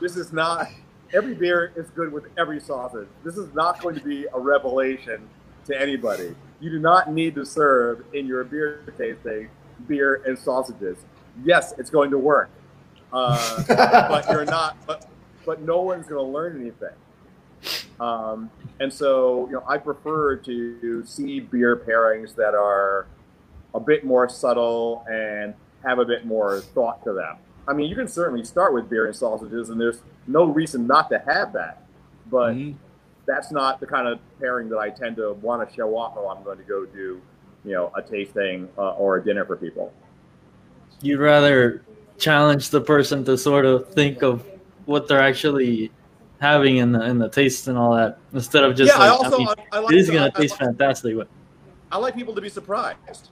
this 0.00 0.16
is 0.16 0.32
not 0.32 0.68
every 1.12 1.34
beer 1.34 1.72
is 1.74 1.90
good 1.90 2.12
with 2.12 2.26
every 2.38 2.60
sausage. 2.60 3.08
This 3.24 3.36
is 3.36 3.52
not 3.52 3.80
going 3.80 3.96
to 3.96 4.04
be 4.04 4.26
a 4.32 4.38
revelation 4.38 5.28
to 5.66 5.80
anybody. 5.80 6.36
You 6.60 6.70
do 6.70 6.78
not 6.78 7.12
need 7.12 7.34
to 7.34 7.44
serve 7.44 8.04
in 8.12 8.26
your 8.26 8.44
beer 8.44 8.84
tasting 8.96 9.48
beer 9.88 10.22
and 10.24 10.38
sausages. 10.38 10.98
Yes, 11.44 11.74
it's 11.78 11.90
going 11.90 12.12
to 12.12 12.18
work, 12.18 12.48
uh, 13.14 13.62
but 14.08 14.28
you're 14.28 14.44
not. 14.58 14.76
But 14.86 15.08
but 15.46 15.62
no 15.62 15.80
one's 15.82 16.06
going 16.06 16.24
to 16.24 16.30
learn 16.30 16.60
anything. 16.60 16.94
Um, 18.00 18.50
and 18.80 18.92
so, 18.92 19.46
you 19.46 19.52
know, 19.52 19.64
I 19.68 19.78
prefer 19.78 20.36
to 20.36 21.04
see 21.06 21.40
beer 21.40 21.76
pairings 21.76 22.34
that 22.36 22.54
are 22.54 23.06
a 23.74 23.80
bit 23.80 24.04
more 24.04 24.28
subtle 24.28 25.04
and 25.08 25.54
have 25.84 25.98
a 25.98 26.04
bit 26.04 26.26
more 26.26 26.60
thought 26.60 27.04
to 27.04 27.12
them. 27.12 27.36
I 27.66 27.72
mean, 27.72 27.88
you 27.88 27.96
can 27.96 28.08
certainly 28.08 28.44
start 28.44 28.74
with 28.74 28.90
beer 28.90 29.06
and 29.06 29.16
sausages, 29.16 29.70
and 29.70 29.80
there's 29.80 30.00
no 30.26 30.44
reason 30.44 30.86
not 30.86 31.08
to 31.10 31.18
have 31.18 31.52
that. 31.54 31.82
But 32.30 32.54
mm-hmm. 32.54 32.76
that's 33.26 33.50
not 33.50 33.80
the 33.80 33.86
kind 33.86 34.08
of 34.08 34.18
pairing 34.40 34.68
that 34.70 34.78
I 34.78 34.90
tend 34.90 35.16
to 35.16 35.32
want 35.34 35.66
to 35.68 35.74
show 35.74 35.96
off 35.96 36.16
while 36.16 36.28
I'm 36.28 36.42
going 36.42 36.58
to 36.58 36.64
go 36.64 36.84
do, 36.84 37.22
you 37.64 37.72
know, 37.72 37.92
a 37.94 38.02
tasting 38.02 38.68
uh, 38.76 38.92
or 38.92 39.16
a 39.16 39.24
dinner 39.24 39.44
for 39.44 39.56
people. 39.56 39.92
You'd 41.00 41.20
rather 41.20 41.82
challenge 42.18 42.70
the 42.70 42.80
person 42.80 43.24
to 43.24 43.36
sort 43.36 43.66
of 43.66 43.88
think 43.90 44.22
of 44.22 44.44
what 44.86 45.08
they're 45.08 45.20
actually 45.20 45.90
having 46.40 46.76
in 46.76 46.92
the 46.92 47.02
in 47.04 47.18
the 47.18 47.28
taste 47.28 47.68
and 47.68 47.78
all 47.78 47.94
that 47.94 48.18
instead 48.32 48.64
of 48.64 48.76
just 48.76 48.92
yeah. 48.92 48.98
Like, 48.98 49.10
I 49.10 49.14
also 49.14 49.36
I 49.36 49.38
mean, 49.38 49.48
I, 49.48 49.76
I 49.76 49.78
like 49.80 49.92
it 49.92 49.98
is 49.98 50.10
going 50.10 50.30
to 50.30 50.38
taste 50.38 50.54
I, 50.60 50.66
fantastic. 50.66 51.16
But 51.16 51.28
I 51.90 51.98
like 51.98 52.14
people 52.14 52.34
to 52.34 52.40
be 52.40 52.48
surprised. 52.48 53.30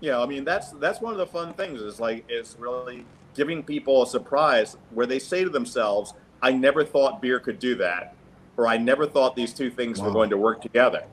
Yeah, 0.00 0.20
I 0.20 0.26
mean 0.26 0.44
that's 0.44 0.70
that's 0.72 1.00
one 1.00 1.12
of 1.12 1.18
the 1.18 1.26
fun 1.26 1.54
things 1.54 1.80
is 1.80 2.00
like 2.00 2.24
is 2.28 2.56
really 2.58 3.04
giving 3.34 3.62
people 3.62 4.02
a 4.02 4.06
surprise 4.06 4.76
where 4.90 5.06
they 5.06 5.18
say 5.18 5.44
to 5.44 5.50
themselves, 5.50 6.14
"I 6.40 6.52
never 6.52 6.84
thought 6.84 7.20
beer 7.20 7.40
could 7.40 7.58
do 7.58 7.74
that," 7.76 8.14
or 8.56 8.66
"I 8.66 8.78
never 8.78 9.06
thought 9.06 9.36
these 9.36 9.52
two 9.52 9.70
things 9.70 10.00
wow. 10.00 10.06
were 10.06 10.12
going 10.12 10.30
to 10.30 10.38
work 10.38 10.62
together." 10.62 11.04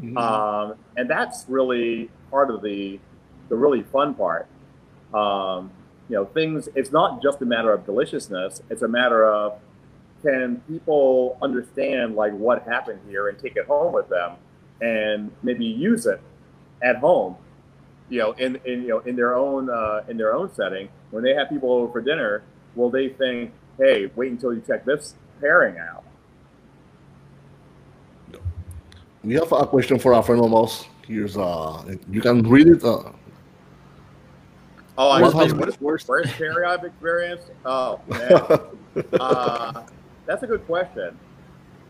Mm-hmm. 0.00 0.18
Um, 0.18 0.74
and 0.96 1.08
that's 1.08 1.44
really 1.48 2.10
part 2.30 2.50
of 2.50 2.62
the 2.62 2.98
the 3.48 3.56
really 3.56 3.82
fun 3.82 4.14
part. 4.14 4.48
Um, 5.12 5.70
you 6.08 6.16
know, 6.16 6.24
things. 6.26 6.68
It's 6.74 6.92
not 6.92 7.22
just 7.22 7.40
a 7.42 7.46
matter 7.46 7.72
of 7.72 7.86
deliciousness; 7.86 8.62
it's 8.70 8.82
a 8.82 8.88
matter 8.88 9.26
of 9.26 9.58
can 10.24 10.60
people 10.68 11.36
understand 11.42 12.16
like 12.16 12.32
what 12.32 12.62
happened 12.62 12.98
here 13.08 13.28
and 13.28 13.38
take 13.38 13.56
it 13.56 13.66
home 13.66 13.92
with 13.92 14.08
them 14.08 14.32
and 14.80 15.30
maybe 15.42 15.66
use 15.66 16.06
it 16.06 16.20
at 16.82 16.96
home 16.96 17.36
you 18.08 18.18
know 18.18 18.32
in, 18.32 18.56
in 18.64 18.82
you 18.82 18.88
know 18.88 18.98
in 19.00 19.14
their 19.16 19.34
own 19.34 19.68
uh, 19.68 20.02
in 20.08 20.16
their 20.16 20.34
own 20.34 20.52
setting 20.54 20.88
when 21.10 21.22
they 21.22 21.34
have 21.34 21.48
people 21.48 21.70
over 21.70 21.92
for 21.92 22.00
dinner 22.00 22.42
will 22.74 22.90
they 22.90 23.10
think 23.10 23.52
hey 23.78 24.10
wait 24.16 24.32
until 24.32 24.54
you 24.54 24.62
check 24.66 24.84
this 24.84 25.14
pairing 25.40 25.78
out 25.78 26.04
we 29.22 29.34
have 29.34 29.50
a 29.52 29.66
question 29.66 29.98
for 29.98 30.14
our 30.14 30.22
friend 30.22 30.40
almost 30.40 30.88
here's 31.06 31.36
uh 31.36 31.82
you 32.10 32.20
can 32.20 32.42
read 32.42 32.66
it 32.66 32.82
uh 32.82 33.10
Oh, 34.96 35.10
I 35.10 35.22
what, 35.22 35.34
what 35.34 35.68
is 35.68 35.80
worst? 35.80 36.08
Worst 36.08 36.34
carry 36.34 36.64
I've 36.64 36.84
experienced? 36.84 37.50
Oh 37.64 38.00
man, 38.08 39.04
uh, 39.20 39.82
that's 40.26 40.42
a 40.42 40.46
good 40.46 40.64
question. 40.66 41.18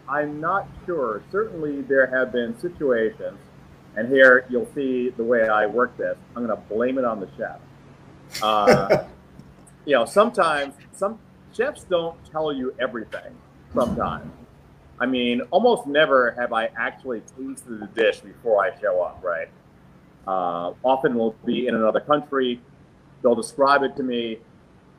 I'm 0.09 0.41
not 0.41 0.69
sure. 0.87 1.23
Certainly, 1.31 1.83
there 1.83 2.07
have 2.07 2.33
been 2.33 2.59
situations, 2.59 3.39
and 3.97 4.09
here 4.09 4.47
you'll 4.49 4.69
see 4.75 5.11
the 5.11 5.25
way 5.25 5.49
I 5.49 5.67
work 5.67 5.97
this. 5.97 6.17
I'm 6.35 6.47
going 6.47 6.57
to 6.57 6.75
blame 6.75 6.99
it 6.99 7.05
on 7.05 7.21
the 7.21 7.29
chef. 7.37 7.61
Uh, 8.43 9.05
you 9.85 9.95
know, 9.95 10.05
sometimes 10.05 10.75
some 10.93 11.19
chefs 11.55 11.85
don't 11.85 12.17
tell 12.31 12.53
you 12.53 12.75
everything. 12.79 13.37
Sometimes, 13.75 14.33
I 15.01 15.07
mean, 15.07 15.43
almost 15.51 15.87
never 15.87 16.33
have 16.39 16.53
I 16.53 16.71
actually 16.77 17.21
tasted 17.21 17.81
the 17.81 17.89
dish 17.95 18.21
before 18.21 18.65
I 18.65 18.79
show 18.81 19.03
up. 19.03 19.21
Right? 19.23 19.49
Uh, 20.27 20.73
often 20.83 21.15
we'll 21.15 21.35
be 21.45 21.67
in 21.67 21.75
another 21.75 22.01
country. 22.01 22.61
They'll 23.25 23.35
describe 23.35 23.83
it 23.83 23.97
to 23.97 24.05
me 24.05 24.39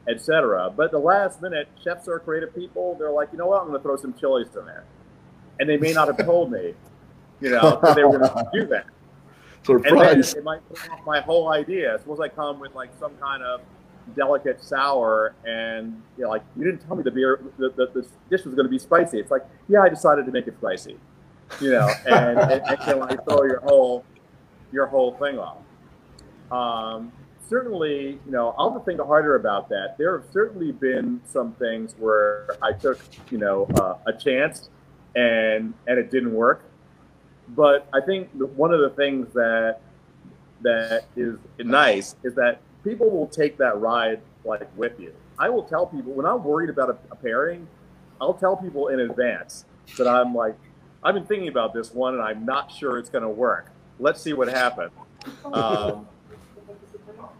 etc. 0.07 0.71
But 0.75 0.91
the 0.91 0.99
last 0.99 1.41
minute, 1.41 1.67
chefs 1.83 2.07
are 2.07 2.19
creative 2.19 2.53
people. 2.55 2.95
They're 2.99 3.11
like, 3.11 3.29
you 3.31 3.37
know 3.37 3.47
what, 3.47 3.61
I'm 3.61 3.67
going 3.67 3.79
to 3.79 3.83
throw 3.83 3.97
some 3.97 4.13
chilies 4.13 4.47
in 4.57 4.65
there, 4.65 4.85
and 5.59 5.69
they 5.69 5.77
may 5.77 5.93
not 5.93 6.07
have 6.07 6.23
told 6.25 6.51
me, 6.51 6.73
you 7.41 7.49
know, 7.49 7.79
that 7.81 7.95
they 7.95 8.03
were 8.03 8.19
going 8.19 8.29
to 8.29 8.49
do 8.53 8.65
that. 8.67 8.85
Surprise! 9.63 10.33
And 10.33 10.39
it 10.39 10.43
might 10.43 10.61
throw 10.71 10.93
off 10.93 11.05
my 11.05 11.21
whole 11.21 11.51
idea. 11.51 11.97
Suppose 11.99 12.19
I 12.19 12.29
come 12.29 12.59
with 12.59 12.75
like 12.75 12.91
some 12.99 13.15
kind 13.17 13.41
of 13.41 13.61
delicate 14.15 14.63
sour, 14.63 15.33
and 15.43 16.01
you 16.17 16.23
know, 16.23 16.29
like 16.29 16.43
you 16.55 16.63
didn't 16.63 16.85
tell 16.85 16.95
me 16.95 17.03
the 17.03 17.11
beer, 17.11 17.41
the, 17.57 17.69
the, 17.69 17.87
the 17.87 18.07
dish 18.29 18.45
was 18.45 18.53
going 18.53 18.65
to 18.65 18.69
be 18.69 18.77
spicy. 18.77 19.19
It's 19.19 19.31
like, 19.31 19.43
yeah, 19.67 19.81
I 19.81 19.89
decided 19.89 20.27
to 20.27 20.31
make 20.31 20.47
it 20.47 20.55
spicy, 20.57 20.97
you 21.59 21.71
know, 21.71 21.89
and, 22.05 22.39
and, 22.39 22.61
and 22.61 22.79
can 22.79 22.99
like 22.99 23.25
throw 23.27 23.43
your 23.43 23.61
whole 23.61 24.05
your 24.71 24.85
whole 24.85 25.15
thing 25.15 25.39
off. 25.39 25.57
Um, 26.51 27.11
certainly, 27.47 28.19
you 28.25 28.31
know, 28.31 28.55
I'll 28.57 28.71
have 28.71 28.81
to 28.81 28.85
think 28.85 28.99
harder 29.01 29.35
about 29.35 29.69
that. 29.69 29.97
There 29.97 30.17
have 30.17 30.27
certainly 30.31 30.71
been 30.71 31.21
some 31.25 31.53
things 31.53 31.95
where 31.97 32.57
I 32.61 32.73
took, 32.73 32.99
you 33.31 33.37
know, 33.37 33.67
uh, 33.75 33.95
a 34.05 34.13
chance 34.13 34.69
and 35.15 35.73
and 35.87 35.99
it 35.99 36.11
didn't 36.11 36.33
work. 36.33 36.63
But 37.49 37.87
I 37.93 38.01
think 38.01 38.29
one 38.33 38.73
of 38.73 38.79
the 38.81 38.89
things 38.91 39.33
that 39.33 39.79
that 40.61 41.05
is 41.15 41.37
nice 41.59 42.15
is 42.23 42.33
that 42.35 42.59
people 42.83 43.09
will 43.09 43.27
take 43.27 43.57
that 43.57 43.79
ride 43.79 44.21
like 44.43 44.67
with 44.77 44.99
you. 44.99 45.13
I 45.37 45.49
will 45.49 45.63
tell 45.63 45.85
people 45.85 46.13
when 46.13 46.25
I'm 46.25 46.43
worried 46.43 46.69
about 46.69 46.89
a, 46.89 46.97
a 47.11 47.15
pairing, 47.15 47.67
I'll 48.21 48.33
tell 48.33 48.55
people 48.55 48.87
in 48.87 48.99
advance 48.99 49.65
that 49.97 50.07
I'm 50.07 50.33
like, 50.33 50.57
I've 51.03 51.13
been 51.13 51.25
thinking 51.25 51.49
about 51.49 51.73
this 51.73 51.93
one 51.93 52.15
and 52.15 52.23
I'm 52.23 52.45
not 52.45 52.71
sure 52.71 52.97
it's 52.97 53.09
going 53.09 53.23
to 53.23 53.29
work. 53.29 53.71
Let's 53.99 54.21
see 54.21 54.33
what 54.33 54.47
happens. 54.47 54.91
Um, 55.45 56.07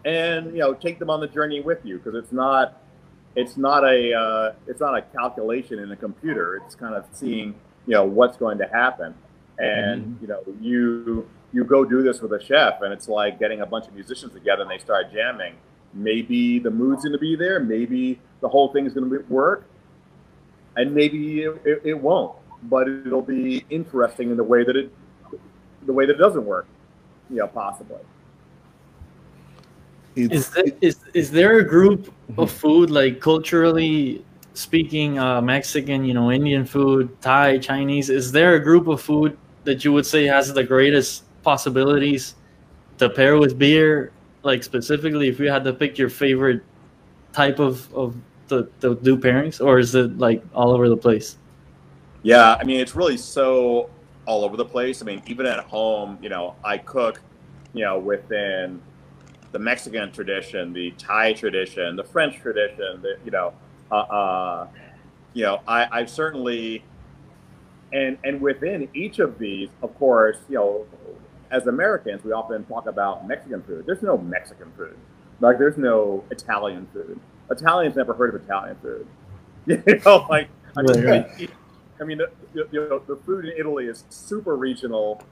and 0.06 0.52
you 0.52 0.60
know 0.60 0.72
take 0.72 0.98
them 0.98 1.10
on 1.10 1.20
the 1.20 1.26
journey 1.26 1.60
with 1.60 1.84
you 1.84 1.98
because 1.98 2.14
it's 2.14 2.32
not 2.32 2.80
it's 3.34 3.58
not 3.58 3.84
a 3.84 4.14
uh, 4.14 4.52
it's 4.66 4.80
not 4.80 4.96
a 4.96 5.02
calculation 5.02 5.78
in 5.78 5.90
a 5.90 5.96
computer. 5.96 6.62
It's 6.64 6.74
kind 6.74 6.94
of 6.94 7.04
seeing 7.12 7.54
you 7.86 7.94
know 7.94 8.04
what's 8.04 8.38
going 8.38 8.56
to 8.58 8.66
happen, 8.66 9.14
and 9.58 10.02
mm-hmm. 10.02 10.22
you 10.22 10.28
know 10.28 10.42
you 10.60 11.28
you 11.52 11.64
go 11.64 11.84
do 11.84 12.02
this 12.02 12.22
with 12.22 12.32
a 12.32 12.42
chef, 12.42 12.80
and 12.80 12.92
it's 12.92 13.08
like 13.08 13.38
getting 13.38 13.60
a 13.60 13.66
bunch 13.66 13.88
of 13.88 13.94
musicians 13.94 14.32
together 14.32 14.62
and 14.62 14.70
they 14.70 14.78
start 14.78 15.12
jamming. 15.12 15.54
Maybe 15.92 16.58
the 16.58 16.70
mood's 16.70 17.02
going 17.02 17.12
to 17.12 17.18
be 17.18 17.36
there. 17.36 17.60
Maybe 17.60 18.20
the 18.40 18.48
whole 18.48 18.72
thing's 18.72 18.92
going 18.92 19.10
to 19.10 19.18
work, 19.28 19.66
and 20.76 20.94
maybe 20.94 21.42
it, 21.42 21.60
it, 21.64 21.80
it 21.84 22.00
won't. 22.00 22.36
But 22.62 22.88
it'll 22.88 23.22
be 23.22 23.64
interesting 23.70 24.30
in 24.30 24.36
the 24.36 24.44
way 24.44 24.64
that 24.64 24.76
it 24.76 24.92
the 25.84 25.92
way 25.92 26.06
that 26.06 26.14
it 26.14 26.18
doesn't 26.18 26.44
work. 26.44 26.66
You 27.28 27.36
know, 27.36 27.48
possibly 27.48 27.98
is, 30.16 30.50
there, 30.50 30.64
is 30.80 30.96
is 31.14 31.30
there 31.30 31.58
a 31.58 31.64
group 31.64 32.06
mm-hmm. 32.06 32.40
of 32.40 32.50
food 32.50 32.90
like 32.90 33.20
culturally 33.20 34.24
speaking 34.54 35.18
uh, 35.18 35.40
mexican 35.40 36.04
you 36.04 36.14
know 36.14 36.32
indian 36.32 36.64
food 36.64 37.14
thai 37.20 37.58
chinese 37.58 38.08
is 38.08 38.32
there 38.32 38.54
a 38.54 38.60
group 38.60 38.86
of 38.88 39.00
food 39.00 39.36
that 39.66 39.84
you 39.84 39.92
would 39.92 40.06
say 40.06 40.24
has 40.24 40.52
the 40.54 40.64
greatest 40.64 41.24
possibilities 41.42 42.36
to 42.98 43.10
pair 43.10 43.36
with 43.36 43.58
beer? 43.58 44.12
Like 44.42 44.62
specifically 44.62 45.28
if 45.28 45.38
you 45.38 45.50
had 45.50 45.64
to 45.64 45.72
pick 45.72 45.98
your 45.98 46.08
favorite 46.08 46.62
type 47.32 47.58
of 47.58 47.92
of 47.92 48.16
the, 48.48 48.68
the 48.80 48.94
do 48.94 49.16
pairings 49.18 49.60
or 49.60 49.78
is 49.78 49.94
it 49.94 50.18
like 50.18 50.42
all 50.54 50.70
over 50.72 50.88
the 50.88 50.96
place? 50.96 51.36
Yeah 52.22 52.54
i 52.60 52.64
mean 52.64 52.80
it's 52.80 52.94
really 52.94 53.16
so 53.16 53.90
all 54.24 54.44
over 54.44 54.56
the 54.56 54.64
place. 54.64 55.02
I 55.02 55.04
mean 55.04 55.22
even 55.26 55.46
at 55.46 55.60
home 55.60 56.18
you 56.22 56.28
know 56.28 56.54
i 56.64 56.78
cook 56.78 57.20
you 57.74 57.84
know 57.84 57.98
within 57.98 58.80
the 59.56 59.62
Mexican 59.62 60.12
tradition, 60.12 60.74
the 60.74 60.90
Thai 60.98 61.32
tradition, 61.32 61.96
the 61.96 62.04
French 62.04 62.36
tradition, 62.40 63.00
the, 63.00 63.16
you 63.24 63.30
know, 63.30 63.54
uh, 63.90 63.94
uh, 63.94 64.68
you 65.32 65.44
know, 65.44 65.62
I, 65.66 65.88
I've 65.90 66.10
certainly, 66.10 66.84
and 67.90 68.18
and 68.22 68.38
within 68.38 68.86
each 68.92 69.18
of 69.18 69.38
these, 69.38 69.70
of 69.80 69.98
course, 69.98 70.36
you 70.50 70.56
know, 70.56 70.86
as 71.50 71.66
Americans, 71.68 72.22
we 72.22 72.32
often 72.32 72.64
talk 72.64 72.86
about 72.86 73.26
Mexican 73.26 73.62
food. 73.62 73.86
There's 73.86 74.02
no 74.02 74.18
Mexican 74.18 74.70
food. 74.76 74.94
Like 75.40 75.58
there's 75.58 75.78
no 75.78 76.22
Italian 76.30 76.86
food. 76.92 77.18
Italians 77.50 77.96
never 77.96 78.12
heard 78.12 78.34
of 78.34 78.42
Italian 78.42 78.76
food. 78.82 79.06
You 79.66 80.00
know, 80.04 80.26
like 80.28 80.48
I 80.76 80.82
mean, 80.82 81.04
right. 81.04 81.50
I 81.98 82.04
mean, 82.04 82.18
the, 82.18 82.30
you 82.52 82.88
know, 82.88 82.98
the 82.98 83.16
food 83.24 83.46
in 83.46 83.52
Italy 83.58 83.86
is 83.86 84.04
super 84.10 84.54
regional 84.54 85.22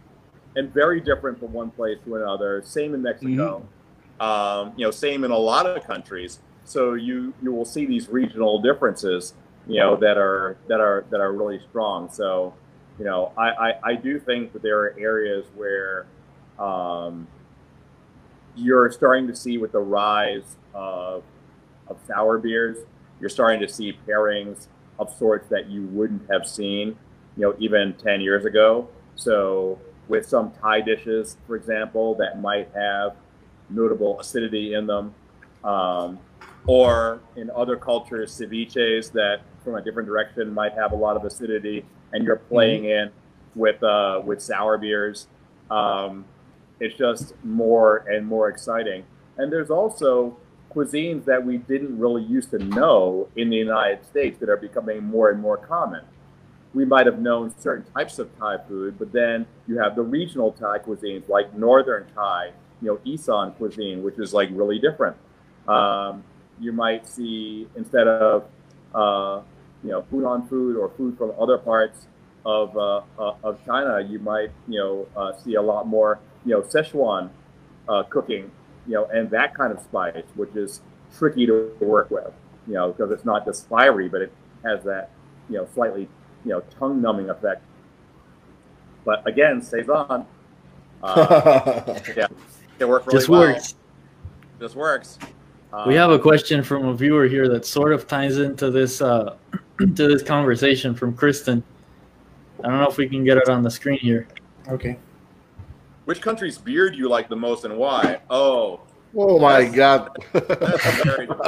and 0.56 0.72
very 0.72 1.00
different 1.00 1.38
from 1.38 1.52
one 1.52 1.70
place 1.70 1.98
to 2.06 2.16
another. 2.16 2.62
Same 2.64 2.94
in 2.94 3.02
Mexico. 3.02 3.58
Mm-hmm. 3.58 3.83
Um, 4.20 4.72
you 4.76 4.84
know, 4.84 4.90
same 4.90 5.24
in 5.24 5.30
a 5.30 5.38
lot 5.38 5.66
of 5.66 5.84
countries. 5.84 6.40
So 6.64 6.94
you 6.94 7.34
you 7.42 7.52
will 7.52 7.64
see 7.64 7.84
these 7.84 8.08
regional 8.08 8.60
differences, 8.60 9.34
you 9.66 9.80
know, 9.80 9.96
that 9.96 10.16
are 10.16 10.56
that 10.68 10.80
are 10.80 11.04
that 11.10 11.20
are 11.20 11.32
really 11.32 11.60
strong. 11.68 12.10
So, 12.10 12.54
you 12.98 13.04
know, 13.04 13.32
I 13.36 13.48
I, 13.50 13.74
I 13.84 13.94
do 13.96 14.18
think 14.18 14.52
that 14.52 14.62
there 14.62 14.78
are 14.80 14.96
areas 14.98 15.46
where 15.54 16.06
um, 16.58 17.26
you're 18.54 18.90
starting 18.90 19.26
to 19.26 19.34
see 19.34 19.58
with 19.58 19.72
the 19.72 19.80
rise 19.80 20.56
of 20.72 21.22
of 21.88 21.98
sour 22.06 22.38
beers, 22.38 22.78
you're 23.20 23.30
starting 23.30 23.60
to 23.60 23.68
see 23.68 23.98
pairings 24.06 24.68
of 24.98 25.12
sorts 25.16 25.48
that 25.48 25.68
you 25.68 25.86
wouldn't 25.88 26.30
have 26.30 26.46
seen, 26.46 26.96
you 27.36 27.42
know, 27.42 27.54
even 27.58 27.94
10 27.94 28.20
years 28.20 28.44
ago. 28.44 28.88
So 29.16 29.78
with 30.08 30.26
some 30.26 30.52
Thai 30.52 30.80
dishes, 30.80 31.36
for 31.46 31.56
example, 31.56 32.14
that 32.16 32.40
might 32.40 32.70
have 32.74 33.16
notable 33.74 34.20
acidity 34.20 34.74
in 34.74 34.86
them, 34.86 35.14
um, 35.64 36.18
or 36.66 37.20
in 37.36 37.50
other 37.50 37.76
cultures, 37.76 38.38
ceviches 38.38 39.12
that 39.12 39.40
from 39.62 39.74
a 39.74 39.82
different 39.82 40.08
direction 40.08 40.52
might 40.52 40.72
have 40.72 40.92
a 40.92 40.96
lot 40.96 41.16
of 41.16 41.24
acidity, 41.24 41.84
and 42.12 42.24
you're 42.24 42.36
playing 42.36 42.84
in 42.84 43.10
with 43.54 43.82
uh, 43.82 44.20
with 44.24 44.40
sour 44.40 44.78
beers. 44.78 45.26
Um, 45.70 46.24
it's 46.80 46.96
just 46.96 47.34
more 47.44 47.98
and 48.08 48.26
more 48.26 48.48
exciting. 48.48 49.04
And 49.36 49.52
there's 49.52 49.70
also 49.70 50.36
cuisines 50.74 51.24
that 51.24 51.44
we 51.44 51.58
didn't 51.58 51.98
really 51.98 52.22
used 52.22 52.50
to 52.50 52.58
know 52.58 53.28
in 53.36 53.48
the 53.50 53.56
United 53.56 54.04
States 54.04 54.38
that 54.40 54.48
are 54.48 54.56
becoming 54.56 55.04
more 55.04 55.30
and 55.30 55.40
more 55.40 55.56
common. 55.56 56.02
We 56.72 56.84
might 56.84 57.06
have 57.06 57.20
known 57.20 57.54
certain 57.60 57.84
types 57.92 58.18
of 58.18 58.36
Thai 58.38 58.58
food, 58.66 58.98
but 58.98 59.12
then 59.12 59.46
you 59.68 59.78
have 59.78 59.94
the 59.94 60.02
regional 60.02 60.50
Thai 60.50 60.78
cuisines 60.78 61.28
like 61.28 61.54
Northern 61.56 62.06
Thai, 62.14 62.50
you 62.82 62.88
know, 62.88 63.00
Isan 63.04 63.52
cuisine, 63.52 64.02
which 64.02 64.18
is 64.18 64.32
like 64.32 64.48
really 64.52 64.78
different. 64.78 65.16
Um, 65.68 66.24
you 66.60 66.72
might 66.72 67.06
see 67.08 67.66
instead 67.76 68.06
of 68.06 68.44
uh, 68.94 69.40
you 69.82 69.90
know 69.90 70.04
Hunan 70.12 70.48
food 70.48 70.76
or 70.76 70.90
food 70.90 71.16
from 71.18 71.32
other 71.38 71.58
parts 71.58 72.06
of 72.44 72.76
uh, 72.76 73.02
uh, 73.18 73.34
of 73.42 73.64
China, 73.64 74.00
you 74.00 74.18
might 74.18 74.50
you 74.68 74.78
know 74.78 75.06
uh, 75.16 75.32
see 75.36 75.54
a 75.54 75.62
lot 75.62 75.86
more 75.86 76.20
you 76.44 76.52
know 76.52 76.62
Szechuan 76.62 77.30
uh, 77.88 78.02
cooking, 78.04 78.50
you 78.86 78.94
know, 78.94 79.06
and 79.06 79.30
that 79.30 79.54
kind 79.54 79.72
of 79.72 79.80
spice, 79.80 80.24
which 80.34 80.54
is 80.54 80.80
tricky 81.16 81.46
to 81.46 81.70
work 81.80 82.10
with, 82.10 82.32
you 82.66 82.74
know, 82.74 82.92
because 82.92 83.10
it's 83.10 83.24
not 83.24 83.44
just 83.44 83.68
fiery, 83.68 84.08
but 84.08 84.22
it 84.22 84.32
has 84.64 84.82
that 84.84 85.10
you 85.48 85.56
know 85.56 85.66
slightly 85.74 86.08
you 86.44 86.50
know 86.50 86.60
tongue 86.78 87.00
numbing 87.00 87.30
effect. 87.30 87.62
But 89.04 89.26
again, 89.26 89.60
Saison, 89.60 90.26
uh, 91.02 91.98
yeah, 92.16 92.26
it 92.78 92.88
worked 92.88 93.06
really 93.06 93.18
Just 93.18 93.28
well. 93.28 93.40
works. 93.40 93.74
Just 94.60 94.76
works. 94.76 95.18
We 95.86 95.94
have 95.94 96.10
Um, 96.10 96.16
a 96.16 96.18
question 96.22 96.62
from 96.62 96.86
a 96.86 96.94
viewer 96.94 97.26
here 97.26 97.48
that 97.48 97.66
sort 97.66 97.92
of 97.92 98.06
ties 98.06 98.38
into 98.38 98.70
this 98.70 99.02
uh, 99.02 99.36
to 99.78 99.86
this 100.08 100.22
conversation 100.22 100.94
from 100.94 101.14
Kristen. 101.14 101.62
I 102.62 102.68
don't 102.68 102.78
know 102.78 102.86
if 102.88 102.96
we 102.96 103.08
can 103.08 103.24
get 103.24 103.36
it 103.38 103.48
on 103.48 103.62
the 103.62 103.70
screen 103.70 103.98
here. 103.98 104.28
Okay. 104.68 104.96
Which 106.04 106.20
country's 106.20 106.58
beer 106.58 106.90
do 106.90 106.96
you 106.96 107.08
like 107.08 107.28
the 107.28 107.36
most 107.36 107.64
and 107.64 107.76
why? 107.76 108.20
Oh, 108.30 108.80
Oh 109.16 109.38
my 109.38 109.64
God. 109.64 110.16
that's 110.32 111.02
very. 111.04 111.28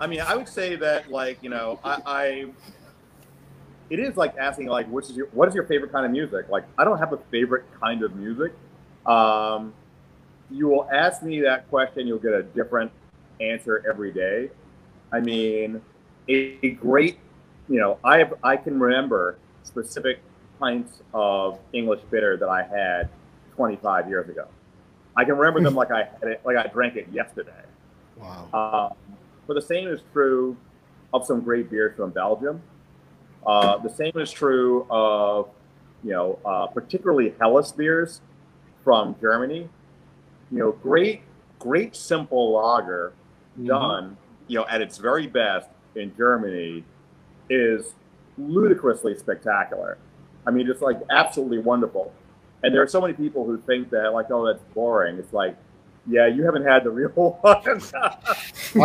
I 0.00 0.06
mean, 0.08 0.20
I 0.20 0.34
would 0.34 0.48
say 0.48 0.74
that, 0.76 1.10
like, 1.10 1.38
you 1.42 1.50
know, 1.50 1.78
I, 1.84 2.02
I, 2.04 2.46
it 3.90 4.00
is 4.00 4.16
like 4.16 4.36
asking, 4.36 4.66
like, 4.66 4.86
which 4.88 5.06
is 5.08 5.16
your, 5.16 5.26
what 5.28 5.48
is 5.48 5.54
your 5.54 5.64
favorite 5.64 5.92
kind 5.92 6.04
of 6.04 6.10
music? 6.12 6.48
Like, 6.48 6.64
I 6.78 6.84
don't 6.84 6.98
have 6.98 7.12
a 7.12 7.18
favorite 7.30 7.64
kind 7.80 8.02
of 8.02 8.14
music. 8.16 8.52
Um, 9.06 9.72
you 10.50 10.68
will 10.68 10.88
ask 10.92 11.22
me 11.22 11.40
that 11.40 11.68
question, 11.68 12.06
you'll 12.06 12.18
get 12.18 12.32
a 12.32 12.42
different 12.42 12.90
answer 13.40 13.82
every 13.88 14.12
day. 14.12 14.50
I 15.12 15.20
mean, 15.20 15.80
a, 16.28 16.58
a 16.62 16.70
great, 16.70 17.18
you 17.68 17.80
know, 17.80 17.98
I 18.04 18.18
have, 18.18 18.34
I 18.42 18.56
can 18.56 18.78
remember 18.78 19.38
specific 19.62 20.20
pints 20.58 21.02
of 21.12 21.58
English 21.72 22.00
bitter 22.10 22.36
that 22.36 22.48
I 22.48 22.62
had 22.62 23.08
25 23.56 24.08
years 24.08 24.28
ago. 24.28 24.46
I 25.16 25.24
can 25.24 25.36
remember 25.36 25.60
them 25.60 25.74
like 25.82 25.90
I 25.90 26.04
had 26.04 26.30
it, 26.30 26.40
like 26.44 26.56
I 26.56 26.66
drank 26.68 26.96
it 26.96 27.08
yesterday. 27.12 27.52
wow. 28.16 28.48
Um, 28.52 29.16
but 29.46 29.54
the 29.54 29.62
same 29.62 29.88
is 29.88 30.00
true 30.12 30.56
of 31.12 31.26
some 31.26 31.40
great 31.40 31.70
beers 31.70 31.96
from 31.96 32.10
Belgium. 32.10 32.62
Uh, 33.46 33.76
the 33.78 33.90
same 33.90 34.12
is 34.16 34.30
true 34.30 34.86
of, 34.88 35.48
you 36.02 36.12
know, 36.12 36.38
uh, 36.44 36.66
particularly 36.66 37.34
Helles 37.38 37.72
beers 37.72 38.20
from 38.84 39.16
Germany. 39.20 39.68
You 40.52 40.58
know, 40.58 40.72
great, 40.72 41.22
great 41.58 41.96
simple 41.96 42.52
lager 42.52 43.12
mm-hmm. 43.58 43.66
done, 43.66 44.16
you 44.46 44.58
know, 44.58 44.66
at 44.68 44.80
its 44.80 44.98
very 44.98 45.26
best 45.26 45.68
in 45.96 46.14
Germany 46.16 46.84
is 47.50 47.94
ludicrously 48.38 49.16
spectacular. 49.16 49.98
I 50.46 50.50
mean, 50.50 50.68
it's 50.68 50.82
like 50.82 51.00
absolutely 51.10 51.58
wonderful. 51.58 52.12
And 52.62 52.74
there 52.74 52.82
are 52.82 52.88
so 52.88 53.00
many 53.00 53.14
people 53.14 53.44
who 53.44 53.58
think 53.58 53.90
that, 53.90 54.12
like, 54.12 54.30
oh, 54.30 54.46
that's 54.46 54.62
boring. 54.74 55.18
It's 55.18 55.32
like, 55.32 55.56
yeah, 56.06 56.26
you 56.26 56.44
haven't 56.44 56.64
had 56.64 56.84
the 56.84 56.90
real 56.90 57.08
one. 57.42 57.80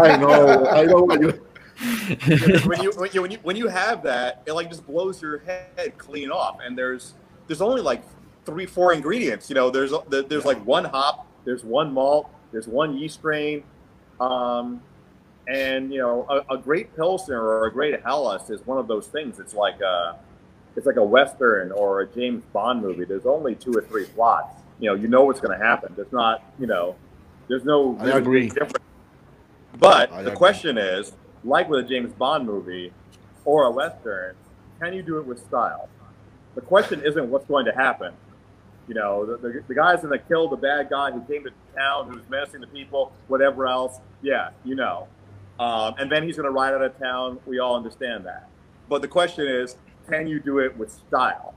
I 0.02 0.18
know. 0.18 0.66
I 0.68 0.86
know 0.86 1.02
what 1.04 1.22
you. 1.22 1.46
when 2.66 2.84
you 2.84 2.92
when 2.92 3.10
you 3.14 3.22
when 3.22 3.32
you 3.32 3.38
when 3.42 3.56
you 3.56 3.68
have 3.68 4.04
that, 4.04 4.44
it 4.46 4.52
like 4.52 4.70
just 4.70 4.86
blows 4.86 5.22
your 5.22 5.40
head 5.40 5.94
clean 5.98 6.30
off. 6.30 6.60
And 6.62 6.78
there's 6.78 7.14
there's 7.48 7.62
only 7.62 7.82
like 7.82 8.04
three 8.50 8.66
four 8.66 8.94
ingredients. 8.94 9.50
You 9.50 9.56
know, 9.56 9.70
there's 9.70 9.94
there's 10.10 10.46
like 10.46 10.64
one 10.66 10.86
hop, 10.86 11.28
there's 11.46 11.64
one 11.64 11.94
malt, 11.94 12.30
there's 12.52 12.68
one 12.68 12.98
yeast 12.98 13.16
strain, 13.16 13.64
um, 14.20 14.82
and 15.48 15.92
you 15.94 16.00
know 16.00 16.26
a, 16.30 16.56
a 16.56 16.58
great 16.58 16.96
pilsner 16.96 17.42
or 17.42 17.68
a 17.68 17.72
great 17.72 18.02
Helles 18.04 18.50
is 18.50 18.66
one 18.66 18.78
of 18.78 18.88
those 18.88 19.08
things. 19.08 19.40
It's 19.40 19.54
like 19.54 19.80
a 19.82 20.18
it's 20.76 20.86
like 20.86 20.98
a 20.98 21.04
western 21.04 21.72
or 21.72 22.02
a 22.02 22.08
James 22.08 22.44
Bond 22.54 22.82
movie. 22.82 23.06
There's 23.06 23.26
only 23.26 23.56
two 23.56 23.74
or 23.74 23.82
three 23.82 24.06
plots. 24.06 24.62
You 24.80 24.90
know, 24.90 24.96
you 24.96 25.08
know 25.08 25.24
what's 25.24 25.40
going 25.40 25.58
to 25.58 25.64
happen. 25.64 25.94
There's 25.96 26.12
not 26.12 26.44
you 26.60 26.68
know, 26.68 26.96
there's 27.48 27.66
no 27.66 27.98
I 28.00 28.18
agree. 28.18 28.50
difference. 28.50 28.74
But 29.78 30.12
I 30.12 30.24
the 30.24 30.30
agree. 30.30 30.38
question 30.38 30.78
is, 30.78 31.14
like 31.44 31.70
with 31.70 31.86
a 31.86 31.88
James 31.88 32.12
Bond 32.14 32.46
movie 32.46 32.92
or 33.46 33.66
a 33.66 33.72
Western, 33.72 34.36
can 34.82 34.94
you 34.94 35.02
do 35.02 35.20
it 35.20 35.26
with 35.26 35.40
style? 35.46 35.90
The 36.56 36.62
question 36.62 37.02
isn't 37.06 37.30
what's 37.30 37.46
going 37.46 37.66
to 37.66 37.72
happen. 37.72 38.14
You 38.90 38.96
know, 38.96 39.24
the, 39.24 39.38
the, 39.38 39.64
the 39.68 39.76
guy's 39.76 40.02
to 40.02 40.18
kill 40.28 40.50
the 40.50 40.58
bad 40.58 40.90
guy 40.90 41.12
who 41.12 41.22
came 41.22 41.44
to 41.44 41.52
town, 41.78 42.12
who's 42.12 42.28
menacing 42.28 42.62
the 42.62 42.68
people, 42.68 43.14
whatever 43.28 43.68
else. 43.68 44.00
Yeah, 44.24 44.50
you 44.66 44.74
know. 44.74 45.08
Um, 45.60 45.94
and 46.00 46.12
then 46.12 46.24
he's 46.24 46.38
going 46.38 46.48
to 46.48 46.52
ride 46.52 46.74
out 46.74 46.82
of 46.82 46.98
town. 46.98 47.40
We 47.46 47.60
all 47.60 47.76
understand 47.76 48.26
that. 48.26 48.50
But 48.90 49.04
the 49.04 49.08
question 49.08 49.48
is, 49.48 49.78
can 50.10 50.28
you 50.28 50.40
do 50.40 50.58
it 50.58 50.76
with 50.76 50.92
style? 50.92 51.54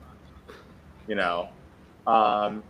You 1.09 1.15
know, 1.15 1.49
um, 2.07 2.63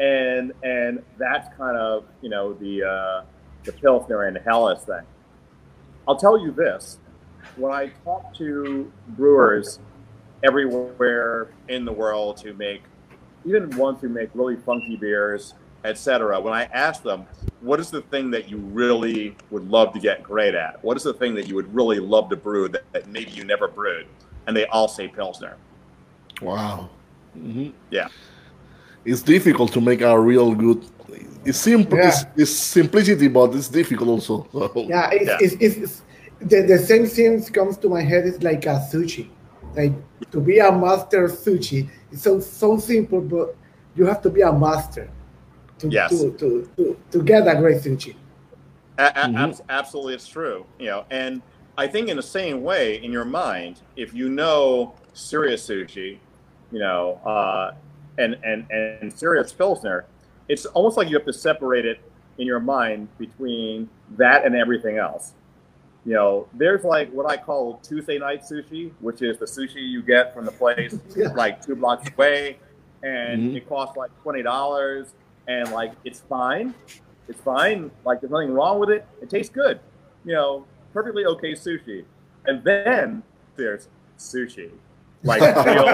and 0.00 0.52
and 0.62 1.02
that's 1.18 1.54
kind 1.56 1.76
of 1.76 2.04
you 2.22 2.30
know 2.30 2.54
the 2.54 2.84
uh, 2.84 3.24
the 3.64 3.72
Pilsner 3.72 4.22
and 4.22 4.38
Helles 4.38 4.84
thing. 4.84 5.04
I'll 6.08 6.16
tell 6.16 6.38
you 6.38 6.50
this: 6.50 6.98
when 7.56 7.72
I 7.72 7.88
talk 8.04 8.34
to 8.36 8.90
brewers 9.08 9.80
everywhere 10.42 11.48
in 11.68 11.84
the 11.84 11.92
world 11.92 12.40
who 12.40 12.54
make, 12.54 12.82
even 13.44 13.76
ones 13.76 14.00
who 14.00 14.08
make 14.08 14.30
really 14.34 14.56
funky 14.56 14.96
beers, 14.96 15.54
etc., 15.84 16.40
when 16.40 16.52
I 16.52 16.64
ask 16.64 17.02
them, 17.02 17.26
what 17.60 17.80
is 17.80 17.90
the 17.90 18.02
thing 18.02 18.30
that 18.32 18.48
you 18.48 18.58
really 18.58 19.36
would 19.50 19.68
love 19.68 19.92
to 19.94 20.00
get 20.00 20.22
great 20.22 20.54
at? 20.54 20.82
What 20.84 20.96
is 20.96 21.02
the 21.02 21.14
thing 21.14 21.34
that 21.36 21.48
you 21.48 21.54
would 21.54 21.72
really 21.74 21.98
love 21.98 22.28
to 22.30 22.36
brew 22.36 22.68
that, 22.68 22.82
that 22.92 23.08
maybe 23.08 23.30
you 23.30 23.44
never 23.44 23.68
brewed? 23.68 24.06
And 24.46 24.56
they 24.56 24.66
all 24.66 24.88
say 24.88 25.08
Pilsner. 25.08 25.56
Wow. 26.40 26.90
Mhm. 27.36 27.72
Yeah. 27.90 28.08
It's 29.04 29.22
difficult 29.22 29.72
to 29.72 29.80
make 29.80 30.00
a 30.02 30.18
real 30.18 30.54
good. 30.54 30.84
It's 31.44 31.58
simple. 31.58 31.98
Yeah. 31.98 32.08
It's, 32.08 32.24
it's 32.36 32.50
simplicity, 32.50 33.28
but 33.28 33.54
it's 33.54 33.68
difficult 33.68 34.08
also. 34.08 34.46
Yeah, 34.74 35.10
it's, 35.12 35.26
Yeah. 35.26 35.36
It's, 35.40 35.54
it's, 35.60 35.76
it's 35.76 36.02
the, 36.40 36.62
the 36.62 36.78
same 36.78 37.06
thing 37.06 37.42
comes 37.52 37.76
to 37.78 37.88
my 37.88 38.02
head. 38.02 38.26
It's 38.26 38.42
like 38.42 38.66
a 38.66 38.80
sushi. 38.92 39.28
Like 39.76 39.92
to 40.30 40.40
be 40.40 40.58
a 40.58 40.70
master 40.72 41.28
sushi, 41.28 41.88
it's 42.12 42.22
so 42.22 42.40
so 42.40 42.78
simple, 42.78 43.20
but 43.20 43.56
you 43.96 44.06
have 44.06 44.22
to 44.22 44.30
be 44.30 44.40
a 44.42 44.52
master 44.52 45.08
to 45.78 45.88
Yes. 45.88 46.10
to, 46.10 46.32
to, 46.32 46.70
to, 46.76 46.96
to 47.10 47.22
get 47.22 47.44
that 47.44 47.58
great 47.58 47.78
sushi. 47.82 48.14
A- 48.98 49.06
a- 49.06 49.12
Mhm. 49.28 49.36
abs- 49.38 49.62
absolutely, 49.68 50.14
it's 50.14 50.26
true. 50.26 50.64
You 50.78 50.86
know, 50.86 51.04
and 51.10 51.40
I 51.76 51.86
think 51.86 52.08
in 52.08 52.16
the 52.16 52.22
same 52.22 52.62
way, 52.62 52.96
in 53.02 53.12
your 53.12 53.24
mind, 53.24 53.80
if 53.96 54.12
you 54.12 54.28
know 54.28 54.94
serious 55.12 55.66
sushi, 55.68 56.18
you 56.72 56.78
know, 56.80 57.20
uh, 57.24 57.72
and 58.18 58.36
and 58.42 58.66
and 58.70 59.12
serious 59.12 59.52
pilsner, 59.52 60.04
it's 60.48 60.66
almost 60.66 60.96
like 60.96 61.08
you 61.08 61.16
have 61.16 61.26
to 61.26 61.32
separate 61.32 61.86
it 61.86 62.00
in 62.38 62.46
your 62.46 62.58
mind 62.60 63.08
between 63.18 63.88
that 64.16 64.44
and 64.44 64.56
everything 64.56 64.96
else. 64.98 65.32
You 66.08 66.14
know, 66.14 66.48
there's 66.54 66.84
like 66.84 67.12
what 67.12 67.26
I 67.30 67.36
call 67.36 67.80
Tuesday 67.82 68.16
night 68.18 68.40
sushi, 68.42 68.92
which 69.00 69.20
is 69.20 69.36
the 69.38 69.44
sushi 69.44 69.86
you 69.86 70.00
get 70.02 70.32
from 70.32 70.46
the 70.46 70.52
place 70.52 70.98
Yeah. 71.16 71.28
like 71.34 71.60
two 71.62 71.76
blocks 71.76 72.08
away, 72.16 72.56
and 73.02 73.52
Mhm. 73.52 73.56
it 73.58 73.68
costs 73.68 73.94
like 73.94 74.10
twenty 74.22 74.42
dollars, 74.42 75.12
and 75.48 75.70
like 75.70 75.92
it's 76.04 76.20
fine, 76.20 76.72
it's 77.28 77.42
fine. 77.42 77.90
Like 78.06 78.22
there's 78.22 78.30
nothing 78.32 78.54
wrong 78.54 78.78
with 78.80 78.88
it. 78.88 79.04
It 79.20 79.28
tastes 79.28 79.52
good, 79.54 79.80
you 80.24 80.32
know, 80.32 80.64
perfectly 80.94 81.26
okay 81.26 81.52
sushi. 81.52 82.06
And 82.46 82.64
then 82.64 83.22
there's 83.56 83.88
sushi, 84.18 84.70
like 85.24 85.42
real, 85.66 85.84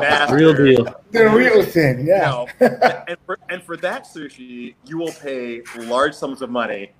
master, 0.00 0.36
Real 0.36 0.54
deal. 0.54 0.94
The 1.10 1.28
real 1.28 1.64
thing, 1.64 2.06
You 2.06 2.12
yeah. 2.14 2.30
know, 2.30 2.46
and 3.08 3.16
for 3.26 3.36
and 3.48 3.60
for 3.64 3.76
that 3.78 4.04
sushi, 4.06 4.76
you 4.86 4.96
will 4.96 5.12
pay 5.20 5.62
large 5.76 6.14
sums 6.14 6.40
of 6.40 6.50
money, 6.50 6.92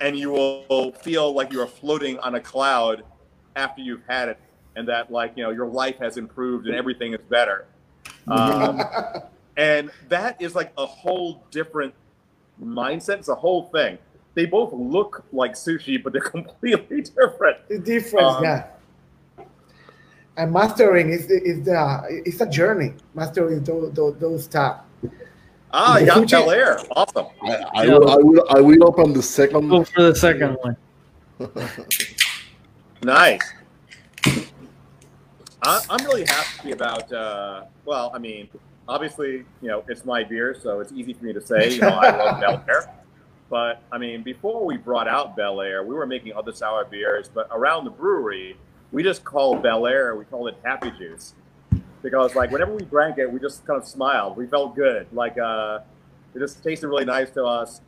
and 0.00 0.16
you 0.18 0.30
will 0.30 0.92
feel 0.92 1.32
like 1.32 1.52
you 1.52 1.60
are 1.60 1.66
floating 1.66 2.18
on 2.20 2.34
a 2.34 2.40
cloud 2.40 3.04
after 3.56 3.82
you've 3.82 4.04
had 4.08 4.28
it, 4.28 4.38
and 4.76 4.88
that 4.88 5.10
like 5.10 5.32
you 5.36 5.42
know 5.42 5.50
your 5.50 5.66
life 5.66 5.98
has 5.98 6.16
improved 6.16 6.66
and 6.66 6.74
everything 6.74 7.12
is 7.14 7.20
better. 7.28 7.66
Um, 8.28 8.80
and 9.56 9.90
that 10.08 10.40
is 10.40 10.54
like 10.54 10.72
a 10.78 10.86
whole 10.86 11.44
different 11.50 11.92
mindset. 12.62 13.18
It's 13.18 13.28
a 13.28 13.34
whole 13.34 13.64
thing. 13.64 13.98
They 14.34 14.46
both 14.46 14.72
look 14.72 15.24
like 15.32 15.52
sushi, 15.54 16.02
but 16.02 16.12
they're 16.12 16.22
completely 16.38 17.02
different. 17.02 17.68
The 17.68 17.78
difference, 17.78 18.36
Um, 18.36 18.44
yeah. 18.44 18.66
And 20.36 20.52
mastering 20.52 21.10
is 21.10 21.30
is 21.30 21.64
the 21.64 22.22
it's 22.24 22.40
a 22.40 22.46
journey. 22.46 22.94
Mastering 23.14 23.62
those 23.64 23.92
those, 23.92 24.16
those 24.18 24.44
stuff. 24.44 24.80
Ah, 25.72 25.98
you 25.98 26.06
got 26.06 26.30
Bel 26.30 26.50
Air. 26.50 26.78
Awesome. 26.90 27.26
I, 27.42 27.64
I, 27.74 27.86
will, 27.86 28.10
I 28.10 28.16
will 28.16 28.46
I 28.50 28.60
will 28.60 28.86
open 28.86 29.12
the 29.12 29.22
second. 29.22 29.68
Go 29.68 29.84
for 29.84 30.02
the 30.02 30.14
second 30.14 30.58
one. 30.62 30.76
Nice. 33.04 33.40
I, 35.64 35.80
I'm 35.90 36.04
really 36.04 36.24
happy 36.24 36.70
about. 36.70 37.12
Uh, 37.12 37.64
well, 37.84 38.12
I 38.14 38.18
mean, 38.18 38.48
obviously, 38.86 39.44
you 39.60 39.68
know, 39.68 39.82
it's 39.88 40.04
my 40.04 40.22
beer, 40.22 40.56
so 40.60 40.78
it's 40.78 40.92
easy 40.92 41.12
for 41.12 41.24
me 41.24 41.32
to 41.32 41.44
say. 41.44 41.74
You 41.74 41.80
know, 41.80 41.88
I 41.88 42.16
love 42.16 42.40
Bel 42.40 42.64
Air. 42.68 42.94
But 43.50 43.82
I 43.90 43.98
mean, 43.98 44.22
before 44.22 44.64
we 44.64 44.76
brought 44.76 45.08
out 45.08 45.36
Bel 45.36 45.60
Air, 45.60 45.82
we 45.82 45.96
were 45.96 46.06
making 46.06 46.34
other 46.34 46.52
sour 46.52 46.84
beers. 46.84 47.28
But 47.28 47.48
around 47.50 47.84
the 47.84 47.90
brewery, 47.90 48.56
we 48.92 49.02
just 49.02 49.24
called 49.24 49.64
Bel 49.64 49.86
Air. 49.86 50.14
We 50.14 50.24
called 50.24 50.48
it 50.48 50.56
Happy 50.62 50.92
Juice 50.92 51.34
because, 52.02 52.34
like, 52.34 52.50
whenever 52.50 52.74
we 52.74 52.84
drank 52.84 53.18
it, 53.18 53.30
we 53.30 53.38
just 53.38 53.64
kind 53.66 53.80
of 53.80 53.86
smiled. 53.86 54.36
We 54.36 54.46
felt 54.46 54.74
good. 54.74 55.06
Like, 55.12 55.38
uh, 55.38 55.80
it 56.34 56.38
just 56.38 56.62
tasted 56.62 56.88
really 56.88 57.04
nice 57.04 57.30
to 57.30 57.44
us, 57.44 57.80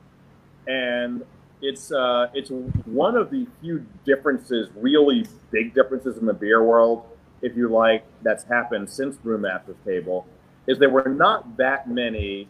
and 0.67 1.25
it's 1.63 1.91
uh, 1.93 2.29
it's 2.35 2.51
one 2.85 3.17
of 3.17 3.31
the 3.31 3.47
few 3.61 3.85
differences, 4.05 4.69
really 4.77 5.27
big 5.51 5.75
differences 5.75 6.19
in 6.19 6.27
the 6.27 6.35
beer 6.35 6.63
world, 6.63 7.05
if 7.43 7.57
you 7.57 7.69
like, 7.69 8.05
that's 8.23 8.45
happened 8.45 8.89
since 8.89 9.17
Brewmaster's 9.17 9.77
Table, 9.85 10.27
is 10.67 10.79
there 10.79 10.91
were 10.91 11.09
not 11.09 11.57
that 11.57 11.89
many. 11.89 12.49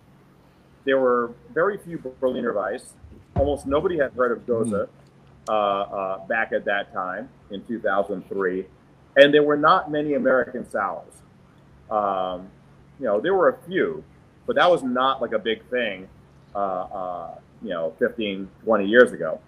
There 0.84 0.98
were 0.98 1.32
very 1.52 1.78
few 1.78 1.98
Berliner 2.20 2.52
Weiss. 2.52 2.92
Almost 3.36 3.66
nobody 3.66 3.98
had 3.98 4.12
heard 4.12 4.32
of 4.32 4.46
Gose 4.46 4.86
uh, 5.48 5.52
uh, 5.52 6.26
back 6.26 6.52
at 6.52 6.64
that 6.66 6.92
time 6.92 7.28
in 7.50 7.64
2003, 7.64 8.66
and 9.16 9.32
there 9.32 9.42
were 9.42 9.56
not 9.56 9.90
many 9.90 10.14
American 10.14 10.68
sours. 10.68 11.22
Um, 11.90 12.48
you 12.98 13.06
know, 13.06 13.20
there 13.20 13.34
were 13.34 13.48
a 13.50 13.58
few, 13.66 14.02
but 14.46 14.56
that 14.56 14.70
was 14.70 14.82
not 14.82 15.20
like 15.20 15.32
a 15.32 15.38
big 15.38 15.62
thing. 15.70 16.08
Uh, 16.54 16.58
uh, 16.58 17.34
you 17.62 17.70
know, 17.70 17.92
15, 17.98 18.48
20 18.64 18.86
years 18.86 19.12
ago. 19.12 19.40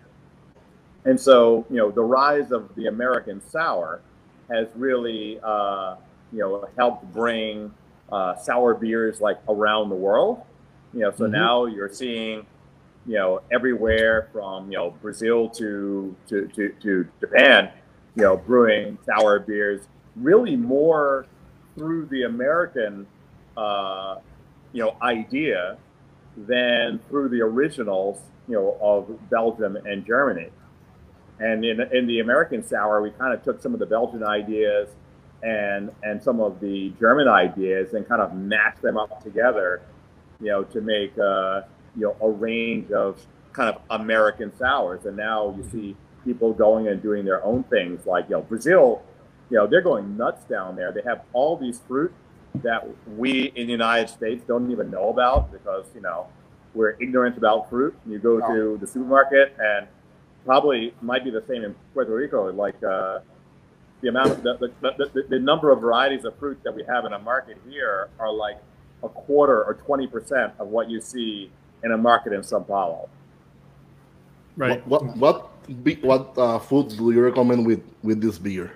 And 1.04 1.20
so, 1.20 1.64
you 1.70 1.76
know, 1.76 1.90
the 1.90 2.02
rise 2.02 2.50
of 2.50 2.74
the 2.74 2.86
American 2.86 3.40
sour 3.48 4.00
has 4.50 4.66
really, 4.74 5.38
uh, 5.42 5.96
you 6.32 6.38
know, 6.40 6.66
helped 6.76 7.12
bring 7.12 7.72
uh, 8.10 8.34
sour 8.36 8.74
beers 8.74 9.20
like 9.20 9.38
around 9.48 9.88
the 9.90 9.94
world. 9.94 10.42
You 10.92 11.00
know, 11.00 11.10
so 11.12 11.24
Mhm. 11.26 11.30
now 11.32 11.64
you're 11.66 11.88
seeing, 11.92 12.46
you 13.06 13.14
know, 13.14 13.40
everywhere 13.52 14.28
from 14.32 14.70
you 14.70 14.78
know 14.78 14.90
Brazil 15.02 15.48
to 15.50 16.14
to 16.28 16.48
to, 16.48 16.68
to 16.82 17.06
Japan, 17.20 17.70
you 18.16 18.22
know, 18.22 18.36
brewing 18.36 18.98
sour 19.04 19.38
beers. 19.38 19.82
Really 20.16 20.56
more 20.56 21.26
through 21.76 22.06
the 22.06 22.22
American, 22.22 23.06
uh, 23.56 24.16
you 24.72 24.82
know, 24.82 24.96
idea 25.02 25.78
than 26.36 27.00
through 27.08 27.28
the 27.28 27.40
originals, 27.40 28.20
you 28.48 28.54
know, 28.54 28.76
of 28.80 29.30
Belgium 29.30 29.76
and 29.76 30.04
Germany. 30.06 30.50
And 31.38 31.64
in, 31.64 31.80
in 31.92 32.06
the 32.06 32.20
American 32.20 32.66
sour, 32.66 33.02
we 33.02 33.10
kind 33.10 33.34
of 33.34 33.42
took 33.42 33.62
some 33.62 33.74
of 33.74 33.80
the 33.80 33.86
Belgian 33.86 34.24
ideas 34.24 34.88
and 35.42 35.90
and 36.02 36.22
some 36.22 36.40
of 36.40 36.60
the 36.60 36.92
German 36.98 37.28
ideas 37.28 37.92
and 37.92 38.08
kind 38.08 38.22
of 38.22 38.34
mashed 38.34 38.80
them 38.80 38.96
up 38.96 39.22
together, 39.22 39.82
you 40.40 40.46
know, 40.46 40.64
to 40.64 40.80
make 40.80 41.16
uh, 41.18 41.62
you 41.94 42.02
know 42.02 42.16
a 42.20 42.30
range 42.30 42.90
of 42.90 43.24
kind 43.52 43.74
of 43.74 43.82
American 43.90 44.56
sours. 44.56 45.04
And 45.04 45.16
now 45.16 45.54
you 45.56 45.68
see 45.70 45.96
people 46.24 46.52
going 46.52 46.88
and 46.88 47.02
doing 47.02 47.24
their 47.24 47.44
own 47.44 47.64
things, 47.64 48.06
like 48.06 48.28
you 48.30 48.36
know 48.36 48.42
Brazil, 48.42 49.02
you 49.50 49.56
know, 49.56 49.66
they're 49.66 49.82
going 49.82 50.16
nuts 50.16 50.44
down 50.44 50.76
there. 50.76 50.92
They 50.92 51.02
have 51.02 51.22
all 51.32 51.56
these 51.56 51.80
fruit 51.86 52.12
that 52.62 52.86
we 53.16 53.52
in 53.54 53.66
the 53.66 53.72
United 53.72 54.08
States 54.08 54.42
don't 54.46 54.70
even 54.70 54.90
know 54.90 55.10
about 55.10 55.52
because 55.52 55.86
you 55.94 56.00
know 56.00 56.26
we're 56.74 56.96
ignorant 57.00 57.36
about 57.36 57.70
fruit. 57.70 57.94
You 58.06 58.18
go 58.18 58.40
to 58.40 58.78
the 58.78 58.86
supermarket 58.86 59.54
and 59.58 59.86
probably 60.44 60.94
might 61.00 61.24
be 61.24 61.30
the 61.30 61.44
same 61.46 61.64
in 61.64 61.74
Puerto 61.94 62.14
Rico. 62.14 62.50
Like 62.52 62.82
uh, 62.82 63.20
the 64.00 64.08
amount 64.08 64.30
of 64.30 64.42
the, 64.42 64.72
the, 64.80 65.10
the, 65.14 65.22
the 65.28 65.38
number 65.38 65.70
of 65.70 65.80
varieties 65.80 66.24
of 66.24 66.36
fruit 66.38 66.58
that 66.64 66.74
we 66.74 66.84
have 66.84 67.04
in 67.04 67.12
a 67.12 67.18
market 67.18 67.58
here 67.68 68.08
are 68.18 68.32
like 68.32 68.58
a 69.02 69.08
quarter 69.08 69.64
or 69.64 69.74
twenty 69.74 70.06
percent 70.06 70.52
of 70.58 70.68
what 70.68 70.90
you 70.90 71.00
see 71.00 71.50
in 71.84 71.92
a 71.92 71.98
market 71.98 72.32
in 72.32 72.42
Sao 72.42 72.60
Paulo. 72.60 73.08
Right. 74.56 74.86
What 74.86 75.16
what 75.16 75.50
what, 75.66 76.02
what 76.02 76.38
uh, 76.38 76.58
food 76.58 76.88
do 76.90 77.10
you 77.10 77.22
recommend 77.22 77.66
with 77.66 77.82
with 78.02 78.20
this 78.20 78.38
beer? 78.38 78.72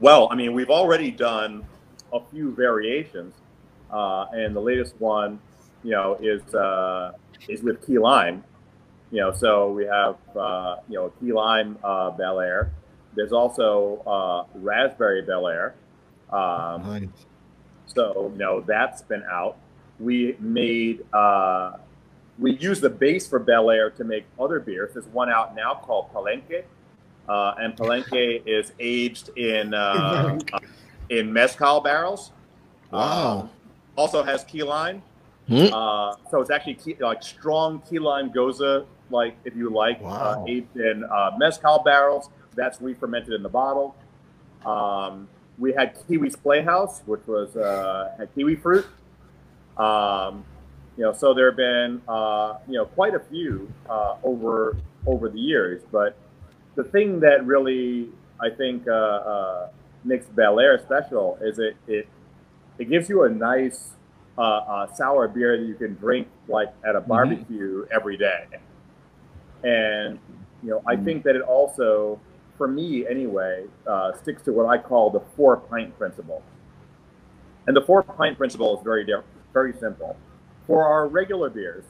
Well, 0.00 0.28
I 0.30 0.34
mean, 0.34 0.54
we've 0.54 0.70
already 0.70 1.10
done 1.10 1.64
a 2.12 2.20
few 2.32 2.54
variations, 2.54 3.34
uh, 3.92 4.26
and 4.32 4.56
the 4.56 4.60
latest 4.60 4.94
one, 4.98 5.38
you 5.84 5.90
know, 5.90 6.16
is 6.20 6.42
uh, 6.54 7.12
is 7.48 7.62
with 7.62 7.86
key 7.86 7.98
lime. 7.98 8.42
You 9.10 9.20
know, 9.20 9.32
so 9.32 9.70
we 9.72 9.84
have 9.84 10.16
uh, 10.36 10.76
you 10.88 10.96
know 10.96 11.12
key 11.20 11.32
lime 11.32 11.78
uh, 11.84 12.10
Bel 12.10 12.40
Air. 12.40 12.72
There's 13.14 13.32
also 13.32 14.02
uh, 14.06 14.58
raspberry 14.58 15.22
Bel 15.22 15.46
Air. 15.46 15.74
Um, 16.32 16.82
Nice. 16.82 17.08
so 17.86 18.30
you 18.32 18.38
know 18.38 18.62
that's 18.62 19.02
been 19.02 19.24
out. 19.30 19.56
We 19.98 20.36
made 20.40 21.04
uh, 21.12 21.72
we 22.38 22.56
use 22.56 22.80
the 22.80 22.88
base 22.88 23.28
for 23.28 23.38
Bel 23.38 23.70
Air 23.70 23.90
to 23.90 24.04
make 24.04 24.24
other 24.38 24.60
beers. 24.60 24.94
There's 24.94 25.06
one 25.06 25.28
out 25.28 25.54
now 25.54 25.74
called 25.74 26.10
Palenque, 26.14 26.62
uh, 27.30 27.54
and 27.58 27.76
Palenque 27.76 28.42
is 28.44 28.72
aged 28.80 29.30
in 29.36 29.72
uh, 29.72 30.38
uh, 30.52 30.58
in 31.10 31.32
mezcal 31.32 31.80
barrels. 31.80 32.32
Wow. 32.90 32.98
Uh, 32.98 33.46
also 33.96 34.22
has 34.22 34.42
key 34.44 34.62
lime. 34.62 35.02
Hmm? 35.48 35.66
Uh, 35.72 36.14
so 36.30 36.40
it's 36.40 36.50
actually 36.50 36.74
key, 36.74 36.96
like 37.00 37.22
strong 37.22 37.80
key 37.88 37.98
lime 37.98 38.30
gose, 38.32 38.84
like 39.10 39.36
if 39.44 39.54
you 39.54 39.70
like, 39.70 40.00
Wow. 40.02 40.42
uh, 40.44 40.44
aged 40.48 40.76
in 40.76 41.04
uh, 41.04 41.30
mezcal 41.38 41.82
barrels. 41.84 42.30
That's 42.56 42.80
re-fermented 42.80 43.32
in 43.32 43.42
the 43.44 43.48
bottle. 43.48 43.94
Um, 44.66 45.28
we 45.58 45.72
had 45.72 45.94
Kiwi's 46.08 46.34
Playhouse, 46.36 47.02
which 47.06 47.24
was 47.26 47.54
uh, 47.56 48.12
had 48.18 48.34
kiwi 48.34 48.56
fruit. 48.56 48.86
Um, 49.76 50.44
you 50.96 51.04
know, 51.04 51.12
so 51.12 51.32
there 51.32 51.46
have 51.46 51.56
been 51.56 52.02
uh, 52.08 52.58
you 52.68 52.74
know 52.74 52.86
quite 52.86 53.14
a 53.14 53.20
few 53.20 53.72
uh, 53.88 54.16
over 54.24 54.76
over 55.06 55.28
the 55.28 55.38
years. 55.38 55.82
But 55.92 56.16
the 56.74 56.84
thing 56.84 57.20
that 57.20 57.46
really 57.46 58.08
I 58.40 58.50
think 58.50 58.86
uh, 58.88 58.92
uh, 58.92 59.68
makes 60.04 60.26
Bel 60.26 60.60
Air 60.60 60.78
special 60.78 61.38
is 61.42 61.58
it 61.58 61.76
it 61.86 62.08
it 62.78 62.88
gives 62.88 63.08
you 63.08 63.24
a 63.24 63.28
nice 63.28 63.90
uh, 64.38 64.42
uh, 64.42 64.94
sour 64.94 65.28
beer 65.28 65.58
that 65.58 65.66
you 65.66 65.74
can 65.74 65.94
drink 65.94 66.26
like 66.48 66.72
at 66.88 66.96
a 66.96 67.00
barbecue 67.00 67.86
every 67.90 68.16
day. 68.16 68.46
And 69.62 70.18
you 70.62 70.70
know, 70.70 70.82
I 70.86 70.96
think 70.96 71.24
that 71.24 71.36
it 71.36 71.42
also, 71.42 72.18
for 72.56 72.66
me 72.66 73.06
anyway, 73.06 73.66
uh, 73.86 74.12
sticks 74.14 74.42
to 74.42 74.52
what 74.52 74.66
I 74.66 74.78
call 74.78 75.10
the 75.10 75.20
four 75.36 75.58
pint 75.58 75.96
principle. 75.98 76.42
And 77.66 77.76
the 77.76 77.82
four 77.82 78.02
pint 78.02 78.38
principle 78.38 78.78
is 78.78 78.82
very 78.82 79.04
different, 79.04 79.26
very 79.52 79.74
simple. 79.74 80.16
For 80.66 80.86
our 80.86 81.06
regular 81.06 81.50
beers, 81.50 81.84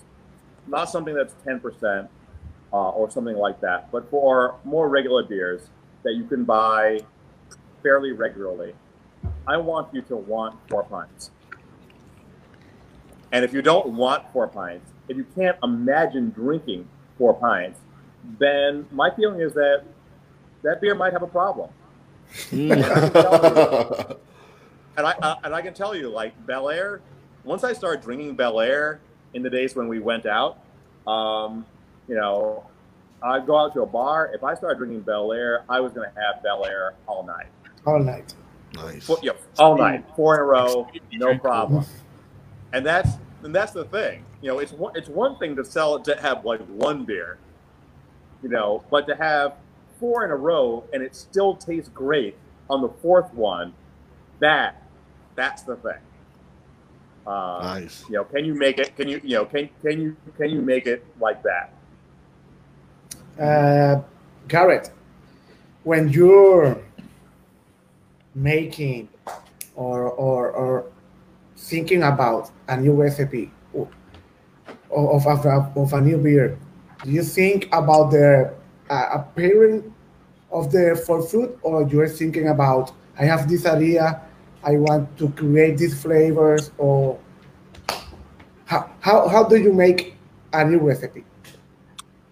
not 0.66 0.90
something 0.90 1.14
that's 1.14 1.34
ten 1.44 1.60
percent 1.60 2.08
uh, 2.72 2.90
or 2.90 3.10
something 3.10 3.36
like 3.36 3.60
that, 3.60 3.90
but 3.90 4.08
for 4.10 4.56
more 4.64 4.88
regular 4.88 5.22
beers 5.24 5.62
that 6.02 6.14
you 6.14 6.24
can 6.24 6.44
buy 6.44 7.00
fairly 7.82 8.12
regularly, 8.12 8.74
I 9.46 9.56
want 9.56 9.92
you 9.92 10.02
to 10.02 10.16
want 10.16 10.56
four 10.68 10.84
pints. 10.84 11.30
And 13.32 13.44
if 13.44 13.52
you 13.52 13.62
don't 13.62 13.88
want 13.88 14.30
four 14.32 14.48
pints, 14.48 14.90
if 15.08 15.16
you 15.16 15.26
can't 15.34 15.56
imagine 15.62 16.30
drinking 16.30 16.88
four 17.18 17.34
pints, 17.34 17.78
then 18.38 18.86
my 18.90 19.10
feeling 19.10 19.40
is 19.40 19.52
that 19.54 19.84
that 20.62 20.80
beer 20.80 20.94
might 20.94 21.12
have 21.12 21.22
a 21.22 21.26
problem. 21.26 21.70
And 24.96 25.06
I 25.06 25.12
uh, 25.22 25.36
and 25.44 25.54
I 25.54 25.62
can 25.62 25.72
tell 25.72 25.94
you, 25.94 26.10
like 26.10 26.34
Bel 26.46 26.68
Air, 26.68 27.00
once 27.44 27.64
I 27.64 27.72
started 27.72 28.02
drinking 28.02 28.34
Bel 28.34 28.60
Air 28.60 29.00
in 29.32 29.42
the 29.42 29.48
days 29.48 29.74
when 29.74 29.88
we 29.88 29.98
went 29.98 30.26
out, 30.26 30.58
um, 31.06 31.64
you 32.10 32.16
know, 32.16 32.66
I'd 33.22 33.46
go 33.46 33.56
out 33.56 33.72
to 33.74 33.82
a 33.82 33.86
bar. 33.86 34.32
If 34.34 34.42
I 34.42 34.54
started 34.54 34.78
drinking 34.78 35.02
Bel 35.02 35.32
Air, 35.32 35.64
I 35.68 35.78
was 35.78 35.92
going 35.92 36.10
to 36.12 36.20
have 36.20 36.42
Bel 36.42 36.66
Air 36.66 36.94
all 37.06 37.22
night, 37.24 37.46
all 37.86 38.00
night. 38.00 38.34
nice. 38.74 39.06
Four, 39.06 39.18
yeah, 39.22 39.32
all 39.58 39.78
night, 39.78 40.04
four 40.16 40.34
in 40.34 40.40
a 40.40 40.44
row, 40.44 40.88
no 41.12 41.38
problem. 41.38 41.86
And 42.72 42.84
that's 42.84 43.10
and 43.44 43.54
that's 43.54 43.72
the 43.72 43.84
thing. 43.84 44.24
You 44.42 44.48
know, 44.48 44.58
it's 44.58 44.72
one 44.72 44.96
it's 44.96 45.08
one 45.08 45.38
thing 45.38 45.54
to 45.56 45.64
sell 45.64 45.94
it 45.96 46.04
to 46.04 46.20
have 46.20 46.44
like 46.44 46.60
one 46.66 47.04
beer, 47.04 47.38
you 48.42 48.48
know, 48.48 48.82
but 48.90 49.06
to 49.06 49.14
have 49.14 49.54
four 50.00 50.24
in 50.24 50.32
a 50.32 50.36
row 50.36 50.84
and 50.92 51.02
it 51.02 51.14
still 51.14 51.54
tastes 51.54 51.90
great 51.90 52.36
on 52.68 52.82
the 52.82 52.88
fourth 52.88 53.32
one, 53.34 53.72
that 54.40 54.82
that's 55.36 55.62
the 55.62 55.76
thing. 55.76 55.92
Uh, 57.26 57.60
Nice. 57.62 58.04
You 58.08 58.16
know, 58.16 58.24
can 58.24 58.44
you 58.44 58.54
make 58.54 58.78
it? 58.78 58.96
Can 58.96 59.08
you 59.08 59.20
you 59.22 59.36
know 59.36 59.44
can 59.44 59.68
can 59.82 60.00
you 60.00 60.16
can 60.36 60.50
you 60.50 60.60
make 60.60 60.86
it 60.86 61.04
like 61.20 61.42
that? 61.44 61.72
Uh, 63.40 64.02
Garrett, 64.48 64.90
when 65.84 66.10
you're 66.10 66.78
making 68.34 69.08
or, 69.74 70.10
or, 70.10 70.50
or 70.50 70.92
thinking 71.56 72.02
about 72.02 72.50
a 72.68 72.76
new 72.76 72.92
recipe 72.92 73.50
of, 73.74 75.26
of, 75.26 75.46
of, 75.76 75.92
a, 75.94 76.00
new 76.00 76.18
beer, 76.18 76.58
do 77.02 77.10
you 77.10 77.22
think 77.22 77.66
about 77.72 78.10
the 78.10 78.52
uh, 78.90 79.06
appearance 79.12 79.86
of 80.52 80.70
the 80.70 81.00
for 81.06 81.22
food 81.22 81.58
or 81.62 81.88
you're 81.88 82.08
thinking 82.08 82.48
about 82.48 82.92
I 83.18 83.24
have 83.24 83.48
this 83.48 83.66
idea, 83.66 84.22
I 84.64 84.76
want 84.76 85.16
to 85.18 85.28
create 85.30 85.76
these 85.76 86.00
flavors 86.00 86.70
or 86.78 87.18
how, 88.64 88.90
how, 89.00 89.28
how 89.28 89.44
do 89.44 89.56
you 89.56 89.72
make 89.72 90.14
a 90.52 90.64
new 90.64 90.78
recipe? 90.78 91.24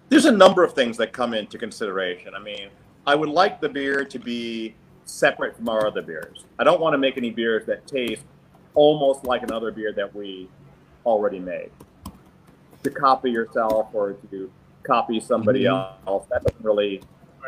There's 0.09 0.25
a 0.25 0.33
number 0.33 0.65
of 0.65 0.73
things 0.73 0.97
that 0.97 1.13
come 1.13 1.35
into 1.35 1.59
consideration. 1.59 2.35
I 2.35 2.39
mean, 2.39 2.69
I 3.07 3.15
would 3.15 3.29
like 3.29 3.61
the 3.61 3.69
beer 3.69 4.05
to 4.05 4.19
be 4.19 4.75
separate 5.05 5.57
from 5.57 5.69
our 5.69 5.87
other 5.87 6.03
beers. 6.03 6.45
I 6.59 6.65
don't 6.65 6.81
want 6.81 6.95
to 6.95 6.99
make 6.99 7.17
any 7.17 7.31
beers 7.31 7.67
that 7.67 7.87
taste 7.87 8.25
almost 8.75 9.25
like 9.25 9.43
another 9.43 9.71
beer 9.71 9.93
that 9.93 10.15
we 10.15 10.49
already 11.05 11.39
made. 11.39 11.71
To 12.85 12.91
copy 12.91 13.31
yourself 13.31 13.89
or 13.93 14.13
to 14.31 14.51
copy 14.83 15.21
somebody 15.21 15.67
else, 15.67 16.27
that 16.31 16.43
doesn't 16.45 16.65
really 16.65 17.03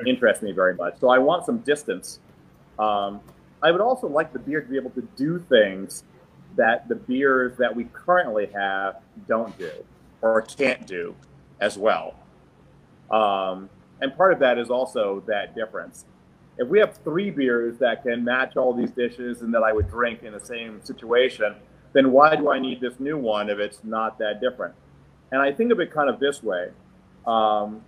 interest 0.07 0.43
me 0.43 0.53
very 0.53 0.75
much. 0.75 0.99
So 1.01 1.09
I 1.09 1.19
want 1.19 1.47
some 1.47 1.59
distance. 1.59 2.21
Um, 2.79 3.21
I 3.63 3.71
would 3.71 3.81
also 3.81 4.07
like 4.09 4.33
the 4.33 4.39
beer 4.39 4.61
to 4.61 4.69
be 4.69 4.77
able 4.77 4.91
to 4.91 5.03
do 5.17 5.39
things 5.39 6.05
that 6.57 6.89
the 6.89 6.95
beers 6.95 7.57
that 7.59 7.75
we 7.75 7.85
currently 7.85 8.47
have 8.47 8.97
don't 9.29 9.57
do 9.59 9.71
or 10.23 10.43
can't 10.43 10.87
do 10.87 11.15
as 11.61 11.79
well. 11.79 12.15
Um, 13.11 13.69
and 14.01 14.17
part 14.17 14.33
of 14.33 14.39
that 14.41 14.59
is 14.59 14.71
also 14.71 15.23
that 15.27 15.55
difference. 15.55 16.05
If 16.59 16.69
we 16.69 16.79
have 16.79 16.97
three 16.99 17.31
beers 17.31 17.79
that 17.79 18.03
can 18.03 18.25
match 18.25 18.57
all 18.57 18.73
these 18.75 18.91
dishes 18.91 19.43
and 19.43 19.53
that 19.55 19.63
I 19.63 19.73
would 19.73 19.89
drink 19.91 20.23
in 20.23 20.33
the 20.33 20.41
same 20.41 20.83
situation, 20.85 21.55
then 21.93 22.13
why 22.13 22.37
do 22.37 22.51
I 22.51 22.59
need 22.59 22.81
this 22.81 23.01
new 23.01 23.17
one 23.17 23.51
if 23.51 23.59
it's 23.59 23.83
not 23.83 24.19
that 24.19 24.41
different? 24.41 24.75
And 25.33 25.41
I 25.41 25.53
think 25.53 25.73
of 25.73 25.81
it 25.81 25.93
kind 25.93 26.09
of 26.09 26.21
this 26.21 26.43
way. 26.43 26.69
Um, 27.27 27.83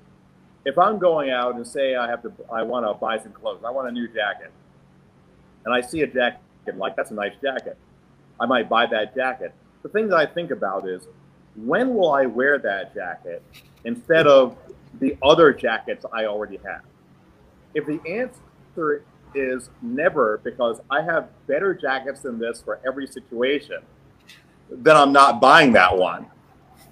if 0.64 0.78
I'm 0.78 0.98
going 0.98 1.30
out 1.30 1.56
and 1.56 1.66
say 1.66 1.96
I 1.96 2.08
have 2.08 2.22
to, 2.22 2.32
I 2.52 2.62
want 2.62 2.86
to 2.86 2.94
buy 2.94 3.18
some 3.18 3.32
clothes, 3.32 3.62
I 3.66 3.70
want 3.70 3.88
a 3.88 3.92
new 3.92 4.08
jacket, 4.08 4.52
and 5.64 5.74
I 5.74 5.80
see 5.80 6.02
a 6.02 6.06
jacket 6.06 6.40
like 6.76 6.94
that's 6.94 7.10
a 7.10 7.14
nice 7.14 7.32
jacket, 7.42 7.76
I 8.38 8.46
might 8.46 8.68
buy 8.68 8.86
that 8.86 9.14
jacket. 9.14 9.52
The 9.82 9.88
thing 9.88 10.08
that 10.08 10.16
I 10.16 10.26
think 10.26 10.50
about 10.50 10.88
is 10.88 11.08
when 11.56 11.94
will 11.94 12.12
I 12.12 12.26
wear 12.26 12.58
that 12.58 12.94
jacket 12.94 13.42
instead 13.84 14.26
of 14.26 14.56
the 15.01 15.16
other 15.22 15.53
jackets 15.53 16.05
I 16.12 16.26
already 16.26 16.59
have? 16.64 16.82
If 17.74 17.86
the 17.86 18.01
answer 18.09 19.05
is 19.34 19.70
never 19.80 20.40
because 20.45 20.80
I 20.90 21.03
have 21.03 21.28
better 21.47 21.74
jackets 21.74 22.20
than 22.20 22.38
this 22.38 22.62
for 22.62 22.80
every 22.86 23.07
situation, 23.07 23.78
then 24.70 24.97
I'm 24.97 25.12
not 25.12 25.40
buying 25.40 25.72
that 25.72 25.97
one. 25.97 26.26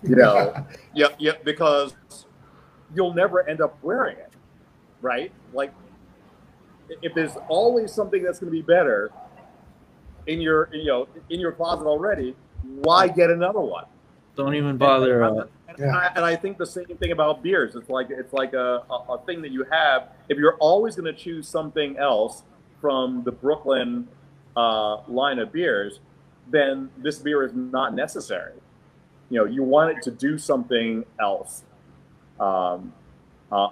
You 0.02 0.16
know, 0.16 0.54
yeah, 0.94 1.08
yeah, 1.18 1.32
because 1.44 1.94
you'll 2.94 3.14
never 3.14 3.48
end 3.48 3.60
up 3.60 3.78
wearing 3.82 4.16
it, 4.16 4.32
right? 5.02 5.32
Like, 5.52 5.72
if 7.02 7.14
there's 7.14 7.36
always 7.48 7.92
something 7.92 8.22
that's 8.22 8.38
going 8.38 8.52
to 8.52 8.58
be 8.58 8.62
better 8.62 9.10
in 10.26 10.40
your, 10.40 10.68
you 10.72 10.86
know, 10.86 11.08
in 11.28 11.40
your 11.40 11.52
closet 11.52 11.86
already, 11.86 12.34
why 12.62 13.08
get 13.08 13.30
another 13.30 13.60
one? 13.60 13.84
Don't 14.36 14.54
even 14.54 14.76
bother. 14.76 15.24
Uh, 15.24 15.44
And, 15.70 15.78
Yeah. 15.78 15.96
I, 15.96 16.12
and 16.16 16.24
I 16.24 16.36
think 16.36 16.58
the 16.58 16.66
same 16.66 16.96
thing 16.98 17.12
about 17.12 17.42
beers. 17.42 17.74
It's 17.76 17.88
like 17.88 18.08
it's 18.10 18.32
like 18.32 18.52
a, 18.54 18.82
a, 18.90 19.14
a 19.14 19.18
thing 19.26 19.40
that 19.42 19.50
you 19.52 19.64
have. 19.70 20.08
If 20.28 20.38
you're 20.38 20.56
always 20.56 20.96
going 20.96 21.12
to 21.12 21.18
choose 21.18 21.48
something 21.48 21.96
else 21.98 22.42
from 22.80 23.22
the 23.24 23.32
Brooklyn 23.32 24.08
uh, 24.56 25.02
line 25.06 25.38
of 25.38 25.52
beers, 25.52 26.00
then 26.48 26.90
this 26.98 27.18
beer 27.18 27.44
is 27.44 27.52
not 27.54 27.94
necessary. 27.94 28.54
You 29.28 29.38
know, 29.38 29.44
you 29.44 29.62
want 29.62 29.96
it 29.96 30.02
to 30.02 30.10
do 30.10 30.38
something 30.38 31.04
else. 31.20 31.62
Um, 32.40 32.92
uh, 33.52 33.68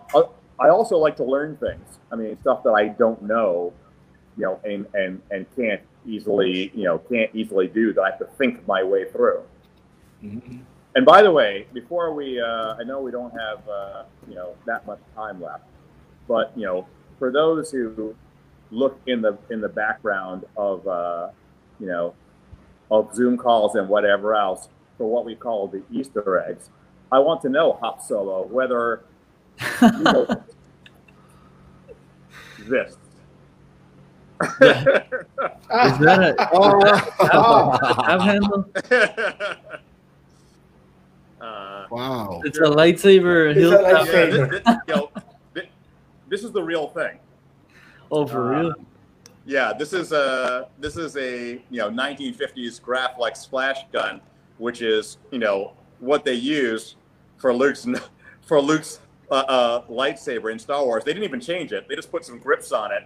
I 0.61 0.69
also 0.69 0.97
like 0.99 1.17
to 1.17 1.25
learn 1.25 1.57
things. 1.57 1.99
I 2.13 2.17
mean, 2.17 2.39
stuff 2.41 2.63
that 2.65 2.73
I 2.73 2.89
don't 2.89 3.23
know, 3.23 3.73
you 4.37 4.45
know, 4.45 4.61
and 4.65 4.87
and 4.95 5.21
and 5.31 5.47
can't 5.57 5.81
easily, 6.07 6.71
you 6.75 6.85
know, 6.85 6.99
can't 6.99 7.31
easily 7.35 7.67
do 7.67 7.93
that 7.95 8.03
I 8.03 8.11
have 8.11 8.19
to 8.21 8.27
think 8.39 8.67
my 8.69 8.83
way 8.85 9.11
through. 9.11 9.43
Mhm. 10.23 10.61
And 10.95 11.05
by 11.07 11.23
the 11.23 11.31
way, 11.31 11.67
before 11.73 12.13
we, 12.15 12.41
uh, 12.41 12.75
I 12.79 12.83
know 12.85 13.01
we 13.01 13.11
don't 13.11 13.31
have, 13.33 13.67
uh, 13.69 14.03
you 14.29 14.35
know, 14.35 14.55
that 14.67 14.87
much 14.87 14.99
time 15.15 15.41
left, 15.41 15.65
but 16.27 16.53
you 16.57 16.67
know, 16.67 16.87
for 17.19 17.31
those 17.31 17.71
who 17.71 18.15
look 18.71 18.99
in 19.07 19.23
the 19.23 19.39
in 19.51 19.61
the 19.61 19.69
background 19.69 20.45
of, 20.57 20.87
uh, 20.89 21.29
you 21.79 21.87
know, 21.87 22.15
of 22.91 23.15
Zoom 23.15 23.37
calls 23.37 23.75
and 23.77 23.89
whatever 23.89 24.35
else 24.35 24.69
for 24.97 25.09
what 25.11 25.25
we 25.25 25.35
call 25.37 25.69
the 25.69 25.83
Easter 25.93 26.39
eggs, 26.49 26.71
I 27.13 27.19
want 27.21 27.43
to 27.43 27.49
know, 27.49 27.79
Hop 27.81 28.03
Solo, 28.03 28.47
whether 28.47 29.05
you 29.83 29.99
know 29.99 30.27
this. 32.61 32.97
is 34.41 35.99
that 35.99 36.35
a, 36.39 36.49
Oh, 36.53 37.79
tab 38.05 38.21
handle? 38.21 38.65
uh, 38.91 39.55
wow. 41.91 42.41
It's 42.45 42.59
a 42.59 42.63
lightsaber. 42.63 43.51
It's 43.51 43.59
a 43.59 43.61
hill 43.61 43.83
light- 43.83 44.07
tab. 44.07 44.33
yeah, 44.33 44.47
this, 44.47 44.63
this, 44.65 44.77
you 44.89 44.95
know, 44.95 45.11
this 46.29 46.45
is 46.45 46.53
the 46.53 46.63
real 46.63 46.89
thing. 46.89 47.19
Oh, 48.11 48.27
for 48.27 48.55
Uh, 48.55 48.61
real? 48.61 48.75
Yeah, 49.47 49.73
this 49.73 49.93
is 49.95 50.13
a 50.13 50.69
this 50.79 50.97
is 50.99 51.17
a 51.17 51.53
you 51.71 51.79
know 51.79 51.89
1950s 51.91 52.81
Graflex 52.83 53.49
flash 53.49 53.79
gun, 53.93 54.21
which 54.59 54.83
is 54.83 55.17
you 55.31 55.39
know 55.39 55.73
what 56.01 56.25
they 56.25 56.35
used 56.35 56.97
for 57.39 57.55
Luke's 57.55 57.87
for 58.43 58.61
Luke's 58.61 59.01
uh, 59.31 59.35
uh, 59.35 59.83
lightsaber 59.89 60.53
in 60.53 60.59
Star 60.59 60.85
Wars. 60.85 61.03
They 61.05 61.13
didn't 61.13 61.25
even 61.25 61.41
change 61.41 61.73
it. 61.73 61.89
They 61.89 61.97
just 61.97 62.11
put 62.11 62.25
some 62.27 62.39
grips 62.39 62.73
on 62.73 62.93
it, 62.93 63.05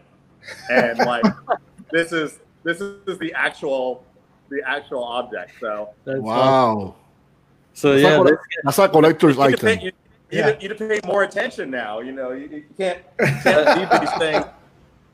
and 0.70 0.98
like 0.98 1.24
this 1.92 2.12
is 2.12 2.40
this 2.64 2.80
is 2.80 3.18
the 3.18 3.32
actual 3.34 4.04
the 4.48 4.62
actual 4.66 5.04
object. 5.04 5.52
So 5.60 5.90
That's 6.04 6.18
awesome. 6.24 6.94
Wow. 7.72 7.74
So 7.74 7.90
That's 7.92 8.02
yeah, 8.02 8.16
like 8.18 8.28
this- 8.30 8.38
That's 8.64 8.78
a 8.78 8.88
collector's 8.88 9.36
you 9.36 9.46
need, 9.48 9.56
to 9.56 9.62
pay, 9.64 9.72
item. 9.72 9.84
you, 9.86 9.92
Yeah. 10.30 10.48
you, 10.60 10.68
need 10.68 10.78
to 10.78 10.88
pay 10.88 11.00
more 11.06 11.22
attention 11.24 11.70
now. 11.70 12.00
You 12.00 12.12
know, 12.12 12.32
you, 12.32 12.48
you 12.48 12.64
can't, 12.76 12.98
can't 13.42 13.78
leave 13.78 14.00
these 14.00 14.18
things. 14.18 14.44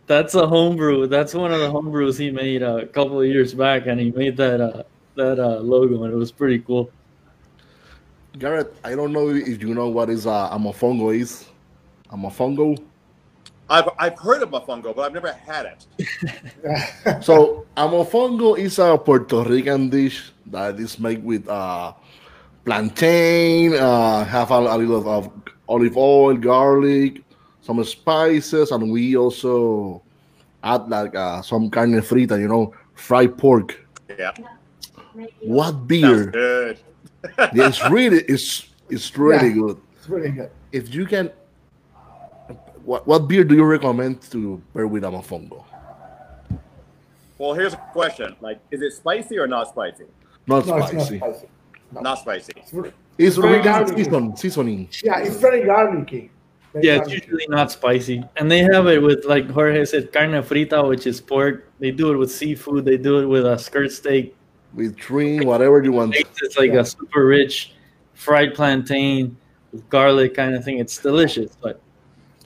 that's 0.07 0.35
a 0.35 0.47
homebrew. 0.47 1.07
That's 1.07 1.35
one 1.35 1.53
of 1.53 1.61
the 1.61 1.69
homebrews 1.71 2.19
he 2.19 2.31
made 2.31 2.63
uh, 2.63 2.79
a 2.79 2.87
couple 2.87 3.21
of 3.21 3.27
years 3.27 3.55
back, 3.55 3.87
and 3.87 4.01
he 4.01 4.11
made 4.11 4.37
that 4.39 4.61
uh, 4.61 4.83
that 5.17 5.39
uh, 5.39 5.59
logo, 5.61 6.05
and 6.05 6.13
it 6.13 6.17
was 6.17 6.33
pretty 6.33 6.59
cool. 6.61 6.91
Garrett, 8.39 8.73
I 8.85 8.95
don't 8.95 9.13
know 9.13 9.31
if 9.31 9.61
you 9.63 9.75
know 9.75 9.89
what 9.89 10.11
is 10.11 10.27
uh, 10.27 10.49
a 10.53 10.59
mofongo 10.59 11.15
is. 11.15 11.47
A 12.11 12.17
mofongo. 12.17 12.79
I've, 13.69 13.89
I've 13.99 14.19
heard 14.19 14.43
of 14.43 14.49
mofongo, 14.51 14.95
but 14.97 15.03
I've 15.03 15.13
never 15.13 15.33
had 15.33 15.67
it. 15.67 15.87
So 17.25 17.67
a 17.77 17.87
mofongo 17.87 18.57
is 18.57 18.79
a 18.79 18.97
Puerto 18.97 19.43
Rican 19.45 19.91
dish 19.91 20.31
that 20.47 20.79
is 20.81 20.99
made 20.99 21.23
with 21.23 21.47
uh, 21.49 21.93
plantain, 22.69 23.73
uh, 23.73 24.25
have 24.27 24.51
a, 24.51 24.57
a 24.61 24.77
little 24.77 25.09
of 25.09 25.31
olive 25.66 25.97
oil, 25.97 26.37
garlic, 26.37 27.23
some 27.62 27.83
spices, 27.83 28.73
and 28.73 28.93
we 28.93 29.16
also 29.16 30.03
add 30.62 30.87
like 30.91 31.14
uh, 31.14 31.41
some 31.41 31.71
carne 31.71 31.93
frita, 32.03 32.39
you 32.39 32.47
know, 32.47 32.75
fried 32.95 33.39
pork. 33.39 33.75
Yeah, 34.19 34.33
What 35.41 35.64
sounds 35.73 35.87
beer? 35.87 36.27
good. 36.27 36.79
Yeah, 37.55 37.69
it's 37.69 37.83
really 37.91 38.19
it's 38.29 38.69
it's 38.91 39.16
really 39.16 39.49
Yeah. 39.49 39.55
good. 39.61 39.77
it's 39.97 40.09
really 40.09 40.31
good. 40.31 40.51
If 40.71 40.95
you 40.95 41.07
can, 41.07 41.31
what 42.85 43.07
what 43.07 43.21
beer 43.29 43.45
do 43.45 43.55
you 43.57 43.64
recommend 43.64 44.21
to 44.31 44.61
pair 44.75 44.87
with 44.87 45.05
a 45.05 45.09
mofongo? 45.09 45.64
Well, 47.39 47.55
here's 47.55 47.73
a 47.73 47.83
question: 47.93 48.37
like, 48.41 48.61
is 48.71 48.83
it 48.83 48.93
spicy 48.93 49.39
or 49.39 49.47
not 49.49 49.69
spicy? 49.69 50.05
Not 50.47 50.66
No, 50.66 50.77
it's 50.77 50.93
not 50.93 51.07
spicy. 51.07 51.49
Spicy. 51.91 51.95
No. 51.95 52.01
Not 52.11 52.18
spicy. 52.18 52.53
It's 53.18 53.36
very 53.36 53.53
really 53.53 53.64
garlicky. 53.64 54.05
season, 54.05 54.36
seasoning. 54.36 54.89
yeah, 55.03 55.18
it's 55.20 55.36
very 55.36 55.64
garlicky. 55.64 56.30
Very 56.72 56.86
Yeah, 56.86 56.97
it's 57.01 57.11
usually 57.11 57.47
not 57.49 57.72
spicy, 57.72 58.22
and 58.36 58.51
they 58.51 58.59
have 58.61 58.86
it 58.86 59.03
with 59.03 59.24
like 59.24 59.51
Jorge 59.51 59.84
said, 59.84 60.12
carne 60.12 60.32
frita, 60.43 60.86
which 60.89 61.07
is 61.07 61.20
pork. 61.20 61.68
They 61.80 61.91
do 61.91 62.12
it 62.12 62.16
with 62.16 62.30
seafood. 62.30 62.84
They 62.84 62.97
do 62.97 63.18
it 63.20 63.26
with 63.26 63.47
a 63.47 63.59
skirt 63.59 63.91
steak. 63.93 64.34
with 64.74 64.97
trim, 64.97 65.47
whatever 65.47 65.82
you 65.82 65.93
want. 65.93 66.14
It's 66.14 66.59
like 66.59 66.72
a 66.72 66.84
super 66.84 67.24
rich 67.24 67.72
fried 68.14 68.55
plantain 68.55 69.36
with 69.72 69.89
garlic 69.89 70.34
kind 70.34 70.55
of 70.55 70.62
thing. 70.62 70.78
It's 70.78 70.99
delicious, 70.99 71.57
but 71.61 71.80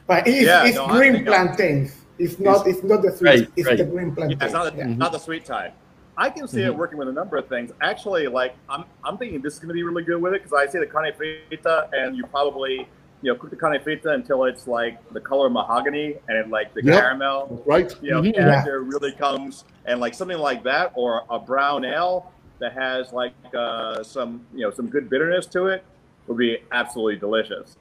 But 0.07 0.26
it's, 0.28 0.47
Yeah, 0.47 0.64
it's 0.64 0.76
no, 0.76 0.86
green 0.86 1.24
plantains. 1.24 1.97
It's 2.18 2.38
not. 2.38 2.66
It's 2.66 2.82
not 2.84 3.03
the 3.03 3.11
sweet. 3.11 3.28
Right, 3.28 3.49
it's 3.57 3.66
right. 3.68 3.78
the 3.78 3.84
green 3.84 4.14
plantain. 4.14 4.38
Yeah, 4.38 4.45
it's 4.47 4.55
not, 4.55 4.76
Yeah. 4.76 4.86
not 4.86 5.11
the 5.12 5.18
sweet 5.18 5.45
type. 5.45 5.74
I 6.17 6.29
can 6.31 6.47
see 6.47 6.63
it 6.63 6.77
working 6.77 6.99
with 6.99 7.09
a 7.09 7.13
number 7.13 7.37
of 7.37 7.49
things. 7.49 7.73
Actually, 7.81 8.27
like 8.27 8.55
I'm, 8.69 8.85
I'm 9.05 9.17
thinking 9.17 9.41
this 9.41 9.55
is 9.55 9.59
going 9.59 9.69
to 9.69 9.75
be 9.75 9.83
really 9.83 10.03
good 10.05 10.21
with 10.21 10.35
it 10.35 10.43
because 10.43 10.53
I 10.53 10.71
see 10.71 10.79
the 10.79 10.87
carne 10.87 11.13
frita, 11.13 11.89
and 11.93 12.17
you 12.17 12.25
probably, 12.27 12.87
you 13.23 13.33
know, 13.33 13.35
cook 13.35 13.51
the 13.51 13.57
carne 13.57 13.79
frita 13.81 14.15
until 14.15 14.45
it's 14.45 14.67
like 14.67 14.99
the 15.13 15.21
color 15.21 15.47
of 15.47 15.53
mahogany 15.53 16.17
and 16.29 16.51
like 16.51 16.75
the 16.75 16.83
Yep. 16.83 16.95
caramel, 16.95 17.63
Right? 17.67 17.91
you 18.03 18.11
know, 18.11 18.21
Mhm. 18.23 18.35
character 18.35 18.83
really 18.83 19.13
comes, 19.13 19.65
and 19.87 20.01
like 20.01 20.13
something 20.15 20.39
like 20.39 20.63
that, 20.65 20.93
or 20.95 21.23
a 21.31 21.39
brown 21.39 21.85
ale 21.85 22.31
that 22.59 22.73
has 22.75 23.13
like 23.13 23.33
uh, 23.55 24.03
some, 24.03 24.47
you 24.55 24.61
know, 24.61 24.71
some 24.71 24.89
good 24.89 25.09
bitterness 25.11 25.47
to 25.47 25.67
it, 25.67 25.85
would 26.27 26.37
be 26.37 26.59
absolutely 26.73 27.17
delicious. 27.17 27.77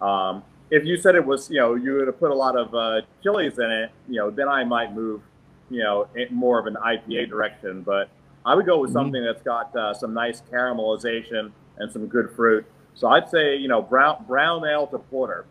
Um, 0.00 0.42
if 0.70 0.84
you 0.84 0.96
said 0.96 1.14
it 1.14 1.24
was, 1.24 1.48
you 1.50 1.56
know, 1.58 1.74
you 1.74 1.94
would 1.94 2.06
have 2.06 2.20
put 2.20 2.30
a 2.30 2.34
lot 2.34 2.56
of 2.56 2.74
uh, 2.74 3.00
chilies 3.22 3.58
in 3.58 3.70
it, 3.70 3.90
you 4.08 4.16
know, 4.16 4.30
then 4.30 4.48
I 4.48 4.64
might 4.64 4.92
move, 4.94 5.22
you 5.70 5.82
know, 5.82 6.08
more 6.30 6.58
of 6.58 6.66
an 6.66 6.76
IPA 6.76 7.28
direction. 7.28 7.82
But 7.82 8.08
I 8.46 8.54
would 8.54 8.66
go 8.66 8.78
with 8.78 8.92
something 8.92 9.22
that's 9.22 9.42
got 9.42 9.74
uh, 9.76 9.92
some 9.94 10.14
nice 10.14 10.42
caramelization 10.52 11.50
and 11.78 11.92
some 11.92 12.06
good 12.06 12.30
fruit. 12.30 12.64
So 12.94 13.08
I'd 13.08 13.28
say, 13.28 13.56
you 13.56 13.68
know, 13.68 13.80
brown 13.82 14.24
brown 14.26 14.64
ale 14.66 14.86
to 14.88 14.98
porter. 14.98 15.44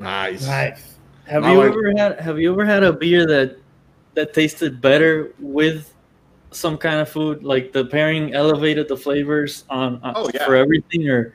Nice. 0.00 0.46
Nice. 0.46 0.94
Have 1.26 1.44
I 1.44 1.52
you 1.52 1.58
like- 1.58 1.68
ever 1.72 1.92
had 1.96 2.20
Have 2.20 2.38
you 2.38 2.52
ever 2.52 2.64
had 2.64 2.82
a 2.82 2.92
beer 2.92 3.26
that 3.26 3.56
that 4.14 4.32
tasted 4.34 4.80
better 4.80 5.32
with 5.38 5.94
some 6.50 6.76
kind 6.78 7.00
of 7.00 7.08
food? 7.08 7.44
Like 7.44 7.72
the 7.72 7.84
pairing 7.84 8.34
elevated 8.34 8.88
the 8.88 8.96
flavors 8.96 9.64
on, 9.68 10.00
on 10.02 10.14
Oh, 10.16 10.30
yeah. 10.32 10.46
for 10.46 10.56
everything, 10.56 11.08
or 11.08 11.34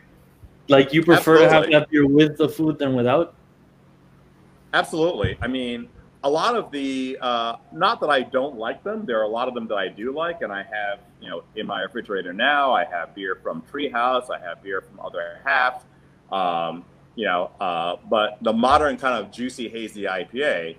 like 0.69 0.93
you 0.93 1.03
prefer 1.03 1.37
to 1.39 1.49
have 1.49 1.69
that 1.71 1.89
beer 1.89 2.07
with 2.07 2.37
the 2.37 2.49
food 2.49 2.79
than 2.79 2.95
without? 2.95 3.35
Absolutely. 4.73 5.37
I 5.41 5.47
mean, 5.47 5.87
a 6.23 6.29
lot 6.29 6.55
of 6.55 6.71
the, 6.71 7.17
uh, 7.21 7.57
not 7.71 7.99
that 8.01 8.09
I 8.09 8.21
don't 8.23 8.57
like 8.57 8.83
them, 8.83 9.05
there 9.05 9.19
are 9.19 9.23
a 9.23 9.29
lot 9.29 9.47
of 9.47 9.53
them 9.53 9.67
that 9.67 9.75
I 9.75 9.89
do 9.89 10.13
like, 10.13 10.41
and 10.41 10.51
I 10.53 10.63
have, 10.63 10.99
you 11.21 11.29
know, 11.29 11.43
in 11.55 11.67
my 11.67 11.81
refrigerator 11.81 12.33
now, 12.33 12.71
I 12.73 12.85
have 12.85 13.13
beer 13.13 13.37
from 13.43 13.61
Treehouse, 13.71 14.29
I 14.29 14.39
have 14.39 14.63
beer 14.63 14.81
from 14.81 14.99
other 14.99 15.39
half. 15.45 15.83
um, 16.31 16.85
you 17.15 17.25
know, 17.25 17.51
uh, 17.61 17.97
but 18.09 18.37
the 18.41 18.53
modern 18.53 18.97
kind 18.97 19.23
of 19.23 19.31
juicy, 19.31 19.69
hazy 19.69 20.03
IPA, 20.03 20.75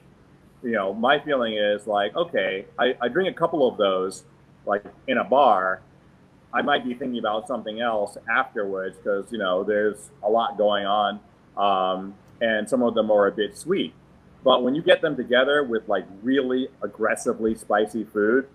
you 0.63 0.73
know, 0.73 0.93
my 0.93 1.19
feeling 1.21 1.55
is 1.55 1.87
like, 1.87 2.15
okay, 2.17 2.67
I, 2.79 2.97
I 3.01 3.09
drink 3.09 3.29
a 3.35 3.39
couple 3.39 3.69
of 3.69 3.77
those, 3.77 4.25
like 4.67 4.85
in 5.07 5.19
a 5.19 5.25
bar, 5.25 5.81
I 6.53 6.63
might 6.63 6.85
be 6.85 6.95
thinking 6.95 7.19
about 7.19 7.47
something 7.47 7.81
else 7.81 8.17
afterwards 8.29 8.97
because, 8.97 9.31
you 9.31 9.39
know, 9.39 9.63
there's 9.65 10.11
a 10.23 10.29
lot 10.29 10.59
going 10.59 10.87
on. 10.87 11.21
Um, 11.57 12.15
and 12.41 12.69
some 12.69 12.83
of 12.83 12.95
them 12.95 13.11
are 13.11 13.27
a 13.29 13.33
bit 13.33 13.57
sweet. 13.57 13.95
But 14.45 14.63
when 14.63 14.75
you 14.75 14.83
get 14.83 15.01
them 15.01 15.17
together 15.17 15.65
with 15.65 15.89
like 15.89 16.05
really 16.23 16.69
aggressively 16.83 17.55
spicy 17.55 18.05
food, 18.05 18.47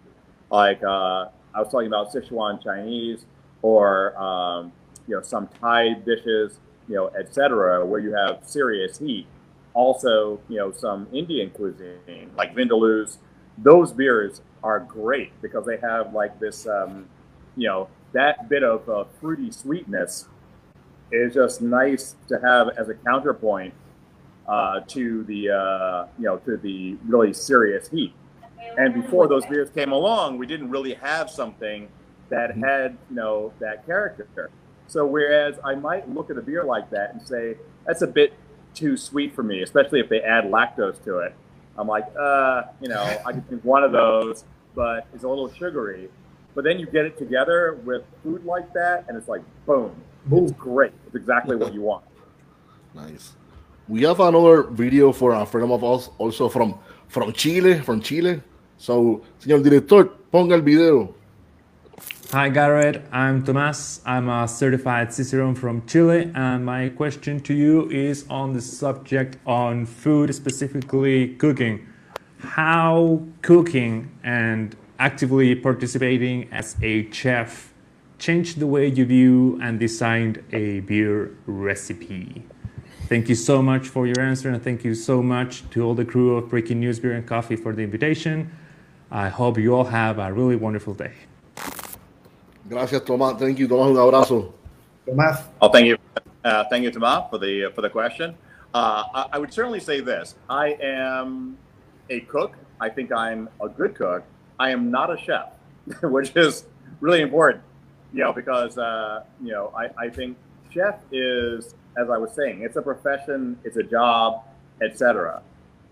like 0.51 0.81
uh, 0.83 1.29
I 1.53 1.59
was 1.59 1.71
talking 1.71 1.87
about 1.87 2.13
Sichuan 2.13 2.63
Chinese 2.63 3.25
or 3.63 4.15
um, 4.21 4.71
you 5.07 5.15
know 5.15 5.21
some 5.23 5.47
Thai 5.59 5.95
dishes, 6.05 6.59
you 6.87 6.95
know, 6.95 7.07
etc., 7.19 7.83
where 7.85 7.99
you 7.99 8.13
have 8.13 8.41
serious 8.43 8.99
heat. 8.99 9.25
Also, 9.73 10.39
you 10.47 10.57
know, 10.57 10.71
some 10.71 11.07
Indian 11.11 11.49
cuisine 11.49 12.29
like 12.37 12.55
vindaloos. 12.55 13.17
Those 13.57 13.91
beers 13.91 14.41
are 14.63 14.79
great 14.79 15.31
because 15.41 15.65
they 15.65 15.77
have 15.77 16.13
like 16.13 16.39
this, 16.39 16.67
um, 16.67 17.07
you 17.57 17.67
know, 17.67 17.89
that 18.13 18.47
bit 18.47 18.63
of 18.63 18.87
uh, 18.89 19.05
fruity 19.19 19.51
sweetness 19.51 20.27
is 21.11 21.33
just 21.33 21.61
nice 21.61 22.15
to 22.27 22.39
have 22.39 22.69
as 22.77 22.89
a 22.89 22.93
counterpoint 22.93 23.73
uh, 24.49 24.81
to 24.87 25.23
the 25.25 25.51
uh, 25.51 26.07
you 26.17 26.25
know 26.25 26.37
to 26.39 26.57
the 26.57 26.97
really 27.05 27.33
serious 27.33 27.87
heat. 27.87 28.13
And 28.77 28.93
before 28.93 29.27
those 29.27 29.45
beers 29.45 29.69
came 29.69 29.91
along, 29.91 30.37
we 30.37 30.47
didn't 30.47 30.69
really 30.69 30.95
have 30.95 31.29
something 31.29 31.87
that 32.29 32.57
had 32.57 32.97
you 33.09 33.15
know 33.15 33.53
that 33.59 33.85
character. 33.85 34.49
So 34.87 35.05
whereas 35.05 35.55
I 35.63 35.75
might 35.75 36.09
look 36.09 36.31
at 36.31 36.37
a 36.37 36.41
beer 36.41 36.63
like 36.63 36.89
that 36.89 37.13
and 37.13 37.21
say 37.21 37.57
that's 37.85 38.01
a 38.01 38.07
bit 38.07 38.33
too 38.73 38.97
sweet 38.97 39.35
for 39.35 39.43
me, 39.43 39.61
especially 39.61 39.99
if 39.99 40.09
they 40.09 40.21
add 40.21 40.45
lactose 40.45 41.03
to 41.03 41.19
it. 41.19 41.35
I'm 41.77 41.87
like, 41.87 42.07
uh, 42.19 42.63
you 42.81 42.89
know, 42.89 43.01
I 43.25 43.31
could 43.31 43.47
drink 43.47 43.63
one 43.63 43.83
of 43.83 43.91
those, 43.91 44.43
but 44.75 45.07
it's 45.13 45.23
a 45.23 45.29
little 45.29 45.51
sugary. 45.53 46.09
But 46.55 46.63
then 46.63 46.79
you 46.79 46.87
get 46.87 47.05
it 47.05 47.17
together 47.17 47.79
with 47.85 48.03
food 48.23 48.43
like 48.43 48.73
that, 48.73 49.05
and 49.07 49.15
it's 49.15 49.27
like, 49.27 49.41
boom, 49.65 49.95
it's 50.31 50.51
great. 50.53 50.91
It's 51.05 51.15
exactly 51.15 51.55
what 51.55 51.73
you 51.73 51.81
want. 51.81 52.03
Nice. 52.95 53.33
We 53.89 54.03
have 54.03 54.19
another 54.19 54.61
video 54.61 55.11
for 55.11 55.33
a 55.33 55.47
friend 55.47 55.71
of 55.71 55.83
us, 55.83 56.11
also 56.19 56.47
from 56.47 56.77
from 57.07 57.33
Chile, 57.33 57.79
from 57.79 58.01
Chile. 58.01 58.39
So, 58.77 59.23
señor 59.41 59.63
director, 59.63 60.11
ponga 60.31 60.53
el 60.53 60.61
video. 60.61 61.15
Hi 62.31 62.49
Garrett, 62.49 63.01
I'm 63.11 63.43
Tomas. 63.43 64.01
I'm 64.05 64.29
a 64.29 64.47
certified 64.47 65.11
Cicerone 65.11 65.55
from 65.55 65.87
Chile, 65.87 66.31
and 66.35 66.63
my 66.63 66.89
question 66.89 67.39
to 67.39 67.53
you 67.55 67.89
is 67.89 68.27
on 68.29 68.53
the 68.53 68.61
subject 68.61 69.39
on 69.47 69.87
food, 69.87 70.35
specifically 70.35 71.29
cooking. 71.39 71.87
How 72.37 73.23
cooking 73.41 74.11
and 74.23 74.75
actively 74.99 75.55
participating 75.55 76.47
as 76.51 76.75
a 76.83 77.09
chef 77.11 77.73
changed 78.19 78.59
the 78.59 78.67
way 78.67 78.85
you 78.85 79.05
view 79.05 79.59
and 79.63 79.79
designed 79.79 80.43
a 80.53 80.81
beer 80.81 81.31
recipe? 81.47 82.45
Thank 83.09 83.27
you 83.27 83.33
so 83.33 83.63
much 83.63 83.87
for 83.87 84.05
your 84.05 84.19
answer, 84.19 84.49
and 84.49 84.61
thank 84.63 84.83
you 84.83 84.93
so 84.93 85.23
much 85.23 85.67
to 85.71 85.81
all 85.81 85.95
the 85.95 86.05
crew 86.05 86.37
of 86.37 86.47
Breaking 86.47 86.79
News 86.79 86.99
Beer 86.99 87.13
and 87.13 87.25
Coffee 87.25 87.55
for 87.55 87.73
the 87.73 87.81
invitation. 87.81 88.51
I 89.09 89.29
hope 89.29 89.57
you 89.57 89.73
all 89.73 89.85
have 89.85 90.19
a 90.19 90.31
really 90.31 90.55
wonderful 90.55 90.93
day. 90.93 91.13
Gracias, 92.69 93.01
Tomás. 93.01 93.39
Thank 93.39 93.57
you, 93.57 93.67
Tomás. 93.67 93.89
Un 93.89 93.97
abrazo. 93.97 94.53
Tomás, 95.07 95.45
Oh, 95.59 95.69
thank 95.69 95.87
you, 95.87 95.97
uh, 96.45 96.65
thank 96.69 96.83
you, 96.83 96.91
Tomas, 96.91 97.27
for 97.31 97.39
the 97.39 97.71
for 97.73 97.81
the 97.81 97.89
question. 97.89 98.35
Uh, 98.75 99.03
I, 99.15 99.25
I 99.33 99.37
would 99.39 99.51
certainly 99.51 99.79
say 99.79 100.01
this: 100.01 100.35
I 100.47 100.77
am 100.79 101.57
a 102.11 102.19
cook. 102.19 102.53
I 102.79 102.89
think 102.89 103.11
I'm 103.11 103.49
a 103.59 103.67
good 103.67 103.95
cook. 103.95 104.23
I 104.59 104.69
am 104.69 104.91
not 104.91 105.09
a 105.09 105.17
chef, 105.17 105.53
which 106.03 106.35
is 106.35 106.65
really 106.99 107.21
important, 107.21 107.63
you 108.13 108.19
know, 108.23 108.33
because 108.33 108.77
uh, 108.77 109.23
you 109.41 109.51
know 109.51 109.73
I, 109.75 109.89
I 109.97 110.09
think 110.09 110.37
chef 110.69 110.99
is, 111.11 111.73
as 111.97 112.09
I 112.09 112.17
was 112.17 112.31
saying, 112.33 112.61
it's 112.61 112.75
a 112.75 112.81
profession, 112.81 113.59
it's 113.63 113.77
a 113.77 113.83
job, 113.83 114.43
etc. 114.81 115.41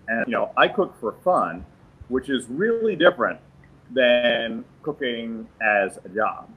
And 0.08 0.26
you 0.28 0.34
know, 0.34 0.52
I 0.56 0.68
cook 0.68 1.00
for 1.00 1.14
fun, 1.24 1.66
which 2.08 2.30
is 2.30 2.46
really 2.48 2.96
different 2.96 3.40
than 3.92 4.64
cooking 4.84 5.48
as 5.62 6.00
a 6.04 6.10
job. 6.10 6.50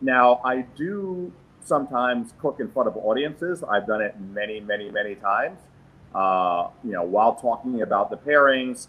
Now, 0.00 0.40
I 0.44 0.62
do 0.76 1.32
sometimes 1.64 2.34
cook 2.40 2.58
in 2.60 2.70
front 2.70 2.88
of 2.88 2.96
audiences. 2.96 3.62
I've 3.62 3.86
done 3.86 4.02
it 4.02 4.18
many, 4.20 4.60
many, 4.60 4.90
many 4.90 5.14
times. 5.14 5.58
Uh, 6.14 6.68
you 6.84 6.92
know, 6.92 7.02
while 7.02 7.34
talking 7.34 7.82
about 7.82 8.10
the 8.10 8.16
pairings, 8.16 8.88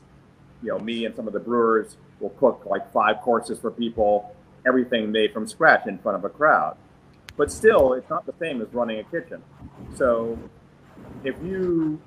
you 0.61 0.69
know, 0.69 0.79
me 0.79 1.05
and 1.05 1.15
some 1.15 1.27
of 1.27 1.33
the 1.33 1.39
brewers 1.39 1.97
will 2.19 2.31
cook 2.31 2.65
like 2.65 2.91
five 2.91 3.21
courses 3.21 3.59
for 3.59 3.71
people, 3.71 4.35
everything 4.65 5.11
made 5.11 5.33
from 5.33 5.47
scratch 5.47 5.87
in 5.87 5.99
front 5.99 6.17
of 6.17 6.25
a 6.25 6.29
crowd. 6.29 6.75
But 7.37 7.51
still, 7.51 7.93
it's 7.93 8.09
not 8.09 8.25
the 8.25 8.33
same 8.39 8.61
as 8.61 8.67
running 8.73 8.99
a 8.99 9.03
kitchen. 9.05 9.41
So, 9.95 10.37
if 11.23 11.35
you, 11.43 11.99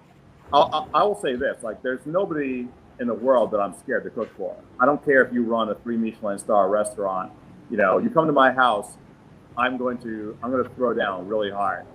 I'll, 0.52 0.70
I'll- 0.72 0.88
say 1.20 1.34
this: 1.34 1.62
like, 1.62 1.82
there's 1.82 2.04
nobody 2.06 2.68
in 3.00 3.06
the 3.06 3.14
world 3.14 3.50
that 3.50 3.58
I'm 3.60 3.74
scared 3.74 4.04
to 4.04 4.10
cook 4.10 4.34
for. 4.36 4.56
I 4.80 4.86
don't 4.86 5.04
care 5.04 5.22
if 5.22 5.32
you 5.32 5.42
run 5.44 5.68
a 5.70 5.74
three 5.76 5.96
Michelin 5.96 6.38
star 6.38 6.68
restaurant. 6.68 7.32
You 7.70 7.76
know, 7.76 7.98
you 7.98 8.10
come 8.10 8.26
to 8.26 8.32
my 8.32 8.52
house, 8.52 8.96
I'm 9.56 9.76
going 9.76 9.98
to 9.98 10.36
I'm 10.42 10.50
going 10.50 10.62
to 10.64 10.70
throw 10.70 10.94
down 10.94 11.26
really 11.26 11.50
hard. 11.50 11.86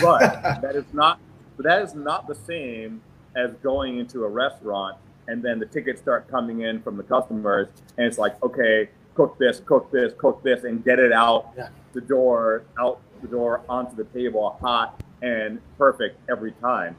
But 0.00 0.20
that 0.62 0.74
is 0.76 0.84
not 0.92 1.20
but 1.56 1.64
that 1.64 1.82
is 1.82 1.94
not 1.94 2.26
the 2.26 2.34
same 2.34 3.02
as 3.36 3.52
going 3.62 3.98
into 3.98 4.24
a 4.24 4.28
restaurant 4.28 4.96
and 5.28 5.42
then 5.42 5.58
the 5.58 5.66
tickets 5.66 6.00
start 6.00 6.28
coming 6.28 6.62
in 6.62 6.82
from 6.82 6.96
the 6.96 7.02
customers 7.02 7.68
and 7.96 8.06
it's 8.06 8.18
like, 8.18 8.42
okay, 8.42 8.88
cook 9.20 9.38
this, 9.38 9.60
cook 9.66 9.90
this, 9.90 10.14
cook 10.16 10.42
this, 10.42 10.64
and 10.64 10.82
get 10.82 10.98
it 10.98 11.12
out 11.12 11.50
Yeah. 11.54 11.68
the 11.92 12.00
door, 12.00 12.62
out 12.78 13.00
the 13.20 13.28
door 13.28 13.60
onto 13.68 13.94
the 13.94 14.04
table 14.18 14.56
hot 14.62 14.98
and 15.20 15.60
perfect 15.76 16.18
every 16.30 16.52
time. 16.52 16.96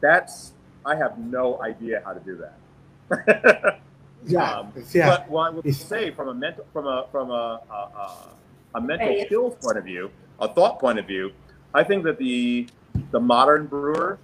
That's 0.00 0.54
I 0.86 0.94
have 0.96 1.18
no 1.18 1.60
idea 1.60 2.00
how 2.02 2.14
to 2.14 2.20
do 2.20 2.42
that. 2.44 3.78
yeah, 4.26 4.58
Um, 4.60 4.72
yeah. 4.94 5.08
But 5.10 5.28
what 5.28 5.42
I 5.48 5.50
would 5.50 5.66
It's- 5.66 5.84
say 5.84 6.10
from 6.12 6.28
a 6.28 6.34
mental 6.34 6.64
from 6.72 6.86
a 6.86 7.06
from 7.12 7.30
a 7.30 7.60
a, 7.70 7.74
a, 7.74 8.28
a 8.76 8.80
mental 8.80 9.22
skills 9.26 9.54
point 9.62 9.76
of 9.76 9.84
view, 9.84 10.10
a 10.40 10.48
thought 10.48 10.78
point 10.80 10.98
of 10.98 11.06
view, 11.06 11.32
I 11.74 11.84
think 11.84 12.04
that 12.04 12.16
the 12.16 12.68
the 13.10 13.20
modern 13.20 13.66
brewer, 13.66 14.18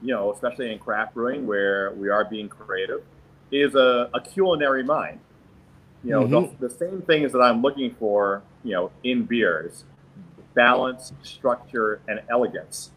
you 0.00 0.14
know, 0.14 0.32
especially 0.32 0.72
in 0.72 0.78
craft 0.78 1.12
brewing 1.12 1.46
where 1.46 1.92
we 1.92 2.08
are 2.08 2.24
being 2.24 2.48
creative, 2.48 3.02
is 3.52 3.74
a, 3.74 4.08
a 4.14 4.20
culinary 4.22 4.82
mind. 4.82 5.20
You 6.02 6.12
know, 6.12 6.22
Mhm. 6.24 6.58
the, 6.58 6.68
the 6.68 6.74
same 6.74 7.02
things 7.02 7.32
that 7.32 7.40
I'm 7.40 7.60
looking 7.62 7.94
for, 7.94 8.42
you 8.64 8.72
know, 8.72 8.90
in 9.04 9.24
beers, 9.24 9.84
balance, 10.54 11.12
structure, 11.22 12.00
and 12.08 12.20
elegance. 12.28 12.90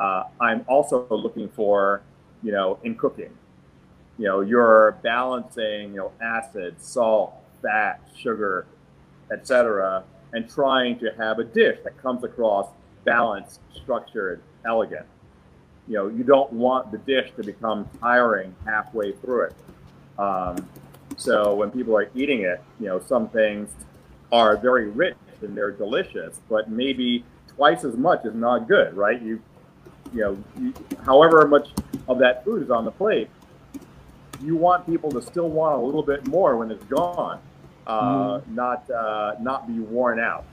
uh, 0.00 0.24
I'm 0.40 0.64
also 0.68 1.06
looking 1.10 1.48
for, 1.48 2.02
you 2.42 2.52
know, 2.52 2.78
in 2.84 2.94
cooking. 2.94 3.36
You 4.16 4.26
know, 4.26 4.40
you're 4.42 4.92
balancing, 5.02 5.90
you 5.90 5.96
know, 5.96 6.12
acid, 6.20 6.76
salt, 6.80 7.34
fat, 7.62 8.00
sugar, 8.16 8.64
etc., 9.32 10.04
and 10.32 10.48
trying 10.48 11.00
to 11.00 11.10
have 11.18 11.40
a 11.40 11.44
dish 11.44 11.78
that 11.82 11.96
comes 12.00 12.22
across 12.22 12.68
balanced, 13.04 13.58
structured, 13.74 14.40
elegant. 14.64 15.06
You 15.88 15.94
know, 15.94 16.06
you 16.08 16.22
don't 16.22 16.52
want 16.52 16.92
the 16.92 16.98
dish 16.98 17.32
to 17.36 17.42
become 17.42 17.88
tiring 18.00 18.54
halfway 18.64 19.12
through 19.12 19.46
it. 19.46 19.54
Um, 20.16 20.68
so 21.18 21.52
when 21.54 21.70
people 21.72 21.96
are 21.96 22.08
eating 22.14 22.42
it, 22.42 22.62
you 22.78 22.86
know, 22.86 23.00
some 23.00 23.28
things 23.28 23.68
are 24.30 24.56
very 24.56 24.88
rich 24.88 25.16
and 25.42 25.56
they're 25.56 25.72
delicious, 25.72 26.40
but 26.48 26.70
maybe 26.70 27.24
twice 27.48 27.82
as 27.82 27.96
much 27.96 28.24
is 28.24 28.34
not 28.34 28.68
good, 28.68 28.94
right? 28.94 29.20
You, 29.20 29.42
you 30.14 30.20
know, 30.20 30.44
you, 30.60 30.72
however 31.04 31.46
much 31.46 31.70
of 32.08 32.20
that 32.20 32.44
food 32.44 32.62
is 32.62 32.70
on 32.70 32.84
the 32.84 32.92
plate, 32.92 33.28
you 34.40 34.54
want 34.54 34.86
people 34.86 35.10
to 35.10 35.20
still 35.20 35.48
want 35.48 35.80
a 35.80 35.84
little 35.84 36.04
bit 36.04 36.24
more 36.28 36.56
when 36.56 36.70
it's 36.70 36.84
gone, 36.84 37.40
uh, 37.88 38.38
mm. 38.38 38.46
not 38.48 38.88
uh, 38.88 39.34
not 39.40 39.66
be 39.66 39.80
worn 39.80 40.20
out. 40.20 40.44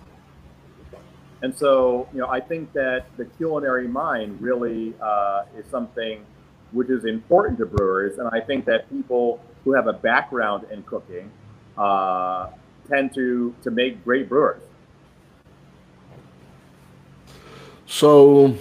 And 1.44 1.56
so, 1.56 2.08
you 2.12 2.20
know, 2.20 2.28
I 2.28 2.40
think 2.40 2.74
that 2.74 3.06
the 3.18 3.26
culinary 3.26 3.88
mind 3.88 4.42
really 4.42 4.96
uh, 5.00 5.44
is 5.56 5.68
something 5.70 6.26
which 6.72 6.90
is 6.90 7.06
important 7.06 7.60
to 7.60 7.68
brewers, 7.68 8.18
and 8.18 8.28
I 8.30 8.40
think 8.42 8.66
that 8.66 8.90
people 8.90 9.40
who 9.66 9.74
have 9.74 9.88
a 9.88 9.94
background 9.94 10.66
in 10.72 10.84
cooking 10.84 11.30
uh, 11.78 12.48
tend 12.88 13.14
to 13.16 13.54
to 13.64 13.72
make 13.72 14.02
great 14.06 14.30
brewers. 14.30 14.62
So, 17.88 18.56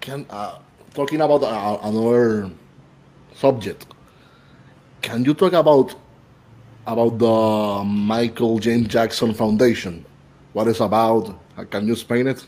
can 0.00 0.26
uh, 0.28 0.58
talking 0.92 1.20
about 1.20 1.42
uh, 1.42 1.78
another 1.82 2.50
subject, 3.34 3.86
can 5.00 5.24
you 5.24 5.32
talk 5.32 5.52
about 5.52 5.94
about 6.86 7.18
the 7.18 7.84
Michael 7.84 8.58
James 8.58 8.88
Jackson 8.88 9.32
Foundation? 9.32 10.04
What 10.52 10.68
it's 10.68 10.80
about? 10.80 11.34
Can 11.70 11.86
you 11.86 11.92
explain 11.94 12.26
it? 12.26 12.44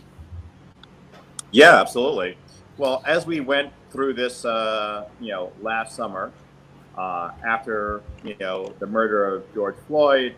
Yeah, 1.52 1.80
absolutely. 1.80 2.36
Well, 2.76 3.02
as 3.06 3.26
we 3.26 3.40
went 3.40 3.72
through 3.90 4.14
this, 4.14 4.44
uh, 4.44 5.08
you 5.20 5.32
know, 5.32 5.52
last 5.62 5.96
summer, 5.96 6.32
uh, 6.96 7.32
after 7.46 8.02
you 8.24 8.36
know 8.40 8.72
the 8.78 8.86
murder 8.86 9.34
of 9.34 9.54
George 9.54 9.76
Floyd 9.86 10.36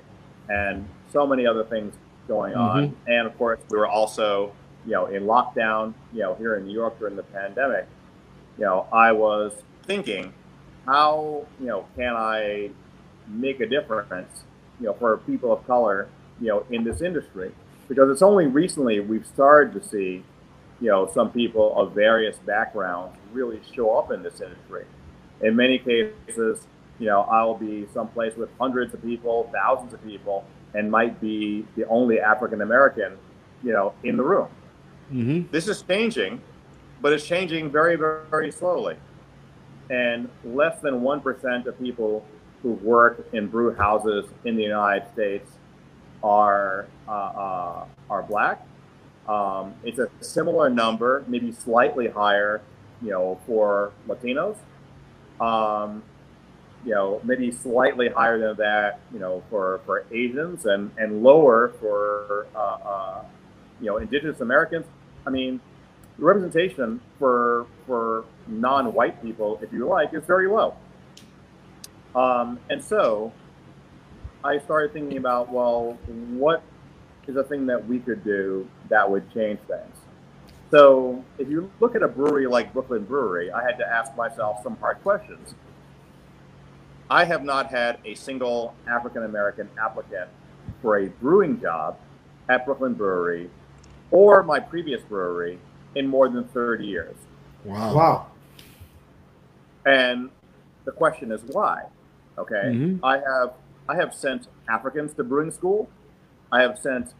and 0.49 0.89
so 1.13 1.27
many 1.27 1.47
other 1.47 1.65
things 1.65 1.95
going 2.27 2.55
on, 2.55 2.91
mm-hmm. 2.91 3.11
and 3.11 3.27
of 3.27 3.37
course 3.39 3.61
we 3.71 3.79
were 3.79 3.87
also 3.87 4.53
you 4.89 4.95
know, 4.95 5.07
in 5.07 5.25
lockdown, 5.25 5.93
you 6.15 6.21
know, 6.21 6.35
here 6.37 6.57
in 6.57 6.67
New 6.67 6.73
York 6.73 6.99
during 6.99 7.15
the 7.15 7.23
pandemic, 7.23 7.87
you 8.57 8.65
know, 8.65 8.87
I 8.91 9.13
was 9.13 9.53
thinking, 9.85 10.33
how, 10.87 11.47
you 11.61 11.67
know, 11.67 11.87
can 11.95 12.15
I 12.17 12.71
make 13.27 13.61
a 13.61 13.67
difference, 13.67 14.45
you 14.81 14.87
know, 14.87 14.95
for 14.95 15.19
people 15.19 15.53
of 15.53 15.67
color, 15.67 16.09
you 16.41 16.49
know, 16.49 16.67
in 16.71 16.85
this 16.85 17.03
industry? 17.03 17.53
Because 17.87 18.11
it's 18.11 18.23
only 18.23 18.47
recently 18.47 18.99
we've 19.01 19.27
started 19.27 19.79
to 19.81 19.87
see, 19.87 20.25
you 20.81 20.89
know, 20.89 21.11
some 21.13 21.31
people 21.31 21.79
of 21.79 21.93
various 21.93 22.39
backgrounds 22.39 23.15
really 23.33 23.61
show 23.75 23.95
up 23.99 24.11
in 24.11 24.23
this 24.23 24.41
industry. 24.41 24.87
In 25.43 25.57
many 25.57 25.79
cases, 25.79 26.67
you 26.99 27.07
know, 27.07 27.23
I'll 27.23 27.55
be 27.55 27.87
someplace 27.95 28.37
with 28.37 28.51
hundreds 28.59 28.93
of 28.95 29.03
people, 29.03 29.51
thousands 29.53 29.93
of 29.95 30.05
people, 30.05 30.45
and 30.75 30.91
might 30.91 31.21
be 31.21 31.65
the 31.77 31.87
only 31.87 32.21
African 32.21 32.61
American, 32.61 33.17
you 33.63 33.73
know, 33.73 33.95
in 34.03 34.17
the 34.17 34.23
room. 34.23 34.49
Mm-hmm. 35.13 35.51
This 35.51 35.69
is 35.69 35.83
changing, 35.83 36.41
but 37.01 37.13
it's 37.13 37.27
changing 37.27 37.71
very, 37.71 37.97
very, 37.97 38.27
very 38.29 38.51
slowly. 38.51 38.97
And 39.91 40.29
less 40.45 40.81
than 40.81 41.01
1% 41.01 41.67
of 41.67 41.79
people 41.79 42.27
who 42.63 42.73
work 42.73 43.27
in 43.33 43.47
brew 43.47 43.75
houses 43.75 44.27
in 44.45 44.57
the 44.57 44.63
United 44.63 45.11
States 45.13 45.51
are, 46.23 46.87
uh, 47.07 47.13
uh, 47.13 47.85
are 48.11 48.23
black. 48.23 48.67
Um, 49.29 49.75
it's 49.85 49.99
a 49.99 50.11
similar 50.21 50.69
number, 50.69 51.25
maybe 51.29 51.53
slightly 51.53 52.09
higher, 52.09 52.61
you 53.01 53.11
know, 53.11 53.39
for 53.47 53.93
Latinos. 54.09 54.57
Um, 55.41 56.03
you 56.85 56.95
know, 56.95 57.21
maybe 57.25 57.51
slightly 57.51 58.09
higher 58.09 58.39
than 58.39 58.57
that, 58.59 59.01
you 59.13 59.19
know, 59.19 59.43
for, 59.51 59.81
for 59.85 60.05
Asians 60.13 60.65
and, 60.65 60.91
and 60.97 61.23
lower 61.23 61.73
for, 61.81 62.47
uh, 62.55 62.59
uh 62.59 63.25
you 63.81 63.87
know, 63.87 63.97
indigenous 63.99 64.41
Americans 64.41 64.87
I 65.29 65.31
mean, 65.31 65.61
the 66.19 66.25
representation 66.25 67.03
for 67.19 67.67
for 67.87 68.25
non-white 68.47 69.23
people, 69.23 69.61
if 69.63 69.71
you 69.75 69.87
like, 69.87 70.15
is 70.15 70.25
very 70.25 70.49
low. 70.49 70.75
Um, 72.15 72.59
and 72.71 72.83
so 72.83 73.31
I 74.43 74.59
started 74.59 74.95
thinking 74.95 75.19
about, 75.19 75.53
well, 75.53 75.99
what 76.07 76.63
is 77.27 77.37
a 77.37 77.45
thing 77.45 77.67
that 77.67 77.87
we 77.87 77.99
could 77.99 78.25
do 78.25 78.67
that 78.89 79.11
would 79.11 79.31
change 79.35 79.61
things? 79.69 79.98
So 80.71 81.25
if 81.39 81.49
you 81.49 81.71
look 81.81 81.95
at 81.95 82.03
a 82.03 82.09
brewery 82.09 82.47
like 82.47 82.73
Brooklyn 82.73 83.05
Brewery, 83.05 83.51
I 83.51 83.63
had 83.63 83.79
to 83.79 83.89
ask 83.89 84.15
myself 84.17 84.63
some 84.63 84.77
hard 84.77 85.03
questions. 85.03 85.55
I 87.11 87.25
have 87.25 87.43
not 87.43 87.71
had 87.71 87.99
a 88.05 88.15
single 88.15 88.75
African 88.87 89.25
American 89.25 89.71
applicant 89.81 90.29
for 90.83 90.99
a 90.99 91.09
brewing 91.09 91.61
job 91.61 91.99
at 92.49 92.67
Brooklyn 92.67 92.95
Brewery 92.95 93.49
or 94.11 94.43
my 94.43 94.61
previous 94.61 95.03
brewery 95.03 95.59
in 95.95 96.07
more 96.07 96.29
than 96.29 96.45
30 96.45 96.87
years. 96.87 97.17
Wow. 97.65 97.95
Wow. 97.95 98.27
And 99.87 100.31
the 100.85 100.93
question 100.93 101.33
is 101.33 101.41
why? 101.47 101.85
Okay. 102.37 102.55
Mm-hmm. 102.55 103.05
I 103.05 103.19
have 103.19 103.55
I 103.89 103.97
have 103.97 104.15
sent 104.15 104.49
Africans 104.69 105.15
to 105.15 105.25
brewing 105.25 105.51
school. 105.51 105.89
I 106.53 106.61
have 106.61 106.79
sent 106.79 107.15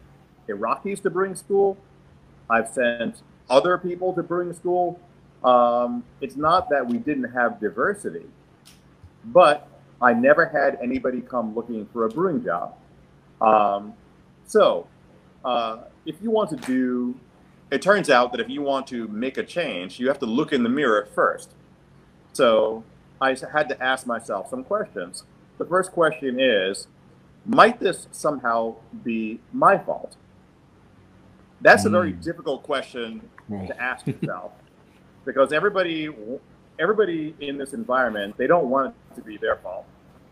Iraqis 0.47 1.01
to 1.01 1.09
brewing 1.09 1.35
school. 1.35 1.77
I've 2.49 2.69
sent 2.69 3.21
other 3.49 3.77
people 3.77 4.13
to 4.13 4.23
brewing 4.23 4.53
school. 4.53 4.99
Um, 5.43 6.03
it's 6.21 6.35
not 6.35 6.69
that 6.69 6.85
we 6.85 6.97
didn't 6.97 7.31
have 7.31 7.59
diversity, 7.59 8.25
but 9.25 9.67
I 10.01 10.13
never 10.13 10.45
had 10.45 10.77
anybody 10.81 11.21
come 11.21 11.55
looking 11.55 11.85
for 11.91 12.05
a 12.05 12.09
brewing 12.09 12.43
job. 12.43 12.75
Um, 13.41 13.93
so 14.45 14.87
uh, 15.45 15.83
if 16.05 16.15
you 16.21 16.31
want 16.31 16.49
to 16.51 16.55
do, 16.57 17.15
it 17.71 17.81
turns 17.81 18.09
out 18.09 18.31
that 18.31 18.41
if 18.41 18.49
you 18.49 18.61
want 18.61 18.87
to 18.87 19.07
make 19.07 19.37
a 19.37 19.43
change, 19.43 19.99
you 19.99 20.07
have 20.07 20.19
to 20.19 20.25
look 20.25 20.53
in 20.53 20.63
the 20.63 20.69
mirror 20.69 21.07
first. 21.13 21.51
So 22.33 22.83
I 23.21 23.35
had 23.51 23.69
to 23.69 23.83
ask 23.83 24.07
myself 24.07 24.49
some 24.49 24.63
questions. 24.63 25.23
The 25.57 25.65
first 25.65 25.91
question 25.91 26.39
is, 26.39 26.87
might 27.45 27.79
this 27.79 28.07
somehow 28.11 28.75
be 29.03 29.39
my 29.53 29.77
fault? 29.77 30.15
That's 31.61 31.83
mm. 31.83 31.87
a 31.87 31.89
very 31.89 32.11
hmm. 32.13 32.21
difficult 32.21 32.63
question 32.63 33.21
to 33.49 33.81
ask 33.81 34.07
yourself 34.07 34.53
because 35.25 35.51
everybody 35.51 36.09
everybody 36.79 37.35
in 37.39 37.57
this 37.57 37.73
environment, 37.73 38.37
they 38.37 38.47
don't 38.47 38.69
want 38.69 38.95
it 39.11 39.15
to 39.15 39.21
be 39.21 39.37
their 39.37 39.57
fault. 39.57 39.85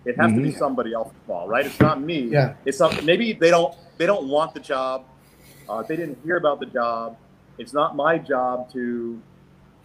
It 0.05 0.15
has 0.17 0.27
mm-hmm. 0.27 0.37
to 0.37 0.41
be 0.43 0.49
mm-hmm. 0.49 0.57
somebody 0.57 0.93
else's 0.93 1.17
fault, 1.27 1.49
right? 1.49 1.65
It's 1.65 1.79
not 1.81 2.01
me. 2.01 2.29
Yeah. 2.31 2.55
It's 2.65 2.77
some, 2.77 3.05
maybe 3.05 3.33
they 3.33 3.49
don't 3.49 3.75
they 3.97 4.05
don't 4.05 4.29
want 4.29 4.53
the 4.53 4.61
job. 4.61 5.05
Uh, 5.67 5.83
they 5.83 5.97
didn't 5.97 6.19
hear 6.23 6.37
about 6.37 6.59
the 6.61 6.65
job. 6.65 7.17
It's 7.57 7.73
not 7.73 7.95
my 7.95 8.17
job 8.17 8.71
to 8.71 9.21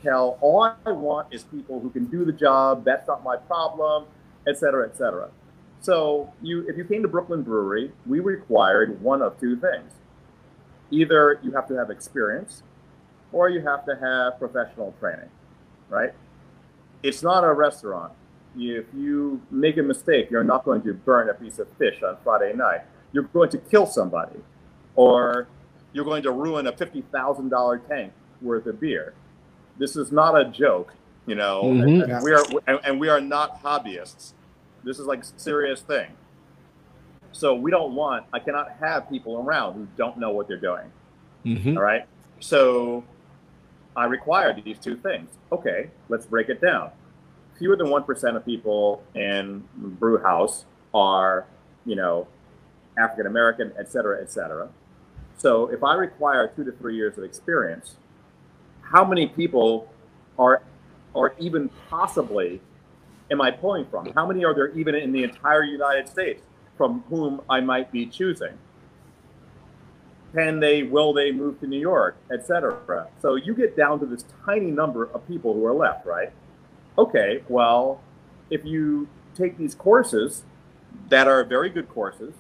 tell. 0.03 0.39
All 0.41 0.73
I 0.87 0.93
want 0.93 1.35
is 1.35 1.43
people 1.45 1.81
who 1.81 1.91
can 1.91 2.05
do 2.07 2.25
the 2.25 2.33
job. 2.33 2.85
That's 2.85 3.09
not 3.09 3.25
my 3.25 3.37
problem, 3.37 4.05
et 4.47 4.59
cetera, 4.59 4.89
et 4.89 4.97
cetera. 4.97 5.29
So 5.81 6.33
you, 6.41 6.69
if 6.69 6.77
you 6.77 6.85
came 6.85 7.03
to 7.03 7.09
Brooklyn 7.09 7.43
Brewery, 7.43 7.91
we 8.07 8.21
required 8.21 9.01
one 9.03 9.23
of 9.23 9.41
two 9.41 9.57
things. 9.57 9.91
Either 10.93 11.41
you 11.43 11.51
have 11.51 11.67
to 11.67 11.75
have 11.75 11.91
experience, 11.91 12.63
or 13.33 13.49
you 13.49 13.61
have 13.63 13.85
to 13.87 13.97
have 13.97 14.39
professional 14.39 14.95
training, 15.01 15.29
right? 15.89 16.13
It's 17.03 17.23
not 17.23 17.43
a 17.45 17.53
restaurant. 17.53 18.13
If 18.57 18.85
you 18.95 19.41
make 19.51 19.79
a 19.79 19.83
mistake, 19.83 20.31
you're 20.31 20.45
not 20.45 20.65
going 20.65 20.83
to 20.83 20.93
burn 20.93 21.31
a 21.31 21.35
piece 21.35 21.59
of 21.59 21.67
fish 21.79 22.03
on 22.03 22.19
Friday 22.23 22.53
night. 22.55 22.83
You're 23.13 23.25
going 23.25 23.51
to 23.51 23.59
kill 23.59 23.87
somebody, 23.87 24.39
or 24.95 25.49
you're 25.93 26.05
going 26.05 26.23
to 26.25 26.31
ruin 26.31 26.67
a 26.67 26.73
$50,000 26.73 27.89
tank 27.89 28.13
worth 28.43 28.67
of 28.67 28.79
beer. 28.79 29.15
This 29.79 29.97
is 29.97 30.13
not 30.13 30.39
a 30.39 30.45
joke, 30.45 30.93
you 31.27 31.35
know. 31.35 31.63
Mm-hmm. 31.65 32.11
And, 32.11 32.23
we 32.23 32.33
are 32.33 32.45
and, 32.67 32.81
and 32.85 33.01
we 33.01 33.09
are 33.09 33.21
not 33.21 33.63
hobbyists. 33.63 34.35
This 34.85 34.99
is 34.99 35.07
like 35.07 35.23
a 35.23 35.27
serious 35.37 35.81
thing. 35.81 36.09
So 37.33 37.55
we 37.55 37.71
don't 37.71 37.95
want. 37.95 38.27
I 38.33 38.39
cannot 38.39 38.77
have 38.81 39.09
people 39.09 39.39
around 39.39 39.75
who 39.75 39.89
don't 39.97 40.19
know 40.19 40.31
what 40.31 40.49
they're 40.49 40.57
doing. 40.57 40.91
Mm-hmm. 41.45 41.77
All 41.77 41.83
right. 41.83 42.07
So 42.41 43.05
I 43.97 44.05
required 44.05 44.63
these 44.65 44.79
two 44.79 44.97
things. 44.97 45.29
Okay, 45.51 45.91
let's 46.09 46.27
break 46.27 46.49
it 46.49 46.61
down. 46.61 46.91
Fewer 47.59 47.77
than 47.77 47.91
one 47.91 48.05
percent 48.05 48.37
of 48.37 48.45
people 48.45 49.03
in 49.15 49.65
brew 49.75 50.19
house 50.23 50.65
are, 50.95 51.47
you 51.85 51.97
know, 51.97 52.27
African 52.99 53.27
American, 53.27 53.73
et 53.79 53.91
cetera, 53.91 54.21
et 54.21 54.31
cetera. 54.31 54.69
So 55.37 55.69
if 55.69 55.83
I 55.83 55.95
require 55.95 56.49
two 56.49 56.65
to 56.65 56.73
three 56.73 56.97
years 56.97 57.19
of 57.19 57.25
experience, 57.25 57.97
how 58.83 59.05
many 59.05 59.27
people 59.27 59.93
are 60.39 60.63
are 61.15 61.35
even 61.39 61.71
possibly 61.89 62.61
am 63.31 63.41
I 63.41 63.51
pulling 63.51 63.87
from? 63.87 64.13
How 64.13 64.27
many 64.27 64.45
are 64.45 64.55
there 64.55 64.69
even 64.73 64.95
in 64.95 65.13
the 65.13 65.25
entire 65.25 65.63
United 65.63 66.09
States 66.09 66.43
from 66.77 67.05
whom 67.09 67.41
I 67.49 67.61
might 67.61 67.93
be 67.93 68.07
choosing? 68.07 68.59
Can 70.35 70.61
they, 70.61 70.83
will 70.83 71.13
they 71.13 71.31
move 71.31 71.61
to 71.61 71.67
New 71.67 71.79
York, 71.79 72.17
etc. 72.33 73.09
So 73.21 73.35
you 73.35 73.55
get 73.55 73.77
down 73.77 74.01
to 74.01 74.07
this 74.07 74.25
tiny 74.47 74.71
number 74.71 75.05
of 75.13 75.27
people 75.29 75.53
who 75.53 75.67
are 75.67 75.75
left, 75.75 76.07
right? 76.07 76.33
Okay, 76.97 77.43
well, 77.49 78.01
if 78.51 78.65
you 78.65 79.09
take 79.35 79.59
these 79.59 79.75
courses 79.75 80.45
that 81.09 81.29
are 81.29 81.45
very 81.45 81.69
good 81.71 81.89
courses 81.89 82.35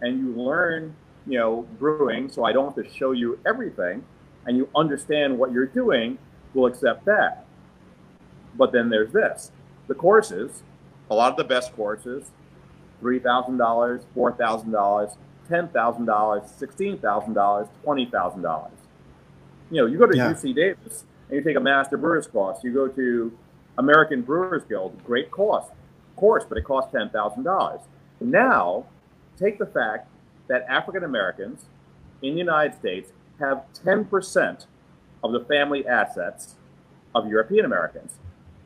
and 0.00 0.18
you 0.18 0.32
learn, 0.32 0.94
you 1.26 1.38
know, 1.38 1.66
brewing, 1.78 2.28
so 2.28 2.44
I 2.44 2.52
don't 2.52 2.74
have 2.74 2.84
to 2.84 2.92
show 2.92 3.12
you 3.12 3.38
everything, 3.46 4.04
and 4.46 4.56
you 4.56 4.68
understand 4.76 5.36
what 5.38 5.52
you're 5.52 5.66
doing, 5.66 6.18
we'll 6.54 6.66
accept 6.66 7.04
that. 7.04 7.44
But 8.56 8.72
then 8.72 8.88
there's 8.88 9.12
this 9.12 9.52
the 9.88 9.94
courses, 9.94 10.62
a 11.10 11.14
lot 11.14 11.30
of 11.30 11.36
the 11.36 11.44
best 11.44 11.74
courses, 11.74 12.30
$3,000, 13.02 14.04
$4,000, 14.16 15.16
$10,000, 15.48 16.58
$16,000, 16.58 17.68
$20,000. 17.84 18.70
You 19.70 19.80
know, 19.80 19.86
you 19.86 19.98
go 19.98 20.06
to 20.06 20.16
Yeah. 20.16 20.32
UC 20.32 20.54
Davis 20.54 21.04
and 21.28 21.36
you 21.38 21.42
take 21.42 21.56
a 21.56 21.60
master 21.60 21.96
brewer's 21.96 22.26
course. 22.26 22.62
You 22.62 22.72
go 22.72 22.88
to 22.88 23.32
American 23.78 24.22
Brewers 24.22 24.64
Guild, 24.64 25.02
great 25.04 25.30
course, 25.30 25.66
of 25.66 26.16
course, 26.16 26.44
but 26.48 26.56
it 26.58 26.64
costs 26.64 26.92
$10,000. 26.92 27.80
Now, 28.20 28.86
take 29.38 29.58
the 29.58 29.66
fact 29.66 30.08
that 30.48 30.64
African 30.68 31.04
Americans 31.04 31.66
in 32.22 32.32
the 32.34 32.38
United 32.38 32.74
States 32.74 33.12
have 33.38 33.64
10% 33.84 34.66
of 35.22 35.32
the 35.32 35.40
family 35.44 35.86
assets 35.86 36.54
of 37.14 37.28
European 37.28 37.64
Americans. 37.64 38.14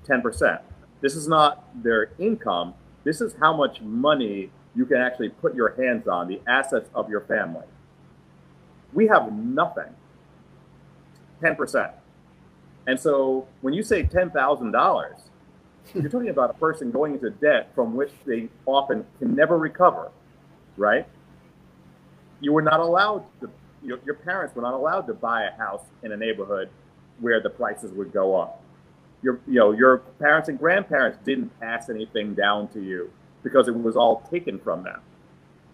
10%. 0.07 0.61
This 1.01 1.17
is 1.17 1.27
not 1.27 1.65
their 1.83 2.11
income. 2.19 2.75
This 3.05 3.21
is 3.21 3.35
how 3.41 3.57
much 3.57 3.81
money 3.81 4.51
you 4.75 4.87
can 4.87 4.99
actually 4.99 5.31
put 5.31 5.55
your 5.55 5.75
hands 5.75 6.07
on, 6.07 6.29
the 6.29 6.41
assets 6.47 6.89
of 6.95 7.09
your 7.09 7.23
family. 7.23 7.67
We 8.93 9.07
have 9.09 9.33
nothing. 9.33 9.95
10%. 11.43 11.93
And 12.87 12.99
so 12.99 13.47
when 13.63 13.75
you 13.75 13.83
say 13.83 14.03
$10,000, 14.03 15.21
you're 15.95 16.09
talking 16.09 16.29
about 16.29 16.51
a 16.51 16.55
person 16.55 16.91
going 16.91 17.15
into 17.15 17.31
debt 17.31 17.73
from 17.75 17.97
which 17.97 18.13
they 18.27 18.49
often 18.67 19.05
can 19.19 19.35
never 19.35 19.59
recover, 19.59 20.11
right? 20.77 21.07
You 22.41 22.53
were 22.53 22.63
not 22.63 22.81
allowed 22.81 23.25
to, 23.41 23.51
your, 23.83 23.99
your 24.05 24.15
parents 24.15 24.55
were 24.55 24.63
not 24.63 24.75
allowed 24.75 25.03
to 25.03 25.15
buy 25.15 25.45
a 25.45 25.53
house 25.57 25.83
in 26.03 26.13
a 26.13 26.17
neighborhood 26.17 26.69
where 27.19 27.41
the 27.41 27.51
prices 27.51 27.93
would 27.93 28.13
go 28.13 28.37
up. 28.37 28.60
Your, 29.23 29.41
you 29.47 29.59
know, 29.59 29.73
your 29.73 29.99
parents 30.19 30.49
and 30.49 30.59
grandparents 30.59 31.19
didn't 31.25 31.59
pass 31.61 31.91
anything 31.91 32.35
down 32.35 32.69
to 32.69 32.83
you 32.83 33.11
because 33.43 33.69
it 33.69 33.75
was 33.75 33.97
all 33.97 34.27
taken 34.31 34.59
from 34.59 34.83
them. 34.83 35.01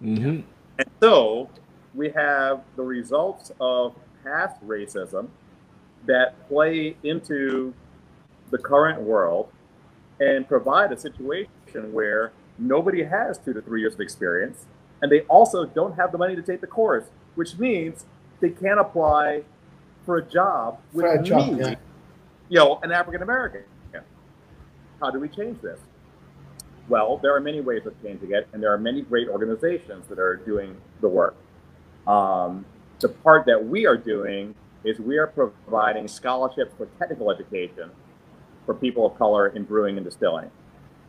Mm-hmm. 0.03 0.41
And 0.79 0.91
so 1.01 1.49
we 1.95 2.11
have 2.11 2.63
the 2.77 2.83
results 2.83 3.53
of 3.61 3.95
past 4.25 4.57
racism 4.67 5.29
that 6.07 6.49
play 6.49 6.97
into 7.03 7.73
the 8.51 8.59
current 8.59 9.01
world 9.01 9.49
and 10.21 10.47
provide 10.47 10.93
a 10.93 10.99
situation 10.99 11.93
where 11.93 12.33
nobody 12.59 13.05
has 13.05 13.39
two 13.39 13.53
to 13.53 13.61
three 13.61 13.81
years 13.81 13.95
of 13.95 14.01
experience 14.01 14.67
and 15.03 15.13
they 15.13 15.21
also 15.23 15.67
don't 15.67 15.95
have 15.97 16.13
the 16.13 16.19
money 16.19 16.35
to 16.37 16.43
take 16.43 16.61
the 16.61 16.67
course, 16.67 17.05
which 17.35 17.59
means 17.59 18.07
they 18.41 18.51
can't 18.51 18.81
apply 18.81 19.43
for 20.05 20.17
a 20.17 20.23
job 20.25 20.79
with 20.93 21.05
For 21.05 21.15
a 21.15 21.23
job, 21.23 21.53
me, 21.53 21.61
yeah. 21.61 21.75
You 22.49 22.59
know, 22.59 22.79
an 22.83 22.93
African 22.93 23.23
American. 23.23 23.63
How 25.01 25.11
do 25.11 25.21
we 25.21 25.29
change 25.29 25.61
this? 25.61 25.79
Well, 26.89 27.19
there 27.19 27.35
are 27.37 27.41
many 27.41 27.61
ways 27.61 27.85
of 27.85 28.01
changing 28.03 28.33
it, 28.33 28.49
and 28.53 28.63
there 28.63 28.73
are 28.73 28.79
many 28.79 29.03
great 29.03 29.29
organizations 29.29 30.07
that 30.09 30.19
are 30.19 30.37
doing 30.37 30.75
the 31.03 31.09
work. 31.09 31.35
Um, 32.07 32.65
the 33.01 33.09
part 33.11 33.45
that 33.47 33.67
we 33.67 33.87
are 33.87 33.97
doing 33.99 34.55
is 34.85 34.99
we 34.99 35.19
are 35.19 35.27
providing 35.27 36.09
scholarships 36.09 36.73
for 36.79 36.87
technical 36.99 37.31
education 37.31 37.91
for 38.65 38.75
people 38.75 39.05
of 39.05 39.19
color 39.19 39.49
in 39.49 39.65
brewing 39.65 39.97
and 39.99 40.05
distilling. 40.07 40.51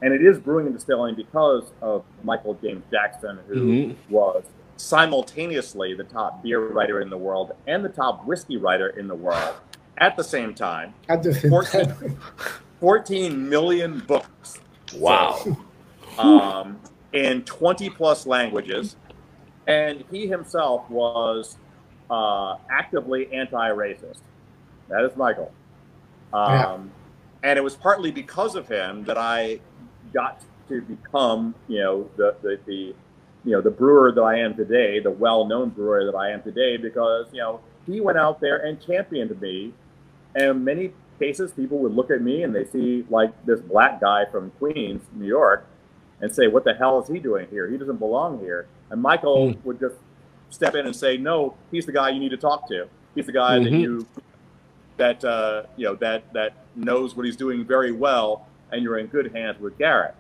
And 0.02 0.14
it 0.14 0.22
is 0.22 0.38
brewing 0.38 0.66
and 0.66 0.76
distilling 0.76 1.16
because 1.16 1.72
of 1.82 2.04
Michael 2.24 2.56
James 2.56 2.84
Jackson, 2.92 3.40
who 3.48 3.56
Mhm. 3.56 3.96
was 4.10 4.44
simultaneously 4.76 5.94
the 5.94 6.04
top 6.04 6.44
beer 6.44 6.60
writer 6.60 7.00
in 7.02 7.10
the 7.10 7.18
world 7.18 7.54
and 7.68 7.86
the 7.86 7.90
top 7.90 8.26
whiskey 8.26 8.58
writer 8.58 8.90
in 8.90 9.08
the 9.08 9.16
world 9.16 9.56
at 9.98 10.16
the 10.16 10.24
same 10.24 10.54
time. 10.54 10.94
At 11.10 11.24
the 11.24 11.34
same 11.34 11.50
14, 11.52 11.86
time. 11.86 12.20
14 12.80 13.50
million 13.50 14.00
books 14.02 14.60
Wow. 14.96 15.40
um, 16.18 16.80
in 17.14 17.44
20 17.44 17.90
plus 17.92 18.26
languages. 18.26 18.96
And 19.68 20.04
he 20.10 20.28
himself 20.28 20.90
was 20.90 21.58
uh, 22.10 22.56
actively 22.70 23.32
anti 23.34 23.70
racist. 23.70 24.20
That 24.90 25.04
is 25.04 25.16
Michael. 25.18 25.52
Um, 26.34 26.52
Yeah. 26.52 26.80
And 27.44 27.60
it 27.60 27.62
was 27.62 27.76
partly 27.76 28.12
because 28.12 28.56
of 28.56 28.68
him 28.68 29.04
that 29.06 29.18
I 29.18 29.60
got 30.14 30.42
to 30.70 30.82
become, 30.82 31.54
you 31.68 31.80
know, 31.80 32.10
the, 32.18 32.36
the, 32.42 32.60
the 32.66 32.96
you 33.46 33.54
know 33.54 33.62
the 33.62 33.72
brewer 33.72 34.12
that 34.12 34.22
I 34.22 34.40
am 34.40 34.56
today, 34.56 35.00
the 35.00 35.12
well-known 35.12 35.70
brewer 35.70 36.04
that 36.12 36.18
I 36.18 36.32
am 36.32 36.42
today, 36.42 36.76
because 36.76 37.28
you 37.32 37.40
know 37.40 37.62
he 37.86 38.02
went 38.02 38.18
out 38.18 38.42
there 38.42 38.58
and 38.66 38.82
championed 38.82 39.40
me. 39.40 39.74
And 40.36 40.64
many 40.64 40.94
cases, 41.20 41.52
people 41.52 41.80
would 41.80 41.94
look 41.94 42.12
at 42.12 42.22
me 42.22 42.44
and 42.44 42.54
they 42.54 42.66
see 42.66 43.06
like 43.10 43.32
this 43.46 43.60
black 43.60 44.00
guy 44.00 44.26
from 44.26 44.52
Queens, 44.60 45.02
New 45.14 45.26
York, 45.28 45.66
and 46.22 46.34
say, 46.34 46.48
"What 46.48 46.64
the 46.64 46.74
hell 46.74 47.00
is 47.02 47.08
he 47.08 47.20
doing 47.20 47.48
here? 47.50 47.68
He 47.68 47.78
doesn't 47.78 47.98
belong 47.98 48.40
here." 48.40 48.68
And 48.90 49.02
Michael 49.02 49.54
Hmm. 49.54 49.60
would 49.68 49.80
just 49.80 49.96
step 50.50 50.76
in 50.76 50.86
and 50.86 50.96
say, 50.96 51.18
"No, 51.18 51.56
he's 51.72 51.86
the 51.86 51.92
guy 51.92 52.10
you 52.10 52.20
need 52.20 52.30
to 52.32 52.38
talk 52.38 52.68
to. 52.70 52.88
He's 53.16 53.26
the 53.26 53.32
guy 53.32 53.60
that 53.60 53.72
Mhm. 53.72 53.82
you 53.82 54.06
that 54.98 55.24
uh, 55.24 55.64
you 55.76 55.86
know 55.86 55.96
that 55.96 56.32
that 56.34 56.54
knows 56.76 57.16
what 57.16 57.26
he's 57.26 57.36
doing 57.36 57.64
very 57.66 57.92
well, 57.92 58.48
and 58.72 58.82
you're 58.84 58.98
in 58.98 59.08
good 59.08 59.34
hands 59.36 59.60
with 59.60 59.78
Garrett." 59.78 60.16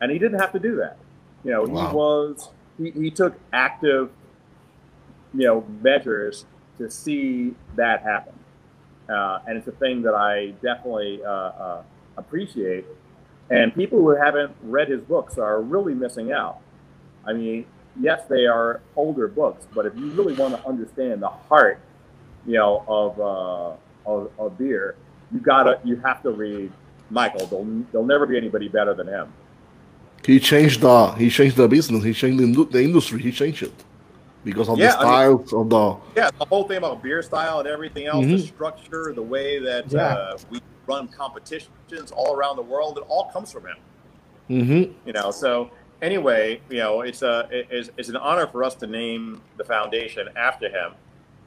And 0.00 0.10
he 0.10 0.18
didn't 0.18 0.38
have 0.40 0.52
to 0.52 0.58
do 0.58 0.76
that. 0.76 0.96
You 1.44 1.52
know, 1.52 1.62
Wow. 1.64 1.88
he 1.90 1.94
was 1.96 2.50
he, 2.76 2.90
he 2.90 3.10
took 3.10 3.34
active, 3.52 4.10
you 5.32 5.46
know, 5.46 5.64
measures 5.82 6.44
to 6.78 6.90
see 6.90 7.54
that 7.76 8.02
happen, 8.02 8.32
uh, 9.08 9.40
and 9.46 9.58
it's 9.58 9.68
a 9.68 9.72
thing 9.72 10.02
that 10.02 10.14
I 10.14 10.50
definitely 10.62 11.22
uh, 11.24 11.28
uh, 11.28 11.82
appreciate. 12.16 12.86
And 13.50 13.74
people 13.74 13.98
who 13.98 14.10
haven't 14.10 14.54
read 14.62 14.88
his 14.88 15.02
books 15.02 15.36
are 15.36 15.60
really 15.60 15.94
missing 15.94 16.32
out. 16.32 16.60
I 17.26 17.34
mean, 17.34 17.66
yes, 18.00 18.22
they 18.28 18.46
are 18.46 18.80
older 18.96 19.28
books, 19.28 19.66
but 19.74 19.86
if 19.86 19.94
you 19.96 20.10
really 20.12 20.34
want 20.34 20.54
to 20.54 20.66
understand 20.66 21.22
the 21.22 21.28
heart, 21.28 21.78
you 22.46 22.54
know, 22.54 22.84
of 22.88 23.20
uh, 23.20 24.10
of, 24.10 24.30
of 24.38 24.58
beer, 24.58 24.96
you 25.32 25.40
gotta 25.40 25.80
you 25.84 25.96
have 25.96 26.22
to 26.22 26.30
read 26.30 26.72
Michael. 27.10 27.46
There'll, 27.46 27.84
there'll 27.92 28.06
never 28.06 28.26
be 28.26 28.36
anybody 28.36 28.68
better 28.68 28.94
than 28.94 29.06
him. 29.06 29.32
He 30.24 30.40
changed 30.40 30.80
the 30.80 31.12
he 31.12 31.28
changed 31.28 31.56
the 31.56 31.68
business. 31.68 32.02
He 32.02 32.14
changed 32.14 32.42
the, 32.42 32.64
the 32.64 32.82
industry. 32.82 33.20
He 33.20 33.32
changed 33.32 33.62
it 33.62 33.72
because 34.44 34.68
of 34.68 34.78
Yeah, 34.78 34.92
the 34.92 34.98
I 34.98 35.02
mean- 35.02 35.38
styles 35.38 35.52
of 35.52 35.70
the. 35.70 35.96
Yeah, 36.16 36.30
the 36.38 36.44
whole 36.44 36.64
thing 36.68 36.76
about 36.76 37.02
beer 37.02 37.22
style 37.22 37.60
and 37.60 37.68
everything 37.68 38.06
else, 38.06 38.26
the 38.26 38.38
structure, 38.38 39.12
the 39.14 39.22
way 39.22 39.58
that 39.58 39.90
Yeah. 39.90 40.06
uh, 40.14 40.38
we 40.50 40.60
run 40.86 41.08
competitions 41.08 42.12
all 42.14 42.34
around 42.36 42.56
the 42.56 42.62
world, 42.62 42.98
it 42.98 43.04
all 43.08 43.30
comes 43.32 43.50
from 43.50 43.66
him. 43.66 43.76
Mm-hmm. 44.50 44.92
You 45.06 45.12
know, 45.14 45.30
so 45.30 45.70
anyway, 46.02 46.60
you 46.68 46.78
know, 46.78 47.00
it's 47.00 47.22
a 47.22 47.48
it's, 47.50 47.90
it's 47.96 48.10
an 48.10 48.16
honor 48.16 48.46
for 48.46 48.62
us 48.62 48.74
to 48.76 48.86
name 48.86 49.40
the 49.56 49.64
foundation 49.64 50.28
after 50.36 50.68
him, 50.68 50.92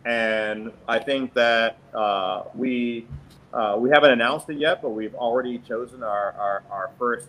and 0.05 0.71
I 0.87 0.97
think 0.97 1.33
that 1.35 1.77
uh, 1.93 2.43
we 2.55 3.05
uh, 3.53 3.75
we 3.77 3.91
haven't 3.91 4.11
announced 4.11 4.49
it 4.49 4.57
yet, 4.57 4.81
but 4.81 4.89
we've 4.89 5.13
already 5.13 5.59
chosen 5.59 6.01
our 6.01 6.33
our, 6.39 6.63
our 6.71 6.89
first 6.97 7.27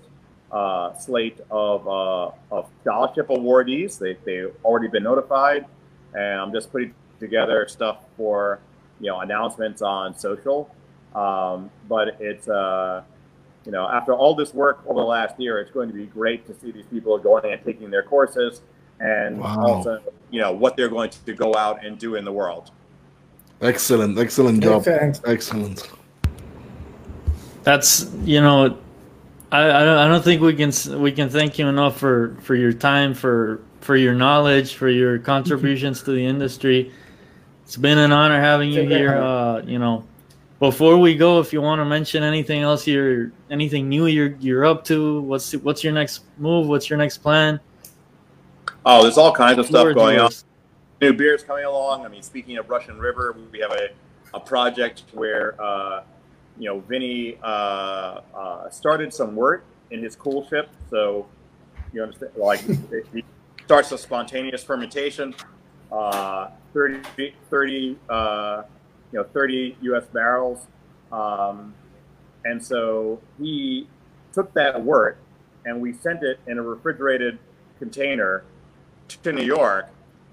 uh, 0.53 0.95
slate 0.97 1.41
of 1.51 1.87
uh, 1.87 2.31
of 2.51 2.69
scholarship 2.83 3.29
awardees. 3.29 3.99
They 3.99 4.16
they've 4.25 4.55
already 4.65 4.89
been 4.89 5.03
notified, 5.03 5.66
and 6.15 6.41
I'm 6.41 6.53
just 6.53 6.70
putting 6.73 6.95
together 7.20 7.66
stuff 7.69 7.99
for 8.16 8.61
you 9.01 9.09
know 9.09 9.20
announcements 9.20 9.83
on 9.83 10.16
social. 10.16 10.75
Um, 11.15 11.70
but 11.89 12.16
it's 12.20 12.49
uh, 12.49 13.03
you 13.65 13.73
know, 13.73 13.89
after 13.89 14.15
all 14.15 14.35
this 14.35 14.55
work 14.55 14.81
over 14.87 15.01
the 15.01 15.07
last 15.07 15.39
year, 15.39 15.59
it's 15.61 15.70
going 15.70 15.89
to 15.89 15.95
be 15.95 16.07
great 16.07 16.47
to 16.47 16.55
see 16.59 16.70
these 16.70 16.87
people 16.87 17.19
going 17.19 17.53
and 17.53 17.62
taking 17.65 17.91
their 17.91 18.03
courses 18.03 18.62
and 19.01 19.39
Wow. 19.39 19.66
also, 19.66 20.01
you 20.31 20.41
know, 20.41 20.53
what 20.53 20.77
they're 20.77 20.89
going 20.89 21.11
to 21.11 21.35
go 21.35 21.55
out 21.55 21.85
and 21.85 21.99
do 21.99 22.15
in 22.15 22.25
the 22.25 22.33
world. 22.33 22.70
Excellent, 23.61 24.19
excellent 24.19 24.62
job. 24.62 24.87
Excellent. 24.87 25.20
Excellent. 25.27 25.91
That's 27.65 28.11
you 28.25 28.41
know, 28.41 28.79
I 29.51 29.65
I 29.65 29.85
don't, 29.85 29.99
I 29.99 30.09
don't 30.09 30.23
think 30.23 30.43
we 30.43 30.55
can 30.55 30.73
we 31.01 31.12
can 31.12 31.29
thank 31.31 31.59
you 31.59 31.69
enough 31.69 31.99
for 31.99 32.37
for 32.41 32.55
your 32.55 32.73
time 32.73 33.15
for 33.15 33.61
for 33.81 33.97
your 33.97 34.15
knowledge 34.15 34.75
for 34.75 34.89
your 34.89 35.19
contributions 35.19 36.03
to 36.03 36.12
the 36.12 36.25
industry. 36.25 36.93
It's 37.65 37.77
been 37.77 37.99
an 37.99 38.12
honor 38.12 38.41
having 38.41 38.70
you 38.70 38.83
here. 38.83 39.12
here. 39.12 39.16
Uh, 39.16 39.62
you 39.62 39.79
know, 39.79 40.05
before 40.59 40.97
we 40.99 41.15
go, 41.15 41.39
if 41.41 41.53
you 41.53 41.61
want 41.61 41.81
to 41.81 41.85
mention 41.85 42.23
anything 42.23 42.62
else, 42.62 42.87
you're 42.87 43.33
anything 43.51 43.89
new 43.89 44.07
you're 44.07 44.37
you're 44.41 44.65
up 44.65 44.85
to. 44.85 45.20
What's 45.23 45.53
what's 45.57 45.85
your 45.85 45.93
next 45.93 46.25
move? 46.39 46.66
What's 46.66 46.91
your 46.91 46.99
next 46.99 47.19
plan? 47.19 47.61
Oh, 48.85 49.03
there's 49.03 49.19
all 49.19 49.35
kinds 49.35 49.59
of 49.59 49.66
stuff 49.66 49.83
Floor 49.83 49.91
is 49.91 49.95
going 49.95 50.19
on. 50.19 50.31
New 51.01 51.12
beers 51.12 51.43
coming 51.43 51.65
along. 51.65 52.05
I 52.05 52.09
mean, 52.09 52.23
speaking 52.23 52.57
of 52.57 52.69
Russian 52.69 52.99
River, 52.99 53.37
we 53.53 53.61
have 53.61 53.70
a, 53.73 53.91
a 54.35 54.41
project 54.41 55.05
where 55.12 55.61
uh, 55.61 56.03
you 56.59 56.69
know 56.69 56.81
Vinnie 56.81 57.39
uh, 57.43 58.21
uh, 58.35 58.71
started 58.71 59.13
some 59.13 59.35
work 59.37 59.65
in 59.91 60.03
his 60.03 60.17
coolship. 60.17 60.69
So 60.91 61.27
you 61.93 62.03
understand, 62.03 62.33
like 62.37 62.61
he 63.13 63.25
starts 63.65 63.93
a 63.93 63.99
spontaneous 63.99 64.63
fermentation, 64.63 65.35
uh, 65.93 66.51
30, 66.75 67.35
30 67.51 67.99
uh, 68.09 68.63
you 69.13 69.19
know, 69.19 69.25
30 69.25 69.77
U.S. 69.83 70.05
barrels, 70.13 70.67
um, 71.13 71.75
and 72.45 72.65
so 72.65 73.21
he 73.39 73.87
took 74.33 74.53
that 74.55 74.83
wort 74.83 75.19
and 75.65 75.81
we 75.81 75.93
sent 75.93 76.23
it 76.23 76.41
in 76.47 76.59
a 76.59 76.63
refrigerated 76.63 77.39
container 77.79 78.45
to 79.09 79.33
New 79.33 79.45
York. 79.45 79.89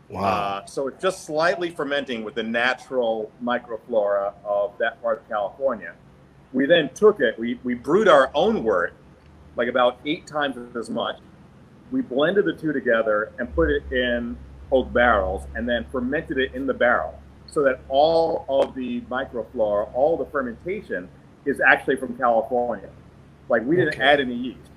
Wow. 0.09 0.21
Uh, 0.21 0.65
so 0.65 0.87
it's 0.87 1.01
just 1.01 1.25
slightly 1.25 1.71
fermenting 1.71 2.23
with 2.23 2.35
the 2.35 2.43
natural 2.43 3.31
microflora 3.43 4.33
of 4.43 4.77
that 4.77 5.01
part 5.01 5.21
of 5.21 5.29
California. 5.29 5.93
We 6.55 6.65
then 6.65 6.89
took 6.93 7.19
it, 7.19 7.37
we, 7.37 7.59
we 7.65 7.73
brewed 7.73 8.07
our 8.07 8.31
own 8.33 8.63
wort, 8.63 8.93
like 9.57 9.67
about 9.67 9.99
eight 10.05 10.25
times 10.25 10.55
as 10.77 10.89
much. 10.89 11.17
We 11.91 12.01
blended 12.01 12.45
the 12.45 12.53
two 12.53 12.71
together 12.71 13.33
and 13.37 13.53
put 13.53 13.69
it 13.69 13.83
in 13.91 14.37
oak 14.71 14.91
barrels 14.93 15.43
and 15.53 15.67
then 15.67 15.85
fermented 15.91 16.37
it 16.37 16.53
in 16.55 16.65
the 16.65 16.73
barrel 16.73 17.19
so 17.45 17.61
that 17.63 17.81
all 17.89 18.45
of 18.47 18.73
the 18.73 19.01
microflora, 19.01 19.93
all 19.93 20.15
the 20.15 20.25
fermentation 20.27 21.09
is 21.43 21.59
actually 21.59 21.97
from 21.97 22.17
California. 22.17 22.89
Like 23.49 23.63
we 23.65 23.75
didn't 23.75 23.95
Okay. 23.95 24.03
add 24.03 24.21
any 24.21 24.33
yeast. 24.33 24.71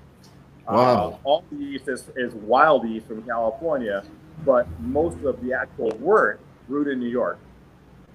Wow. 0.69 0.75
Uh, 0.75 1.17
all 1.29 1.45
the 1.53 1.65
yeast 1.65 1.89
is, 1.89 2.11
is 2.17 2.35
wild 2.35 2.89
yeast 2.89 3.07
from 3.07 3.23
California, 3.23 4.03
but 4.45 4.67
most 4.81 5.23
of 5.25 5.41
the 5.43 5.53
actual 5.53 5.91
wort 6.01 6.41
brewed 6.67 6.89
in 6.89 6.99
New 6.99 7.09
York. 7.09 7.39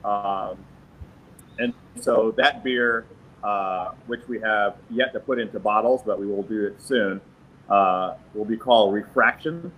Um, 0.04 0.58
and 1.60 1.74
so 2.02 2.34
that 2.38 2.62
beer, 2.62 3.06
uh, 3.44 3.92
which 4.08 4.22
we 4.28 4.40
have 4.40 4.76
yet 4.90 5.14
to 5.14 5.20
put 5.20 5.40
into 5.40 5.60
bottles, 5.60 6.02
but 6.06 6.20
we 6.20 6.26
will 6.26 6.44
do 6.44 6.66
it 6.66 6.82
soon, 6.82 7.20
uh, 7.70 8.16
will 8.34 8.46
be 8.46 8.58
called 8.58 8.94
Refraction, 8.94 9.72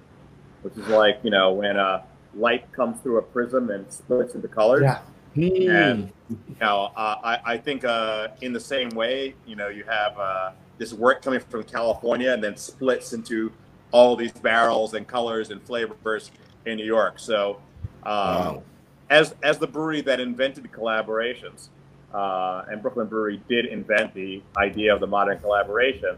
which 0.62 0.76
is 0.78 0.88
like, 0.88 1.20
you 1.24 1.32
know, 1.32 1.54
when 1.54 1.78
uh, 1.78 2.04
light 2.36 2.72
comes 2.72 3.00
through 3.02 3.18
a 3.18 3.22
prism 3.22 3.70
and 3.72 3.92
splits 3.92 4.36
into 4.36 4.48
colors. 4.48 4.84
Yeah. 4.84 5.00
Hmm. 5.34 5.70
And 5.70 6.12
you 6.30 6.56
know, 6.62 6.92
uh, 6.96 7.18
I, 7.24 7.54
I 7.54 7.58
think 7.58 7.84
uh, 7.84 8.30
in 8.42 8.54
the 8.54 8.60
same 8.60 8.90
way, 8.90 9.36
you 9.46 9.56
know, 9.56 9.68
you 9.68 9.84
have 9.84 10.18
uh, 10.18 10.52
this 10.78 10.94
work 10.94 11.22
coming 11.22 11.42
from 11.42 11.64
California 11.64 12.32
and 12.32 12.44
then 12.44 12.56
splits 12.56 13.12
into 13.14 13.52
all 13.92 14.16
these 14.16 14.32
barrels 14.32 14.94
and 14.94 15.06
colors 15.08 15.52
and 15.52 15.62
flavors 15.64 16.32
in 16.66 16.78
New 16.78 16.86
York. 16.86 17.20
So, 17.20 17.58
um, 18.04 18.14
Wow. 18.14 18.64
as 19.10 19.36
as 19.44 19.58
the 19.58 19.68
brewery 19.68 20.02
that 20.02 20.20
invented 20.20 20.72
collaborations, 20.72 21.70
uh, 22.16 22.64
and 22.70 22.82
Brooklyn 22.82 23.08
Brewery 23.08 23.42
did 23.50 23.66
invent 23.66 24.14
the 24.14 24.42
idea 24.58 24.94
of 24.94 25.02
the 25.02 25.08
modern 25.08 25.38
collaboration, 25.40 26.16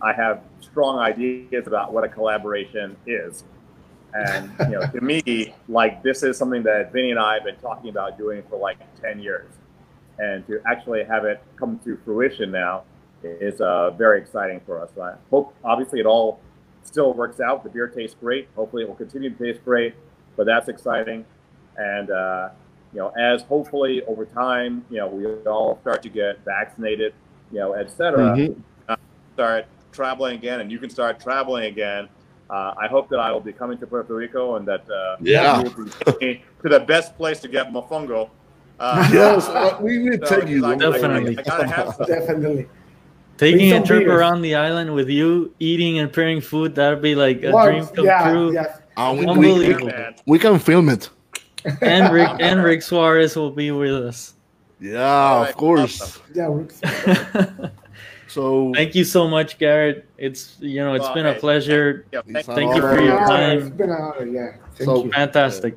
I 0.00 0.12
have 0.12 0.42
strong 0.60 1.00
ideas 1.00 1.66
about 1.66 1.92
what 1.92 2.04
a 2.04 2.08
collaboration 2.08 2.96
is. 3.04 3.42
And 4.14 4.52
you 4.60 4.78
know, 4.78 4.86
to 4.86 5.00
me, 5.00 5.52
like 5.68 6.04
this 6.04 6.22
is 6.22 6.38
something 6.38 6.62
that 6.62 6.92
Vinnie 6.92 7.10
and 7.10 7.18
I 7.18 7.34
have 7.34 7.44
been 7.44 7.56
talking 7.56 7.90
about 7.90 8.16
doing 8.16 8.44
for 8.48 8.58
like 8.58 8.78
ten 9.00 9.18
years, 9.18 9.50
and 10.18 10.46
to 10.46 10.60
actually 10.66 11.02
have 11.04 11.24
it 11.24 11.42
come 11.56 11.80
to 11.84 11.98
fruition 12.04 12.52
now 12.52 12.84
is 13.22 13.60
uh, 13.60 13.90
very 13.90 14.20
exciting 14.20 14.60
for 14.64 14.80
us. 14.80 14.90
So 14.94 15.02
I 15.02 15.14
hope, 15.30 15.54
obviously, 15.64 16.00
it 16.00 16.06
all 16.06 16.40
still 16.84 17.12
works 17.12 17.40
out. 17.40 17.64
The 17.64 17.70
beer 17.70 17.88
tastes 17.88 18.16
great. 18.18 18.48
Hopefully, 18.54 18.84
it 18.84 18.88
will 18.88 18.94
continue 18.94 19.30
to 19.30 19.36
taste 19.36 19.64
great. 19.64 19.94
But 20.36 20.46
that's 20.46 20.68
exciting, 20.68 21.24
and 21.76 22.10
uh, 22.10 22.50
you 22.92 22.98
know, 22.98 23.08
as 23.18 23.42
hopefully 23.42 24.02
over 24.04 24.24
time, 24.24 24.84
you 24.90 24.98
know, 24.98 25.06
we 25.08 25.26
all 25.48 25.78
start 25.82 26.02
to 26.02 26.08
get 26.08 26.44
vaccinated, 26.44 27.14
you 27.52 27.58
know, 27.60 27.72
et 27.74 27.90
cetera, 27.90 28.36
Mhm. 28.36 28.62
start 29.34 29.66
traveling 29.92 30.36
again, 30.36 30.60
and 30.60 30.70
you 30.70 30.78
can 30.78 30.90
start 30.90 31.20
traveling 31.20 31.64
again. 31.66 32.08
Uh, 32.48 32.74
I 32.76 32.88
hope 32.88 33.08
that 33.10 33.20
I 33.20 33.30
will 33.30 33.40
be 33.40 33.52
coming 33.52 33.78
to 33.78 33.86
Puerto 33.86 34.12
Rico 34.14 34.56
and 34.56 34.66
that 34.66 34.82
uh, 34.90 35.16
Yeah. 35.20 35.58
you 35.58 35.64
will 35.70 35.84
be 35.84 35.90
taking 36.04 36.42
to 36.62 36.68
the 36.68 36.80
best 36.80 37.16
place 37.16 37.38
to 37.40 37.48
get 37.48 37.72
mofongo. 37.72 38.28
Uh, 38.80 39.08
Yes, 39.12 39.48
uh, 39.48 39.76
we 39.80 39.98
will 40.00 40.18
so 40.26 40.40
take 40.40 40.48
you. 40.48 40.64
I- 40.66 40.70
I- 40.72 40.76
Definitely. 40.76 41.38
I, 41.38 41.42
gotta 41.42 41.66
have 41.68 41.94
some. 41.94 42.06
Definitely. 42.06 42.68
Taking 43.36 43.72
a 43.72 43.82
trip 43.82 44.00
beers. 44.04 44.12
around 44.12 44.42
the 44.42 44.54
island 44.56 44.94
with 44.94 45.08
you, 45.08 45.54
eating 45.60 45.98
and 45.98 46.08
preparing 46.12 46.40
food, 46.42 46.74
that'd 46.74 47.00
be 47.00 47.14
like 47.14 47.42
a 47.44 47.50
Wow, 47.52 47.66
dream 47.66 47.86
come 47.86 48.04
yeah, 48.04 48.30
true. 48.30 48.52
yes. 48.52 48.80
Uh, 48.96 49.14
we, 49.16 49.24
we, 49.24 49.30
Unbelievable. 49.30 49.86
Man. 49.86 50.14
we 50.26 50.38
can 50.38 50.58
film 50.58 50.88
it. 50.90 51.08
And 51.80 52.12
Rick 52.12 52.30
and 52.40 52.62
Rick 52.62 52.82
Suarez 52.82 53.36
will 53.36 53.50
be 53.50 53.70
with 53.70 53.94
us. 53.94 54.34
Yeah, 54.80 54.98
Alright, 55.02 55.50
of 55.50 55.56
course. 55.56 56.18
Yeah, 56.34 56.48
we- 56.48 56.66
So 58.28 58.72
Thank 58.74 58.94
you 58.94 59.02
so 59.04 59.26
much, 59.26 59.58
Garrett. 59.58 60.06
It's 60.16 60.56
you 60.60 60.78
know 60.80 60.94
it's 60.94 61.02
Well, 61.04 61.14
been 61.14 61.26
a 61.26 61.32
hey, 61.34 61.40
pleasure. 61.40 62.06
Yeah, 62.12 62.20
thank, 62.32 62.46
Thank 62.46 62.76
you 62.76 62.82
honor. 62.82 62.94
for 62.96 63.02
your 63.02 63.18
time. 63.26 63.58
It's 63.58 63.70
been 63.70 63.90
an 63.90 64.00
honor, 64.00 64.24
yeah. 64.26 64.52
Thank 64.76 64.86
So- 64.88 65.04
you. 65.04 65.10
Fantastic. 65.12 65.76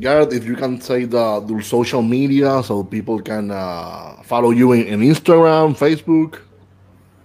Garrett, 0.00 0.32
if 0.32 0.44
you 0.44 0.56
can 0.56 0.80
say 0.80 1.04
the, 1.04 1.40
the 1.40 1.62
social 1.62 2.00
media 2.02 2.62
so 2.62 2.82
people 2.82 3.20
can 3.20 3.50
uh, 3.50 4.16
follow 4.24 4.50
you 4.50 4.72
in, 4.72 4.86
in 4.86 5.00
Instagram, 5.00 5.76
Facebook. 5.76 6.40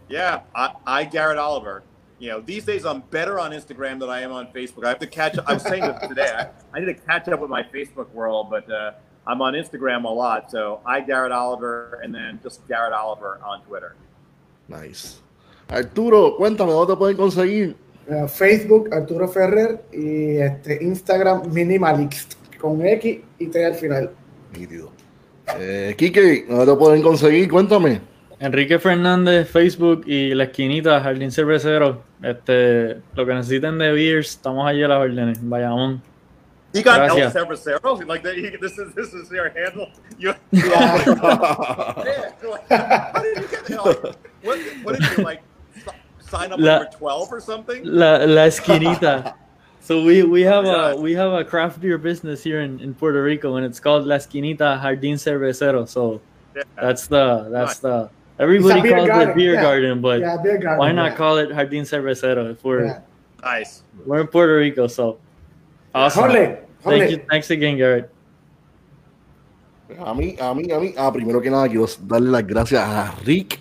Yeah, 0.10 0.42
I, 0.54 0.74
I 0.86 1.04
Garrett 1.06 1.38
Oliver. 1.38 1.84
You 2.19 2.30
know, 2.30 2.41
these 2.41 2.65
days 2.65 2.84
I'm 2.84 3.02
better 3.11 3.39
on 3.39 3.52
Instagram 3.52 3.99
than 3.99 4.10
I 4.10 4.22
am 4.22 4.31
on 4.31 4.48
Facebook. 4.48 4.85
I 4.85 4.89
have 4.89 4.99
to 4.99 5.07
catch 5.07 5.38
up. 5.38 5.48
I 5.48 5.53
was 5.53 5.64
saying 5.64 5.84
this 5.84 6.07
today. 6.07 6.31
I, 6.35 6.49
I 6.73 6.80
need 6.80 6.88
to 6.88 6.95
catch 6.95 7.27
up 7.27 7.39
with 7.39 7.49
my 7.49 7.61
Facebook 7.61 8.10
world, 8.11 8.49
but 8.49 8.69
uh, 8.72 8.94
I'm 9.27 9.41
on 9.41 9.53
Instagram 9.53 10.03
a 10.06 10.10
lot. 10.10 10.49
So 10.49 10.81
I 10.85 11.02
Garrett 11.02 11.31
Oliver, 11.31 12.02
and 12.03 12.14
then 12.14 12.39
just 12.41 12.68
Garrett 12.68 12.94
Oliver 12.94 13.39
on 13.45 13.61
Twitter. 13.64 13.95
Nice. 14.68 15.22
Arturo, 15.69 16.38
cuéntame, 16.38 16.72
¿dónde 16.72 16.94
te 16.94 16.98
pueden 16.98 17.18
conseguir? 17.18 17.76
Eh, 18.10 18.27
Facebook, 18.27 18.89
Arturo 18.94 19.27
Ferrer, 19.27 19.84
y 19.91 20.38
este, 20.38 20.81
Instagram, 20.81 21.52
Minimalist, 21.52 22.35
con 22.57 22.84
X 22.85 23.19
y 23.38 23.48
T 23.48 23.65
al 23.65 23.76
final. 23.76 24.11
Nítido. 24.57 24.91
Eh, 25.60 25.94
Kike, 25.98 26.45
¿dónde 26.48 26.65
te 26.65 26.77
pueden 26.77 27.02
conseguir? 27.02 27.49
Cuéntame. 27.49 28.02
Enrique 28.40 28.78
Fernández, 28.80 29.50
Facebook 29.50 30.04
y 30.06 30.34
la 30.36 30.46
esquinita, 30.46 31.00
Jardín 31.02 31.32
Cervecero. 31.32 32.04
Este, 32.22 32.98
lo 33.16 33.26
que 33.26 33.34
necesiten 33.34 33.78
de 33.80 33.92
beers, 33.92 34.30
estamos 34.32 34.68
allí 34.68 34.84
a 34.84 34.88
las 34.88 35.00
órdenes. 35.00 35.40
Bayamón. 35.42 36.02
You 36.74 36.84
got 36.84 37.00
El 37.00 37.06
Gracias. 37.16 37.34
Cerveceros? 37.34 38.06
Like 38.06 38.24
that? 38.24 38.36
You, 38.36 38.58
this 38.60 38.78
is 38.78 38.94
this 38.94 39.14
is 39.14 39.32
your 39.32 39.50
handle. 39.50 39.88
You, 40.20 40.34
you 40.52 40.66
yeah. 40.70 40.98
How 42.70 43.22
did 43.24 43.38
you 43.38 43.48
get 43.48 43.66
that? 43.66 43.86
Like, 43.86 44.16
what, 44.44 44.60
what 44.84 45.00
did 45.00 45.18
you 45.18 45.24
like? 45.24 45.42
Sign 46.20 46.52
up 46.52 46.60
La- 46.60 46.80
number 46.80 46.90
twelve 46.98 47.32
or 47.32 47.40
something? 47.40 47.84
La, 47.86 48.18
la 48.18 48.46
esquinita. 48.48 49.34
So 49.80 50.04
we, 50.04 50.24
we 50.24 50.42
have 50.42 50.66
Yeah. 50.66 50.92
a 50.92 50.96
we 50.98 51.14
have 51.14 51.32
a 51.32 51.46
craft 51.46 51.80
beer 51.80 51.98
business 51.98 52.44
here 52.44 52.60
in, 52.60 52.82
in 52.82 52.94
Puerto 52.94 53.24
Rico 53.24 53.56
and 53.56 53.66
it's 53.66 53.80
called 53.80 54.06
La 54.06 54.16
Esquinita 54.18 54.78
Jardín 54.82 55.16
Cervecero. 55.16 55.88
So 55.88 56.20
Yeah. 56.54 56.64
that's 56.76 57.08
the 57.08 57.48
that's 57.50 57.80
the 57.80 58.10
everybody 58.40 58.82
beer 58.82 58.96
calls 58.98 59.08
garden, 59.08 59.30
it 59.30 59.36
beer 59.36 59.54
yeah. 59.54 59.62
garden, 59.62 60.02
but 60.02 60.20
yeah, 60.20 60.38
beer 60.42 60.58
garden, 60.58 60.80
why 60.80 60.92
not 60.92 61.12
yeah. 61.12 61.18
call 61.18 61.38
it 61.38 61.50
Jardín 61.50 61.84
Cervecero 61.84 62.52
if 62.52 62.64
we're 62.64 62.86
Yeah. 62.86 63.02
Nice. 63.44 63.84
we're 64.06 64.22
in 64.22 64.28
Puerto 64.28 64.58
Rico, 64.58 64.88
so 64.88 65.18
awesome. 65.94 66.24
Jole, 66.30 66.58
Thank 66.82 67.04
jole. 67.04 67.10
you. 67.12 67.22
Thanks 67.30 67.50
again, 67.52 67.78
Garrett. 67.78 68.10
A 70.00 70.14
mí, 70.14 70.36
a 70.40 70.54
mí, 70.54 70.70
a 70.72 70.80
mí. 70.80 70.94
Ah, 70.98 71.12
primero 71.14 71.40
que 71.42 71.50
nada, 71.50 71.68
quiero 71.68 71.86
darle 72.04 72.30
las 72.30 72.46
gracias 72.46 72.84
a 72.84 73.16
Rick, 73.24 73.60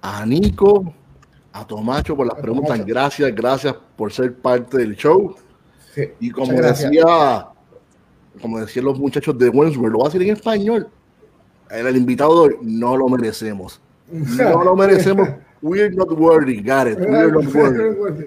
a 0.00 0.26
Nico, 0.26 0.92
a 1.52 1.64
Tomacho 1.66 2.16
por 2.16 2.26
las 2.26 2.36
A 2.36 2.42
preguntas. 2.42 2.78
Tomacho. 2.78 2.86
Gracias, 2.86 3.34
gracias 3.34 3.76
por 3.96 4.12
ser 4.12 4.34
parte 4.34 4.78
del 4.78 4.96
show. 4.96 5.36
Sí, 5.94 6.08
Y 6.18 6.30
como 6.30 6.52
decía, 6.52 7.46
como 8.40 8.58
decían 8.58 8.86
los 8.86 8.98
muchachos 8.98 9.38
de 9.38 9.50
Wentworth, 9.50 9.92
lo 9.92 9.98
voy 9.98 10.06
a 10.06 10.08
decir 10.08 10.22
en 10.22 10.34
español. 10.34 10.88
El, 11.70 11.86
el 11.86 11.96
invitado 11.96 12.48
de 12.48 12.54
hoy, 12.54 12.58
no 12.62 12.96
lo 12.96 13.08
merecemos. 13.08 13.80
No 14.12 14.62
lo 14.64 14.76
merecemos. 14.76 15.28
We're 15.62 15.90
not 15.94 16.10
worthy, 16.10 16.60
got 16.60 16.88
it. 16.88 16.98
We're 16.98 17.30
not 17.30 17.46
worthy. 17.54 18.26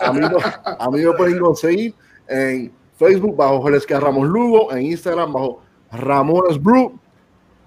A 0.00 0.12
mí, 0.12 0.20
no- 0.20 0.38
a 0.64 0.90
mí 0.90 1.04
me 1.04 1.12
pueden 1.12 1.38
conseguir 1.38 1.94
en 2.28 2.70
Facebook 2.98 3.36
bajo 3.36 3.60
Jorge 3.62 3.98
Ramos 4.00 4.28
Lugo, 4.28 4.72
en 4.72 4.82
Instagram 4.82 5.32
bajo 5.32 5.62
Ramones 5.92 6.62
Brew. 6.62 6.98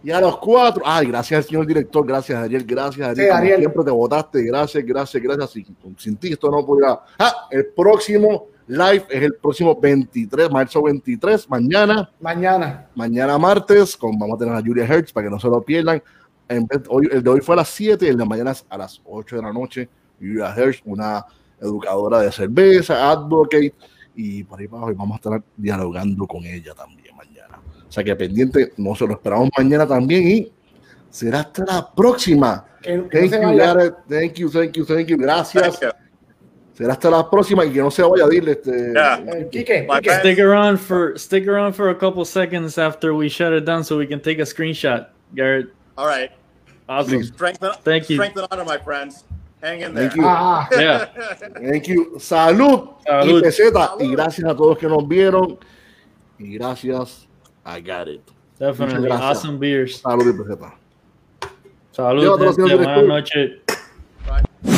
Y 0.01 0.11
a 0.11 0.21
los 0.21 0.37
cuatro, 0.37 0.81
ay, 0.85 1.07
gracias 1.07 1.47
señor 1.47 1.67
director, 1.67 2.05
gracias 2.07 2.37
Ariel, 2.41 2.63
gracias 2.63 3.05
Ariel, 3.09 3.25
Sí, 3.25 3.29
como 3.29 3.41
Ariel. 3.41 3.59
siempre 3.59 3.83
te 3.83 3.91
votaste, 3.91 4.43
gracias, 4.43 4.85
gracias, 4.85 5.21
gracias. 5.21 5.49
Sin, 5.51 5.65
sin 5.97 6.15
ti 6.15 6.31
esto 6.31 6.49
no 6.49 6.65
podría. 6.65 6.97
Ah, 7.17 7.47
el 7.51 7.65
próximo 7.75 8.45
live 8.67 9.03
es 9.09 9.23
el 9.23 9.33
próximo 9.35 9.77
23, 9.77 10.49
marzo 10.51 10.83
23, 10.83 11.49
mañana, 11.49 12.09
Mañana. 12.21 12.87
mañana 12.95 13.37
martes, 13.37 13.97
con, 13.97 14.17
vamos 14.17 14.35
a 14.35 14.39
tener 14.39 14.55
a 14.55 14.61
Julia 14.61 14.85
Hertz 14.85 15.11
para 15.11 15.27
que 15.27 15.31
no 15.31 15.39
se 15.39 15.47
lo 15.49 15.61
pierdan. 15.63 16.01
En 16.49 16.65
vez- 16.67 16.81
hoy, 16.89 17.07
el 17.11 17.23
de 17.23 17.29
hoy 17.29 17.41
fue 17.41 17.53
a 17.53 17.57
las 17.57 17.69
7 17.69 18.05
y 18.05 18.09
el 18.09 18.17
de 18.17 18.25
mañana 18.25 18.51
es 18.51 18.65
a 18.69 18.77
las 18.77 19.01
8 19.05 19.35
de 19.37 19.41
la 19.43 19.53
noche. 19.53 19.87
Julia 20.19 20.53
Hertz, 20.55 20.81
una 20.85 21.25
educadora 21.61 22.19
de 22.19 22.31
cerveza, 22.31 23.09
advocate, 23.11 23.73
y 24.15 24.43
por 24.43 24.59
ahí 24.59 24.67
para 24.67 24.79
abajo 24.79 24.91
y 24.91 24.95
vamos 24.95 25.13
a 25.13 25.15
estar 25.17 25.43
dialogando 25.55 26.25
con 26.27 26.43
ella 26.43 26.73
también 26.73 27.15
mañana. 27.15 27.59
O 27.87 27.91
sea 27.91 28.03
que 28.03 28.15
pendiente, 28.15 28.73
no 28.77 28.95
se 28.95 29.05
lo 29.07 29.13
esperamos 29.13 29.49
mañana 29.57 29.87
también 29.87 30.27
y 30.27 30.51
será 31.09 31.41
hasta 31.41 31.63
la 31.65 31.93
próxima. 31.93 32.65
Que, 32.81 32.89
que 32.91 32.97
no 32.97 33.09
Thank 33.09 33.29
se 33.29 33.41
you. 33.41 33.57
Gareth. 33.57 33.95
Thank 34.09 34.33
you, 34.35 34.49
thank 34.49 34.71
you, 34.73 34.85
thank 34.85 35.07
you. 35.07 35.17
Gracias. 35.17 35.79
You. 35.81 35.89
Será 36.73 36.93
hasta 36.93 37.09
la 37.09 37.29
próxima 37.29 37.65
y 37.65 37.71
que 37.73 37.79
no 37.79 37.91
se 37.91 38.01
vaya 38.03 38.25
a 38.25 38.29
dile 38.29 38.51
este. 38.53 38.93
Yeah. 38.93 39.17
Eh, 39.27 39.49
Quique, 39.51 39.85
bad. 39.85 40.01
Stick 40.21 40.39
around 40.39 40.77
for 40.79 41.17
stick 41.17 41.47
around 41.47 41.73
for 41.75 41.89
a 41.89 41.97
couple 41.97 42.23
seconds 42.25 42.77
after 42.77 43.13
we 43.13 43.27
shut 43.29 43.51
it 43.53 43.65
down 43.65 43.83
so 43.83 43.97
we 43.97 44.07
can 44.07 44.21
take 44.21 44.39
a 44.39 44.45
screenshot. 44.45 45.07
Garrett, 45.35 45.67
All 45.97 46.07
right. 46.07 46.31
Awesome. 46.89 47.23
Strength 47.23 47.63
and, 47.63 47.75
Thank 47.83 48.09
you. 48.09 48.17
strength 48.17 48.37
and 48.37 48.47
honor, 48.51 48.65
my 48.65 48.77
friends. 48.77 49.23
Hang 49.61 49.81
in 49.81 49.93
there. 49.93 50.09
Thank 50.09 50.17
you. 50.17 50.23
Ah, 50.25 50.67
ah. 50.71 50.79
Yeah. 50.79 51.05
Thank 51.35 51.87
you. 51.87 52.15
Salud, 52.17 52.95
Salud. 53.05 53.39
y 53.39 53.41
peseta. 53.41 53.87
Salud. 53.87 54.01
Y 54.01 54.11
gracias 54.11 54.49
a 54.49 54.55
todos 54.55 54.77
que 54.77 54.87
nos 54.87 55.07
vieron. 55.07 55.57
Y 56.39 56.57
gracias. 56.57 57.27
I 57.65 57.81
got 57.81 58.07
it. 58.07 58.21
Definitely 58.57 59.11
awesome 59.11 59.59
beers. 59.59 60.01
Salud 60.01 60.27
y 60.27 60.37
peseta. 60.37 60.73
Salud, 61.91 62.23
Yo, 62.23 62.33
otro 62.33 62.53
Buenas 62.53 63.05
noches. 63.05 63.51